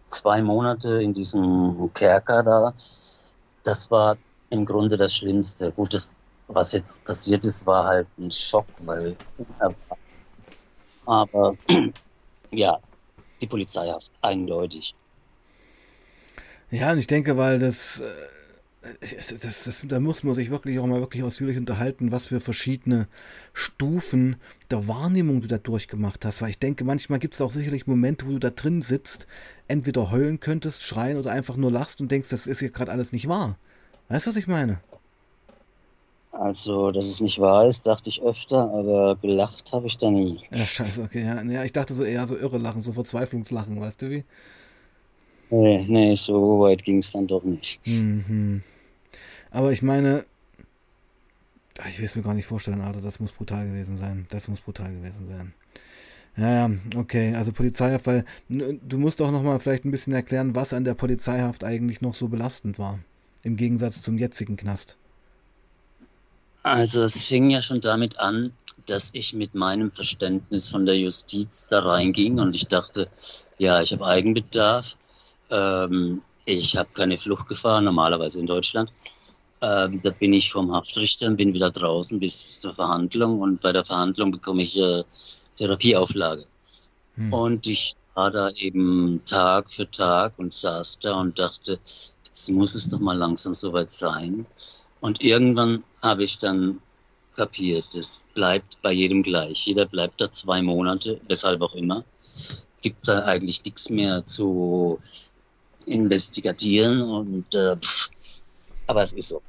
zwei 0.08 0.42
Monate 0.42 1.04
in 1.04 1.14
diesem 1.14 1.92
Kerker 1.94 2.42
da, 2.42 2.74
das 3.64 3.92
war 3.92 4.18
im 4.50 4.66
Grunde 4.66 4.98
das 4.98 5.14
Schlimmste. 5.14 5.72
Gut, 5.74 5.94
das, 5.94 6.14
was 6.48 6.72
jetzt 6.72 7.06
passiert 7.06 7.46
ist, 7.46 7.66
war 7.66 7.86
halt 7.86 8.08
ein 8.18 8.32
Schock, 8.32 8.66
weil 8.80 9.16
aber 11.10 11.58
ja, 12.52 12.78
die 13.42 13.48
Polizeihaft, 13.48 14.12
eindeutig. 14.22 14.96
Ja, 16.72 16.92
und 16.92 17.00
ich 17.00 17.08
denke, 17.08 17.36
weil 17.36 17.60
das 17.60 18.00
äh, 18.00 18.06
das, 19.42 19.64
das, 19.66 19.86
da 19.88 20.00
muss 20.00 20.24
man 20.24 20.36
sich 20.36 20.52
wirklich 20.52 20.80
auch 20.80 20.88
mal 20.88 21.02
wirklich 21.02 21.24
ausführlich 21.24 21.58
unterhalten, 21.58 22.12
was 22.12 22.28
für 22.28 22.40
verschiedene 22.40 23.08
Stufen 23.54 24.38
der 24.72 24.88
Wahrnehmung 24.88 25.42
du 25.42 25.48
da 25.48 25.58
durchgemacht 25.58 26.24
hast. 26.24 26.42
Weil 26.42 26.52
ich 26.52 26.60
denke, 26.60 26.86
manchmal 26.86 27.20
gibt 27.20 27.34
es 27.34 27.42
auch 27.42 27.52
sicherlich 27.52 27.88
Momente, 27.88 28.26
wo 28.26 28.32
du 28.32 28.40
da 28.40 28.52
drin 28.52 28.82
sitzt, 28.82 29.28
entweder 29.68 30.12
heulen 30.12 30.40
könntest, 30.40 30.84
schreien 30.84 31.18
oder 31.18 31.32
einfach 31.32 31.58
nur 31.58 31.72
lachst 31.72 32.00
und 32.00 32.10
denkst, 32.10 32.30
das 32.30 32.48
ist 32.48 32.60
hier 32.60 32.72
gerade 32.72 32.92
alles 32.92 33.12
nicht 33.12 33.28
wahr. 33.28 33.58
Weißt 34.08 34.26
du, 34.26 34.30
was 34.30 34.38
ich 34.38 34.48
meine? 34.48 34.80
Also, 36.32 36.92
dass 36.92 37.06
es 37.06 37.22
nicht 37.22 37.40
wahr 37.40 37.66
ist, 37.68 37.88
dachte 37.88 38.10
ich 38.10 38.22
öfter, 38.22 38.72
aber 38.72 39.16
gelacht 39.16 39.74
habe 39.74 39.88
ich 39.88 39.98
da 39.98 40.10
nie. 40.12 40.38
Ja, 40.52 40.64
scheiße, 40.64 41.02
okay. 41.02 41.26
Ja, 41.26 41.42
ja, 41.42 41.64
ich 41.64 41.74
dachte 41.74 41.96
so 41.96 42.04
eher 42.04 42.28
so 42.28 42.38
irre 42.38 42.58
lachen, 42.60 42.82
so 42.82 42.94
Verzweiflungslachen, 42.94 43.80
weißt 43.80 44.02
du 44.02 44.10
wie? 44.10 44.24
Nee, 45.50 45.84
nee, 45.88 46.16
so 46.16 46.60
weit 46.60 46.84
ging 46.84 47.00
es 47.00 47.12
dann 47.12 47.26
doch 47.26 47.44
nicht. 47.44 47.82
Mhm. 47.88 48.62
Aber 49.50 49.72
ich 49.72 49.82
meine, 49.82 50.26
ich 51.90 51.98
will 51.98 52.06
es 52.06 52.16
mir 52.16 52.22
gar 52.22 52.36
nicht 52.36 52.46
vorstellen, 52.46 52.82
Alter, 52.82 53.02
das 53.02 53.20
muss 53.20 53.32
brutal 53.32 53.66
gewesen 53.66 53.98
sein. 53.98 54.28
Das 54.30 54.48
muss 54.48 54.62
brutal 54.62 54.94
gewesen 54.94 55.28
sein. 55.28 55.54
Ja, 56.38 56.68
ja, 56.68 56.72
okay, 56.96 57.34
also 57.36 57.52
Polizeihaft, 57.52 58.06
weil 58.06 58.24
du 58.48 58.98
musst 58.98 59.22
auch 59.22 59.32
nochmal 59.32 59.60
vielleicht 59.60 59.84
ein 59.86 59.92
bisschen 59.92 60.14
erklären, 60.14 60.56
was 60.56 60.74
an 60.74 60.84
der 60.84 60.94
Polizeihaft 60.94 61.64
eigentlich 61.64 62.02
noch 62.02 62.14
so 62.14 62.28
belastend 62.28 62.78
war. 62.78 63.00
Im 63.42 63.56
Gegensatz 63.56 64.02
zum 64.02 64.18
jetzigen 64.18 64.56
Knast. 64.56 64.98
Also 66.64 67.04
es 67.04 67.24
fing 67.24 67.50
ja 67.50 67.62
schon 67.62 67.82
damit 67.82 68.20
an, 68.20 68.52
dass 68.86 69.12
ich 69.14 69.34
mit 69.34 69.54
meinem 69.56 69.92
Verständnis 69.92 70.68
von 70.68 70.86
der 70.86 70.98
Justiz 70.98 71.68
da 71.68 71.80
reinging 71.80 72.40
und 72.40 72.56
ich 72.56 72.68
dachte, 72.68 73.08
ja, 73.58 73.82
ich 73.82 73.92
habe 73.92 74.06
Eigenbedarf, 74.06 74.98
ähm, 75.52 76.22
ich 76.46 76.76
habe 76.76 76.90
keine 76.94 77.18
Fluchtgefahr, 77.18 77.82
normalerweise 77.82 78.40
in 78.40 78.48
Deutschland. 78.48 78.92
Ähm, 79.62 80.02
da 80.02 80.10
bin 80.12 80.34
ich 80.34 80.52
vom 80.52 80.74
Haftrichter 80.74 81.28
und 81.28 81.38
bin 81.38 81.54
wieder 81.54 81.70
draußen 81.70 82.20
bis 82.20 82.60
zur 82.62 82.74
Verhandlung 82.74 83.42
und 83.42 83.62
bei 83.62 83.72
der 83.72 83.86
Verhandlung 83.86 84.32
bekomme 84.32 84.64
ich 84.64 84.78
äh, 84.80 85.04
Therapieauflage. 85.58 86.46
Hm. 87.16 87.34
Und 87.34 87.68
ich 87.68 87.94
war 88.16 88.32
da 88.32 88.50
eben 88.52 89.22
Tag 89.26 89.70
für 89.70 89.90
Tag 89.90 90.34
und 90.38 90.52
saß 90.52 91.00
da 91.00 91.20
und 91.20 91.38
dachte, 91.38 91.80
jetzt 92.26 92.50
muss 92.50 92.76
es 92.76 92.90
doch 92.90 93.00
mal 93.00 93.18
langsam 93.18 93.54
soweit 93.54 93.92
sein. 93.92 94.46
Und 95.02 95.22
irgendwann 95.22 95.84
habe 96.02 96.24
ich 96.24 96.38
dann 96.40 96.82
kapiert, 97.36 97.96
es 97.96 98.28
bleibt 98.34 98.82
bei 98.82 98.92
jedem 98.92 99.24
gleich. 99.24 99.66
Jeder 99.66 99.86
bleibt 99.86 100.20
da 100.20 100.32
zwei 100.32 100.62
Monate, 100.62 101.22
weshalb 101.28 101.62
auch 101.62 101.74
immer. 101.74 102.04
Gibt 102.82 103.08
da 103.08 103.24
eigentlich 103.24 103.64
nichts 103.64 103.90
mehr 103.90 104.26
zu 104.26 105.00
investigatieren 105.86 107.02
und 107.02 107.54
äh, 107.56 107.76
aber 108.88 109.04
es 109.04 109.14
ist 109.14 109.30
so. 109.30 109.42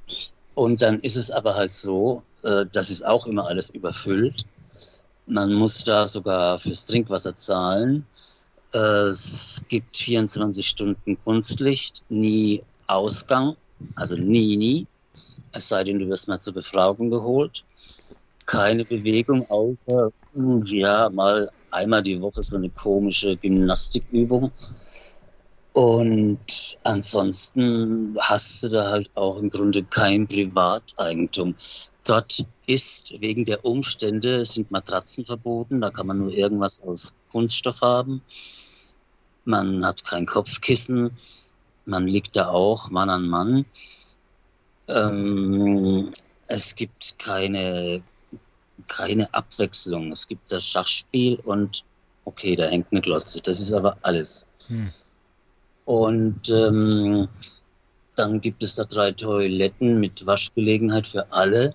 Und 0.55 0.83
dann 0.83 1.01
ist 1.01 1.17
es 1.17 1.31
aber 1.31 1.55
halt 1.55 1.73
so, 1.73 2.23
äh, 2.43 2.67
das 2.73 2.91
ist 2.91 3.05
auch 3.05 3.27
immer 3.27 3.47
alles 3.47 3.71
überfüllt. 3.71 4.45
Man 5.27 5.53
muss 5.55 5.85
da 5.85 6.07
sogar 6.07 6.59
fürs 6.59 6.85
Trinkwasser 6.85 7.35
zahlen. 7.35 8.07
Äh, 8.75 8.79
es 8.79 9.65
gibt 9.69 9.97
24 9.97 10.67
Stunden 10.67 11.19
Kunstlicht, 11.25 12.03
nie 12.09 12.63
Ausgang, 12.87 13.57
also 13.95 14.17
nie, 14.17 14.57
nie. 14.57 14.87
Es 15.53 15.69
sei 15.69 15.85
denn, 15.85 15.99
du 15.99 16.09
wirst 16.09 16.29
mal 16.29 16.41
zur 16.41 16.55
Befragung 16.55 17.11
geholt. 17.11 17.65
Keine 18.47 18.85
Bewegung, 18.85 19.49
außer 19.51 20.13
ja, 20.65 21.09
mal 21.11 21.51
einmal 21.71 22.03
die 22.03 22.21
Woche 22.21 22.43
so 22.43 22.57
eine 22.57 22.71
komische 22.71 23.37
Gymnastikübung. 23.37 24.51
Und 25.73 26.79
ansonsten 26.83 28.17
hast 28.19 28.65
du 28.65 28.69
da 28.71 28.91
halt 28.91 29.11
auch 29.15 29.37
im 29.39 29.51
Grunde 29.51 29.85
kein 29.85 30.27
Privateigentum. 30.27 31.55
Dort 32.05 32.45
ist 32.67 33.21
wegen 33.21 33.45
der 33.45 33.65
Umstände 33.65 34.45
sind 34.45 34.71
Matratzen 34.71 35.25
verboten, 35.25 35.81
da 35.81 35.91
kann 35.91 36.09
man 36.09 36.19
nur 36.19 36.33
irgendwas 36.33 36.81
aus 36.83 37.15
Kunststoff 37.31 37.83
haben. 37.83 38.23
Man 39.45 39.85
hat 39.85 40.05
kein 40.05 40.27
Kopfkissen, 40.27 41.13
man 41.85 42.07
liegt 42.07 42.35
da 42.35 42.49
auch 42.49 42.91
Mann 42.91 43.11
an 43.11 43.29
Mann. 43.29 43.65
Ähm, 44.95 46.11
es 46.49 46.75
gibt 46.75 47.19
keine, 47.19 48.03
keine 48.89 49.33
Abwechslung. 49.33 50.13
Es 50.13 50.27
gibt 50.27 50.51
das 50.51 50.67
Schachspiel 50.67 51.37
und 51.45 51.85
okay, 52.25 52.57
da 52.57 52.67
hängt 52.67 52.89
eine 52.91 53.01
Glotze. 53.01 53.41
Das 53.41 53.61
ist 53.61 53.73
aber 53.73 53.97
alles. 54.03 54.47
Hm. 54.67 54.91
Und 55.85 56.49
ähm, 56.51 57.29
dann 58.17 58.41
gibt 58.41 58.63
es 58.63 58.75
da 58.75 58.85
drei 58.85 59.13
Toiletten 59.13 60.01
mit 60.01 60.27
Waschgelegenheit 60.27 61.07
für 61.07 61.33
alle. 61.33 61.75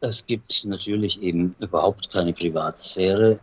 Es 0.00 0.26
gibt 0.26 0.64
natürlich 0.64 1.22
eben 1.22 1.54
überhaupt 1.60 2.10
keine 2.10 2.32
Privatsphäre. 2.32 3.38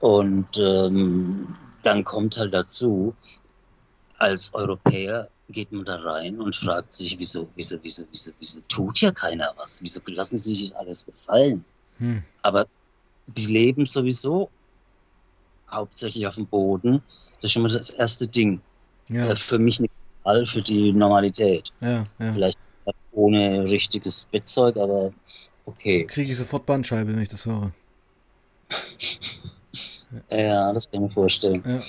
Und 0.00 0.56
ähm, 0.58 1.54
dann 1.82 2.04
kommt 2.04 2.38
halt 2.38 2.54
dazu, 2.54 3.14
als 4.18 4.54
Europäer 4.54 5.28
geht 5.52 5.72
man 5.72 5.84
da 5.84 5.96
rein 5.96 6.40
und 6.40 6.54
fragt 6.54 6.92
sich, 6.92 7.18
wieso, 7.18 7.48
wieso, 7.56 7.78
wieso, 7.82 8.04
wieso, 8.10 8.32
wieso 8.38 8.60
tut 8.68 9.00
ja 9.00 9.10
keiner 9.10 9.52
was? 9.56 9.82
Wieso 9.82 10.00
lassen 10.06 10.36
sie 10.36 10.54
sich 10.54 10.76
alles 10.76 11.04
gefallen? 11.04 11.64
Hm. 11.98 12.22
Aber 12.42 12.66
die 13.26 13.46
leben 13.46 13.86
sowieso 13.86 14.50
hauptsächlich 15.70 16.26
auf 16.26 16.34
dem 16.34 16.46
Boden. 16.46 17.02
Das 17.36 17.44
ist 17.44 17.52
schon 17.52 17.62
mal 17.62 17.70
das 17.70 17.90
erste 17.90 18.26
Ding. 18.26 18.60
Ja. 19.08 19.30
Äh, 19.30 19.36
für 19.36 19.58
mich 19.58 19.80
nicht 19.80 19.92
all 20.24 20.46
für 20.46 20.62
die 20.62 20.92
Normalität. 20.92 21.72
Ja, 21.80 22.04
ja. 22.18 22.32
Vielleicht 22.32 22.58
ohne 23.12 23.68
richtiges 23.68 24.26
Bettzeug, 24.26 24.76
aber 24.76 25.12
okay. 25.66 26.06
Kriege 26.06 26.32
ich 26.32 26.38
sofort 26.38 26.66
Bandscheibe, 26.66 27.12
wenn 27.12 27.22
ich 27.22 27.28
das 27.28 27.46
höre. 27.46 27.72
ja, 30.30 30.72
das 30.72 30.90
kann 30.90 31.02
ich 31.02 31.08
mir 31.08 31.14
vorstellen. 31.14 31.82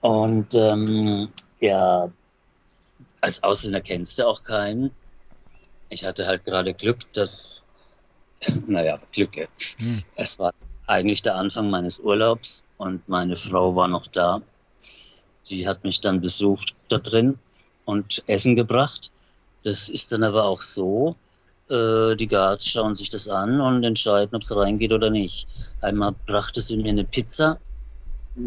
Und 0.00 0.54
ähm, 0.54 1.28
ja, 1.60 2.10
als 3.26 3.42
Ausländer 3.42 3.80
kennst 3.80 4.20
du 4.20 4.26
auch 4.26 4.44
keinen. 4.44 4.92
Ich 5.88 6.04
hatte 6.04 6.26
halt 6.26 6.44
gerade 6.44 6.72
Glück, 6.72 7.12
dass, 7.12 7.64
naja, 8.68 9.00
Glück, 9.12 9.34
hm. 9.78 10.02
es 10.14 10.38
war 10.38 10.54
eigentlich 10.86 11.22
der 11.22 11.34
Anfang 11.34 11.68
meines 11.68 11.98
Urlaubs 11.98 12.64
und 12.76 13.06
meine 13.08 13.36
Frau 13.36 13.74
war 13.74 13.88
noch 13.88 14.06
da. 14.06 14.40
Die 15.50 15.66
hat 15.66 15.82
mich 15.82 16.00
dann 16.00 16.20
besucht 16.20 16.76
da 16.86 16.98
drin 16.98 17.36
und 17.84 18.22
Essen 18.28 18.54
gebracht. 18.54 19.10
Das 19.64 19.88
ist 19.88 20.12
dann 20.12 20.22
aber 20.22 20.44
auch 20.44 20.60
so, 20.60 21.16
äh, 21.68 22.14
die 22.14 22.28
Guards 22.28 22.68
schauen 22.68 22.94
sich 22.94 23.10
das 23.10 23.26
an 23.28 23.60
und 23.60 23.82
entscheiden, 23.82 24.36
ob 24.36 24.42
es 24.42 24.54
reingeht 24.54 24.92
oder 24.92 25.10
nicht. 25.10 25.48
Einmal 25.80 26.14
brachte 26.26 26.60
sie 26.60 26.76
mir 26.76 26.90
eine 26.90 27.04
Pizza. 27.04 27.58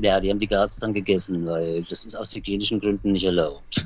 Ja, 0.02 0.22
die 0.22 0.30
haben 0.30 0.40
die 0.40 0.48
Guards 0.48 0.80
dann 0.80 0.94
gegessen, 0.94 1.46
weil 1.46 1.84
das 1.84 2.06
ist 2.06 2.16
aus 2.16 2.34
hygienischen 2.34 2.80
Gründen 2.80 3.12
nicht 3.12 3.26
erlaubt. 3.26 3.86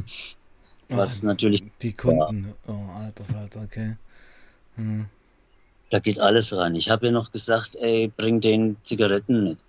Was 0.89 1.23
oh, 1.23 1.27
natürlich. 1.27 1.63
Die 1.81 1.93
Kunden. 1.93 2.53
Ja. 2.67 2.73
Oh, 2.73 2.99
alter 2.99 3.23
Falter, 3.25 3.61
okay. 3.63 3.97
Hm. 4.75 5.05
Da 5.89 5.99
geht 5.99 6.19
alles 6.19 6.51
rein. 6.51 6.75
Ich 6.75 6.89
habe 6.89 7.07
ihr 7.07 7.11
noch 7.11 7.31
gesagt, 7.31 7.75
ey, 7.75 8.11
bring 8.17 8.41
den 8.41 8.77
Zigaretten 8.81 9.43
mit. 9.43 9.63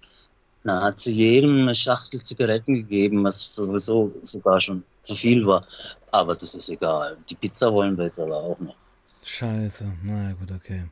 Na, 0.63 0.83
hat 0.83 0.99
sie 0.99 1.13
jedem 1.13 1.63
eine 1.63 1.75
Schachtel 1.75 2.23
Zigaretten 2.23 2.75
gegeben, 2.75 3.23
was 3.25 3.55
sowieso 3.55 4.11
sogar 4.23 4.61
schon 4.61 4.83
zu 5.03 5.15
viel 5.15 5.47
war. 5.47 5.67
Aber 6.11 6.35
das 6.35 6.55
ist 6.55 6.71
egal. 6.71 7.19
Die 7.29 7.35
Pizza 7.35 7.71
wollen 7.73 7.99
wir 7.99 8.07
jetzt 8.07 8.19
aber 8.19 8.37
auch 8.37 8.59
noch. 8.59 8.77
Scheiße. 9.23 9.85
Na 10.03 10.33
gut, 10.33 10.51
okay. 10.51 10.85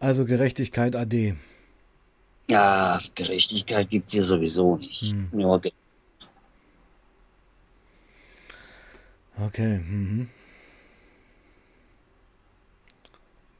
Also 0.00 0.24
Gerechtigkeit 0.24 0.96
AD. 0.96 1.36
Ja, 2.50 2.98
Gerechtigkeit 3.14 3.90
gibt 3.90 4.06
es 4.06 4.12
hier 4.12 4.24
sowieso 4.24 4.76
nicht. 4.76 5.02
Hm. 5.02 5.28
Nur 5.32 5.60
Geld. 5.60 5.74
Okay. 9.40 9.78
Mhm. 9.78 10.28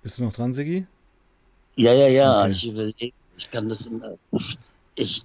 Bist 0.03 0.19
du 0.19 0.25
noch 0.25 0.33
dran, 0.33 0.55
Sigi? 0.55 0.87
Ja, 1.77 1.93
ja, 1.93 2.07
ja. 2.07 2.43
Okay. 2.43 2.53
Ich 2.53 2.69
überlege, 2.69 3.13
ich 3.37 3.51
kann 3.51 3.69
das 3.69 3.87
immer. 3.87 4.17
Ich, 4.95 5.25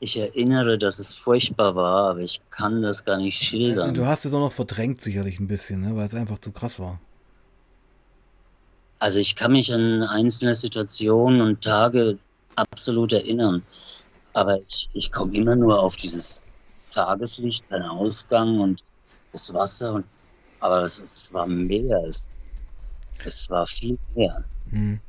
ich 0.00 0.16
erinnere, 0.18 0.78
dass 0.78 0.98
es 0.98 1.14
furchtbar 1.14 1.74
war, 1.74 2.10
aber 2.10 2.20
ich 2.20 2.40
kann 2.50 2.80
das 2.82 3.04
gar 3.04 3.18
nicht 3.18 3.38
schildern. 3.38 3.94
Du 3.94 4.06
hast 4.06 4.24
es 4.24 4.32
auch 4.32 4.40
noch 4.40 4.52
verdrängt, 4.52 5.02
sicherlich 5.02 5.40
ein 5.40 5.48
bisschen, 5.48 5.82
ne? 5.82 5.96
weil 5.96 6.06
es 6.06 6.14
einfach 6.14 6.38
zu 6.38 6.52
krass 6.52 6.78
war. 6.78 7.00
Also 8.98 9.18
ich 9.18 9.36
kann 9.36 9.52
mich 9.52 9.72
an 9.74 10.02
einzelne 10.04 10.54
Situationen 10.54 11.42
und 11.42 11.62
Tage 11.62 12.18
absolut 12.56 13.12
erinnern. 13.12 13.62
Aber 14.32 14.58
ich, 14.60 14.88
ich 14.94 15.12
komme 15.12 15.34
immer 15.34 15.56
nur 15.56 15.78
auf 15.80 15.96
dieses 15.96 16.42
Tageslicht, 16.90 17.68
kein 17.68 17.82
Ausgang 17.82 18.60
und 18.60 18.82
das 19.34 19.52
Wasser. 19.52 19.94
Und, 19.94 20.06
aber 20.60 20.82
es, 20.82 21.00
es 21.00 21.32
war 21.34 21.46
mehr. 21.46 22.02
Es, 22.08 22.40
es 23.24 23.50
war 23.50 23.66
viel 23.66 23.98
mehr. 24.14 24.44
Hm. 24.70 25.00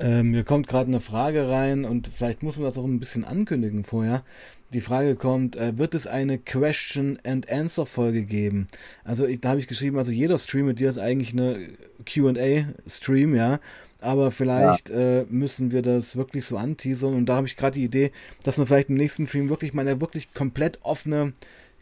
Ähm, 0.00 0.30
mir 0.30 0.44
kommt 0.44 0.66
gerade 0.66 0.88
eine 0.88 1.00
Frage 1.00 1.48
rein 1.48 1.84
und 1.84 2.08
vielleicht 2.08 2.42
muss 2.42 2.56
man 2.56 2.64
das 2.64 2.78
auch 2.78 2.84
ein 2.84 3.00
bisschen 3.00 3.24
ankündigen 3.24 3.84
vorher. 3.84 4.24
Die 4.72 4.80
Frage 4.80 5.14
kommt, 5.14 5.56
äh, 5.56 5.76
wird 5.76 5.94
es 5.94 6.06
eine 6.06 6.38
Question 6.38 7.18
and 7.22 7.50
Answer 7.50 7.84
Folge 7.84 8.22
geben? 8.22 8.68
Also 9.04 9.26
ich, 9.26 9.40
da 9.40 9.50
habe 9.50 9.60
ich 9.60 9.66
geschrieben, 9.66 9.98
also 9.98 10.10
jeder 10.10 10.38
Stream 10.38 10.66
mit 10.66 10.78
dir 10.78 10.88
ist 10.88 10.98
eigentlich 10.98 11.32
eine 11.32 11.68
Q&A 12.10 12.66
Stream, 12.88 13.34
ja. 13.34 13.60
Aber 14.00 14.30
vielleicht 14.30 14.88
ja. 14.88 14.96
äh, 14.96 15.26
müssen 15.28 15.70
wir 15.70 15.82
das 15.82 16.16
wirklich 16.16 16.46
so 16.46 16.56
anteasern 16.56 17.14
und 17.14 17.26
da 17.26 17.36
habe 17.36 17.46
ich 17.46 17.56
gerade 17.56 17.74
die 17.74 17.84
Idee, 17.84 18.12
dass 18.42 18.56
wir 18.56 18.66
vielleicht 18.66 18.88
im 18.88 18.94
nächsten 18.94 19.28
Stream 19.28 19.50
wirklich 19.50 19.74
mal 19.74 19.86
eine 19.86 20.00
wirklich 20.00 20.32
komplett 20.32 20.78
offene 20.82 21.34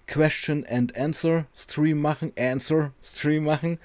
Question 0.08 0.66
and 0.66 0.96
Answer 0.96 1.46
Stream 1.54 2.00
machen, 2.00 2.32
Answer 2.36 2.92
Stream 3.04 3.44
machen 3.44 3.78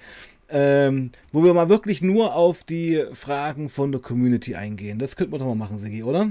ähm, 0.54 1.10
wo 1.32 1.44
wir 1.44 1.54
mal 1.54 1.68
wirklich 1.68 2.02
nur 2.04 2.36
auf 2.36 2.64
die 2.64 3.04
Fragen 3.14 3.70
von 3.70 3.92
der 3.92 4.00
Community 4.00 4.54
eingehen. 4.56 5.00
Das 5.00 5.16
könnten 5.16 5.34
wir 5.34 5.40
doch 5.40 5.48
mal 5.48 5.56
machen, 5.56 5.80
Sigi, 5.80 6.04
oder? 6.04 6.30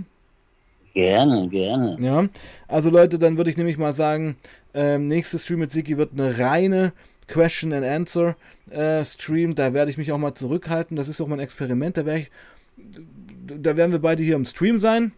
Gerne, 0.94 1.48
gerne. 1.48 1.96
Ja, 2.00 2.28
also 2.68 2.88
Leute, 2.88 3.18
dann 3.18 3.36
würde 3.36 3.50
ich 3.50 3.56
nämlich 3.56 3.78
mal 3.78 3.92
sagen, 3.92 4.36
ähm, 4.74 5.08
nächste 5.08 5.40
Stream 5.40 5.58
mit 5.58 5.72
Siki 5.72 5.98
wird 5.98 6.12
eine 6.12 6.38
reine 6.38 6.92
Question 7.26 7.72
and 7.72 7.84
Answer 7.84 8.36
äh, 8.70 9.04
Stream. 9.04 9.56
Da 9.56 9.74
werde 9.74 9.90
ich 9.90 9.98
mich 9.98 10.12
auch 10.12 10.18
mal 10.18 10.34
zurückhalten. 10.34 10.96
Das 10.96 11.08
ist 11.08 11.20
auch 11.20 11.26
mein 11.26 11.40
Experiment. 11.40 11.96
Da, 11.96 12.06
ich, 12.06 12.30
da 12.76 13.76
werden 13.76 13.90
wir 13.90 14.00
beide 14.00 14.22
hier 14.22 14.36
im 14.36 14.44
Stream 14.44 14.78
sein 14.78 15.12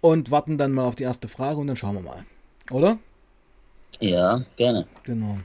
und 0.00 0.30
warten 0.30 0.56
dann 0.56 0.72
mal 0.72 0.84
auf 0.86 0.94
die 0.94 1.04
erste 1.04 1.28
Frage 1.28 1.60
und 1.60 1.66
dann 1.66 1.76
schauen 1.76 1.96
wir 1.96 2.02
mal. 2.02 2.24
Oder? 2.70 2.98
Ja, 4.00 4.44
gerne. 4.56 4.86
Genau. 5.04 5.38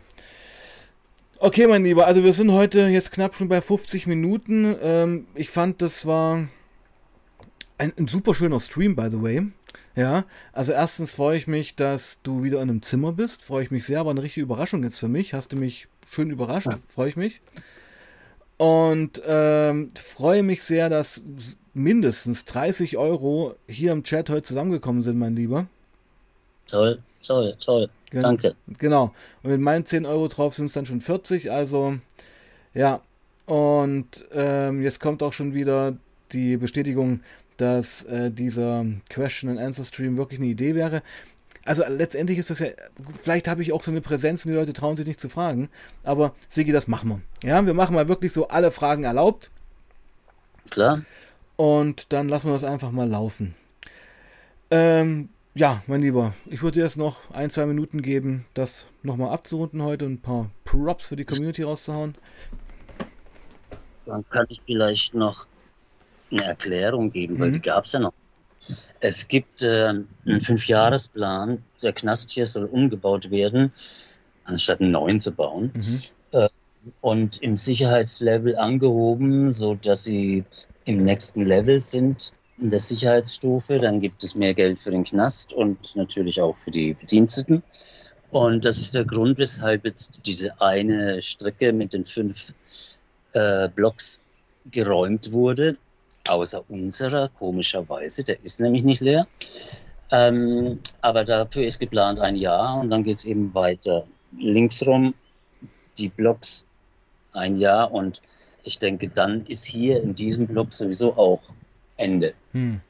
Okay, 1.38 1.68
mein 1.68 1.86
Lieber, 1.86 2.06
also 2.06 2.24
wir 2.24 2.34
sind 2.34 2.52
heute 2.52 2.82
jetzt 2.88 3.12
knapp 3.12 3.34
schon 3.36 3.48
bei 3.48 3.62
50 3.62 4.08
Minuten. 4.08 4.76
Ähm, 4.82 5.28
ich 5.36 5.50
fand, 5.50 5.82
das 5.82 6.06
war 6.06 6.48
ein, 7.78 7.94
ein 7.98 8.08
super 8.08 8.36
schöner 8.36 8.60
Stream, 8.60 8.96
by 8.96 9.10
the 9.10 9.22
way. 9.22 9.48
Ja, 9.96 10.26
also 10.54 10.72
erstens 10.72 11.16
freue 11.16 11.38
ich 11.38 11.48
mich, 11.48 11.76
dass 11.76 12.20
du 12.24 12.44
wieder 12.44 12.62
in 12.62 12.70
einem 12.70 12.82
Zimmer 12.82 13.14
bist. 13.14 13.42
Freue 13.42 13.64
ich 13.64 13.72
mich 13.72 13.86
sehr, 13.86 14.06
war 14.06 14.12
eine 14.12 14.22
richtige 14.22 14.44
Überraschung 14.44 14.84
jetzt 14.84 15.00
für 15.00 15.08
mich. 15.08 15.34
Hast 15.34 15.52
du 15.52 15.56
mich 15.56 15.88
schön 16.10 16.30
überrascht, 16.30 16.68
ja. 16.68 16.80
freue 16.88 17.10
ich 17.10 17.16
mich. 17.16 17.42
Und 18.58 19.22
ähm, 19.26 19.92
freue 19.96 20.44
mich 20.44 20.64
sehr, 20.64 20.90
dass 20.90 21.22
mindestens 21.74 22.46
30 22.46 22.98
Euro 22.98 23.56
hier 23.68 23.94
im 23.94 24.04
Chat 24.04 24.30
heute 24.30 24.44
zusammengekommen 24.44 25.04
sind, 25.04 25.18
mein 25.18 25.36
Lieber. 25.36 25.68
Toll, 26.68 27.00
toll, 27.22 27.56
toll. 27.60 27.90
Gen 28.12 28.24
Danke. 28.24 28.56
Genau. 28.78 29.14
Und 29.44 29.52
mit 29.52 29.62
meinen 29.62 29.86
10 29.86 30.06
Euro 30.06 30.28
drauf 30.28 30.56
sind 30.56 30.68
es 30.68 30.74
dann 30.74 30.86
schon 30.86 31.02
40. 31.02 31.52
Also, 31.52 31.98
ja. 32.74 33.02
Und 33.46 34.26
ähm, 34.32 34.82
jetzt 34.84 35.00
kommt 35.00 35.24
auch 35.24 35.34
schon 35.34 35.54
wieder 35.54 35.98
die 36.32 36.58
Bestätigung, 36.58 37.22
dass 37.58 38.04
äh, 38.06 38.32
dieser 38.32 38.86
Question 39.10 39.50
and 39.50 39.60
Answer 39.60 39.84
Stream 39.84 40.18
wirklich 40.18 40.40
eine 40.40 40.50
Idee 40.50 40.76
wäre. 40.76 41.02
Also 41.66 41.84
letztendlich 41.88 42.40
ist 42.40 42.50
das 42.50 42.60
ja, 42.60 42.68
vielleicht 43.22 43.48
habe 43.48 43.62
ich 43.62 43.74
auch 43.74 43.84
so 43.84 43.92
eine 43.92 44.02
Präsenz 44.02 44.46
und 44.46 44.52
die 44.52 44.58
Leute 44.58 44.74
trauen 44.74 44.96
sich 44.96 45.06
nicht 45.06 45.20
zu 45.20 45.30
fragen. 45.30 45.70
Aber 46.04 46.34
Sigi, 46.48 46.72
das 46.72 46.88
machen 46.88 47.10
wir. 47.10 47.48
Ja, 47.48 47.66
wir 47.66 47.74
machen 47.74 47.96
mal 47.96 48.08
wirklich 48.08 48.34
so 48.34 48.48
alle 48.48 48.72
Fragen 48.72 49.04
erlaubt. 49.04 49.52
Klar. 50.70 51.02
Und 51.58 52.14
dann 52.14 52.30
lassen 52.30 52.48
wir 52.48 52.54
das 52.54 52.64
einfach 52.64 52.92
mal 52.92 53.08
laufen. 53.08 53.56
Ähm, 54.72 55.30
ja, 55.56 55.84
mein 55.88 56.02
Lieber, 56.02 56.34
ich 56.46 56.62
würde 56.62 56.80
dir 56.80 56.84
jetzt 56.86 56.98
noch 56.98 57.32
ein, 57.32 57.50
zwei 57.50 57.66
Minuten 57.66 58.02
geben, 58.02 58.46
das 58.54 58.86
nochmal 59.04 59.32
abzurunden 59.32 59.82
heute 59.82 60.06
und 60.06 60.14
ein 60.14 60.22
paar 60.22 60.50
Props 60.64 61.08
für 61.08 61.16
die 61.16 61.26
Community 61.26 61.64
rauszuhauen. 61.64 62.16
Dann 64.06 64.24
kann 64.30 64.46
ich 64.50 64.62
vielleicht 64.66 65.14
noch 65.14 65.48
eine 66.32 66.44
Erklärung 66.44 67.12
geben, 67.12 67.36
mhm. 67.36 67.40
weil 67.40 67.52
die 67.52 67.62
gab 67.62 67.86
es 67.86 67.94
ja 67.94 68.00
noch. 68.00 68.14
Es 69.00 69.28
gibt 69.28 69.64
äh, 69.64 69.88
einen 70.26 70.42
Fünfjahresplan, 70.42 71.64
der 71.82 71.94
Knast 71.94 72.30
hier 72.30 72.46
soll 72.46 72.66
umgebaut 72.66 73.32
werden, 73.32 73.72
anstatt 74.44 74.82
einen 74.82 74.92
neuen 74.92 75.20
zu 75.20 75.32
bauen. 75.32 75.72
Mhm. 75.74 76.02
Äh, 76.32 76.50
und 77.02 77.42
im 77.42 77.58
Sicherheitslevel 77.58 78.58
angehoben, 78.58 79.52
sodass 79.52 80.04
sie 80.04 80.44
im 80.86 81.04
nächsten 81.04 81.46
Level 81.46 81.82
sind 81.82 82.34
in 82.62 82.72
der 82.72 82.80
Sicherheitsstufe. 82.80 83.78
Dann 83.78 84.02
gibt 84.02 84.24
es 84.24 84.36
mehr 84.36 84.54
Geld 84.54 84.80
für 84.80 84.92
den 84.92 85.04
Knast 85.04 85.54
und 85.54 85.96
natürlich 85.96 86.42
auch 86.42 86.56
für 86.56 86.72
die 86.72 86.94
Bediensteten. 86.94 87.64
Und 88.32 88.66
das 88.66 88.78
ist 88.78 88.94
der 88.94 89.06
Grund, 89.06 89.38
weshalb 89.38 89.86
jetzt 89.86 90.22
diese 90.26 90.60
eine 90.62 91.22
Strecke 91.22 91.74
mit 91.74 91.94
den 91.94 92.06
fünf 92.06 92.54
äh, 93.34 93.68
Blocks 93.70 94.22
geräumt 94.72 95.32
wurde 95.32 95.76
außer 96.30 96.64
unserer, 96.70 97.30
komischerweise, 97.30 98.24
der 98.24 98.44
ist 98.44 98.60
nämlich 98.60 98.84
nicht 98.84 99.02
leer. 99.02 99.28
Ähm, 100.12 100.80
aber 101.02 101.24
dafür 101.24 101.66
ist 101.66 101.80
geplant 101.80 102.20
ein 102.20 102.36
Jahr 102.36 102.80
und 102.80 102.90
dann 102.90 103.04
geht 103.04 103.18
es 103.18 103.26
eben 103.26 103.54
weiter. 103.54 104.06
Linksrum 104.38 105.14
die 105.98 106.10
Blocks 106.10 106.66
ein 107.34 107.58
Jahr 107.58 107.92
und 107.92 108.22
ich 108.64 108.80
denke, 108.80 109.10
dann 109.10 109.46
ist 109.48 109.66
hier 109.66 110.02
in 110.02 110.16
diesem 110.16 110.48
Block 110.48 110.74
sowieso 110.74 111.16
auch 111.16 111.42
Ende. 112.00 112.34
Hm. 112.54 112.82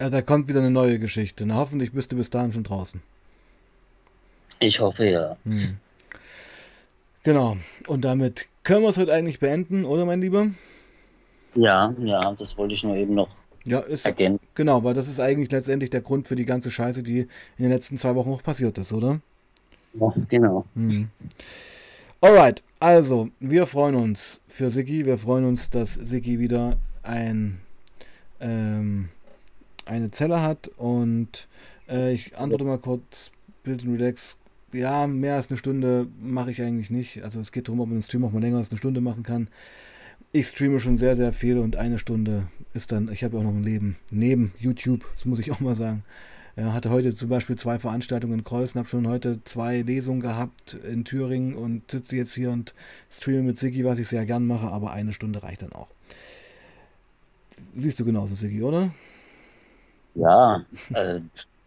Ja, 0.00 0.10
da 0.10 0.22
kommt 0.22 0.48
wieder 0.48 0.60
eine 0.60 0.70
neue 0.70 0.98
Geschichte. 0.98 1.46
Na, 1.46 1.54
hoffentlich 1.56 1.92
bist 1.92 2.10
du 2.12 2.16
bis 2.16 2.30
dahin 2.30 2.52
schon 2.52 2.64
draußen. 2.64 3.00
Ich 4.60 4.80
hoffe 4.80 5.08
ja. 5.08 5.36
Hm. 5.44 5.76
Genau. 7.22 7.56
Und 7.86 8.04
damit 8.04 8.46
können 8.62 8.82
wir 8.82 8.90
es 8.90 8.96
heute 8.96 9.12
eigentlich 9.12 9.40
beenden, 9.40 9.84
oder 9.84 10.04
mein 10.04 10.20
Lieber? 10.20 10.50
Ja, 11.54 11.94
ja, 11.98 12.32
das 12.34 12.56
wollte 12.58 12.74
ich 12.74 12.82
nur 12.82 12.96
eben 12.96 13.14
noch 13.14 13.28
ja, 13.64 13.80
ist, 13.80 14.04
ergänzen. 14.04 14.48
Genau, 14.54 14.84
weil 14.84 14.94
das 14.94 15.08
ist 15.08 15.20
eigentlich 15.20 15.50
letztendlich 15.50 15.90
der 15.90 16.00
Grund 16.00 16.28
für 16.28 16.36
die 16.36 16.44
ganze 16.44 16.70
Scheiße, 16.70 17.02
die 17.02 17.20
in 17.20 17.28
den 17.58 17.70
letzten 17.70 17.98
zwei 17.98 18.14
Wochen 18.14 18.30
auch 18.30 18.42
passiert 18.42 18.76
ist, 18.78 18.92
oder? 18.92 19.20
Ja, 19.94 20.12
genau. 20.28 20.64
Hm. 20.74 21.08
Alright, 22.20 22.62
also, 22.80 23.28
wir 23.38 23.66
freuen 23.66 23.94
uns 23.94 24.40
für 24.48 24.70
Sigi. 24.70 25.06
Wir 25.06 25.18
freuen 25.18 25.44
uns, 25.44 25.70
dass 25.70 25.94
Sigi 25.94 26.38
wieder 26.38 26.78
ein, 27.02 27.60
ähm, 28.44 29.08
eine 29.86 30.10
Zelle 30.12 30.42
hat. 30.42 30.68
Und 30.76 31.48
äh, 31.88 32.12
ich 32.12 32.38
antworte 32.38 32.64
mal 32.64 32.78
kurz: 32.78 33.32
Build 33.64 33.84
and 33.84 33.98
Relax. 33.98 34.38
Ja, 34.72 35.06
mehr 35.06 35.36
als 35.36 35.48
eine 35.48 35.56
Stunde 35.56 36.08
mache 36.20 36.50
ich 36.50 36.60
eigentlich 36.62 36.90
nicht. 36.90 37.22
Also, 37.22 37.40
es 37.40 37.52
geht 37.52 37.68
darum, 37.68 37.80
ob 37.80 37.88
man 37.88 37.98
den 37.98 38.02
Stream 38.02 38.24
auch 38.24 38.32
mal 38.32 38.42
länger 38.42 38.58
als 38.58 38.70
eine 38.70 38.78
Stunde 38.78 39.00
machen 39.00 39.22
kann 39.22 39.48
ich 40.34 40.48
streame 40.48 40.80
schon 40.80 40.96
sehr, 40.96 41.14
sehr 41.14 41.32
viel 41.32 41.58
und 41.58 41.76
eine 41.76 41.96
Stunde 41.96 42.48
ist 42.72 42.90
dann, 42.90 43.08
ich 43.10 43.22
habe 43.22 43.38
auch 43.38 43.44
noch 43.44 43.54
ein 43.54 43.62
Leben 43.62 43.96
neben 44.10 44.52
YouTube, 44.58 45.04
das 45.14 45.26
muss 45.26 45.38
ich 45.38 45.52
auch 45.52 45.60
mal 45.60 45.76
sagen. 45.76 46.02
Ja, 46.56 46.72
hatte 46.72 46.90
heute 46.90 47.14
zum 47.14 47.28
Beispiel 47.28 47.54
zwei 47.54 47.78
Veranstaltungen 47.78 48.40
in 48.40 48.44
Kreuzen, 48.44 48.80
habe 48.80 48.88
schon 48.88 49.06
heute 49.06 49.42
zwei 49.44 49.82
Lesungen 49.82 50.20
gehabt 50.20 50.74
in 50.74 51.04
Thüringen 51.04 51.54
und 51.54 51.88
sitze 51.88 52.16
jetzt 52.16 52.34
hier 52.34 52.50
und 52.50 52.74
streame 53.10 53.44
mit 53.44 53.60
Siggi, 53.60 53.84
was 53.84 54.00
ich 54.00 54.08
sehr 54.08 54.26
gern 54.26 54.44
mache, 54.44 54.66
aber 54.66 54.92
eine 54.92 55.12
Stunde 55.12 55.44
reicht 55.44 55.62
dann 55.62 55.72
auch. 55.72 55.88
Siehst 57.74 57.98
du 58.00 58.04
genauso, 58.04 58.34
Siggi, 58.34 58.62
oder? 58.62 58.90
Ja, 60.14 60.64
äh, 60.92 61.20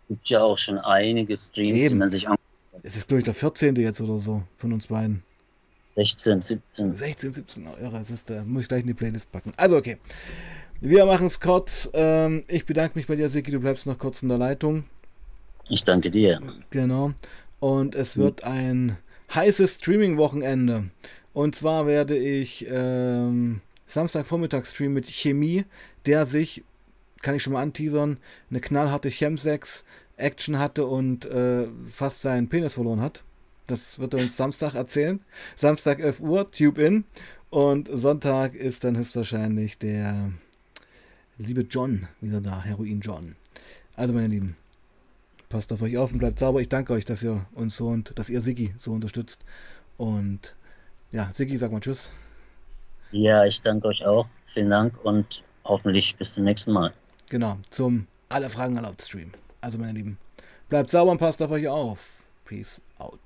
gibt 0.07 0.29
ja 0.29 0.41
auch 0.41 0.57
schon 0.57 0.77
einige 0.77 1.35
Streams, 1.35 1.81
Eben. 1.81 1.89
die 1.89 1.95
man 1.95 2.09
sich 2.09 2.27
anguckt. 2.27 2.43
Es 2.83 2.95
ist, 2.95 3.07
glaube 3.07 3.19
ich, 3.19 3.25
der 3.25 3.33
14. 3.33 3.75
jetzt 3.75 3.99
oder 4.01 4.17
so 4.17 4.43
von 4.57 4.71
uns 4.73 4.88
beiden. 4.88 5.23
16, 5.95 6.41
17. 6.41 6.95
16, 6.95 7.33
17, 7.33 7.67
oh, 7.67 7.81
irre, 7.81 7.99
das 7.99 8.11
ist, 8.11 8.29
da 8.29 8.43
muss 8.43 8.63
ich 8.63 8.67
gleich 8.67 8.81
in 8.81 8.88
die 8.88 8.93
Playlist 8.93 9.31
packen. 9.31 9.51
Also, 9.57 9.77
okay. 9.77 9.97
Wir 10.79 11.07
machen 11.07 11.25
es 11.25 11.39
kurz. 11.39 11.89
Ähm, 11.93 12.43
ich 12.47 12.67
bedanke 12.67 12.97
mich 12.99 13.07
bei 13.07 13.15
dir, 13.15 13.29
Siki, 13.29 13.49
du 13.49 13.59
bleibst 13.59 13.88
noch 13.88 13.97
kurz 13.97 14.21
in 14.21 14.29
der 14.29 14.38
Leitung. 14.38 14.83
Ich 15.69 15.83
danke 15.83 16.11
dir. 16.11 16.39
Genau. 16.69 17.13
Und 17.59 17.95
es 17.95 18.15
wird 18.15 18.43
ein 18.43 18.97
heißes 19.33 19.77
Streaming-Wochenende. 19.77 20.91
Und 21.33 21.55
zwar 21.55 21.88
werde 21.88 22.15
ich 22.15 22.65
ähm, 22.69 23.61
Samstagvormittag 23.88 24.65
streamen 24.65 24.93
mit 24.93 25.07
Chemie, 25.07 25.65
der 26.05 26.25
sich, 26.25 26.63
kann 27.21 27.35
ich 27.35 27.43
schon 27.43 27.53
mal 27.53 27.61
anteasern, 27.61 28.19
eine 28.49 28.61
knallharte 28.61 29.09
Chemsex 29.09 29.85
Action 30.17 30.57
hatte 30.59 30.85
und 30.85 31.25
äh, 31.25 31.67
fast 31.85 32.21
seinen 32.21 32.49
Penis 32.49 32.73
verloren 32.73 33.01
hat. 33.01 33.23
Das 33.67 33.99
wird 33.99 34.13
er 34.13 34.19
uns 34.19 34.35
Samstag 34.38 34.75
erzählen. 34.75 35.19
Samstag 35.55 35.99
11 35.99 36.19
Uhr, 36.21 36.51
Tube 36.51 36.79
In. 36.79 37.03
Und 37.49 37.89
Sonntag 37.91 38.55
ist 38.55 38.83
dann 38.83 38.97
höchstwahrscheinlich 38.97 39.77
der 39.77 40.31
liebe 41.38 41.61
John 41.61 42.07
wieder 42.19 42.41
da, 42.41 42.61
Heroin 42.63 42.99
John. 43.01 43.35
Also 43.95 44.13
meine 44.13 44.27
Lieben, 44.27 44.57
passt 45.49 45.71
auf 45.71 45.81
euch 45.81 45.97
auf 45.97 46.11
und 46.11 46.19
bleibt 46.19 46.39
sauber. 46.39 46.61
Ich 46.61 46.69
danke 46.69 46.93
euch, 46.93 47.05
dass 47.05 47.23
ihr 47.23 47.45
uns 47.53 47.75
so 47.75 47.88
und 47.88 48.17
dass 48.17 48.29
ihr 48.29 48.41
Siggi 48.41 48.73
so 48.77 48.91
unterstützt. 48.91 49.43
Und 49.97 50.55
ja, 51.11 51.31
Siggi, 51.33 51.57
sag 51.57 51.71
mal 51.71 51.79
Tschüss. 51.79 52.11
Ja, 53.12 53.45
ich 53.45 53.62
danke 53.62 53.88
euch 53.88 54.05
auch. 54.05 54.28
Vielen 54.45 54.70
Dank 54.70 55.03
und 55.03 55.43
hoffentlich 55.64 56.16
bis 56.16 56.34
zum 56.34 56.43
nächsten 56.43 56.74
Mal. 56.74 56.93
Genau, 57.30 57.58
zum 57.70 58.08
Alle 58.30 58.49
Fragen 58.49 58.76
erlaubt 58.76 59.01
Stream. 59.01 59.32
Also 59.62 59.78
meine 59.78 59.93
Lieben, 59.93 60.18
bleibt 60.70 60.91
sauber 60.91 61.12
und 61.12 61.18
passt 61.18 61.41
auf 61.41 61.51
euch 61.51 61.68
auf. 61.68 62.24
Peace 62.45 62.82
out. 62.99 63.20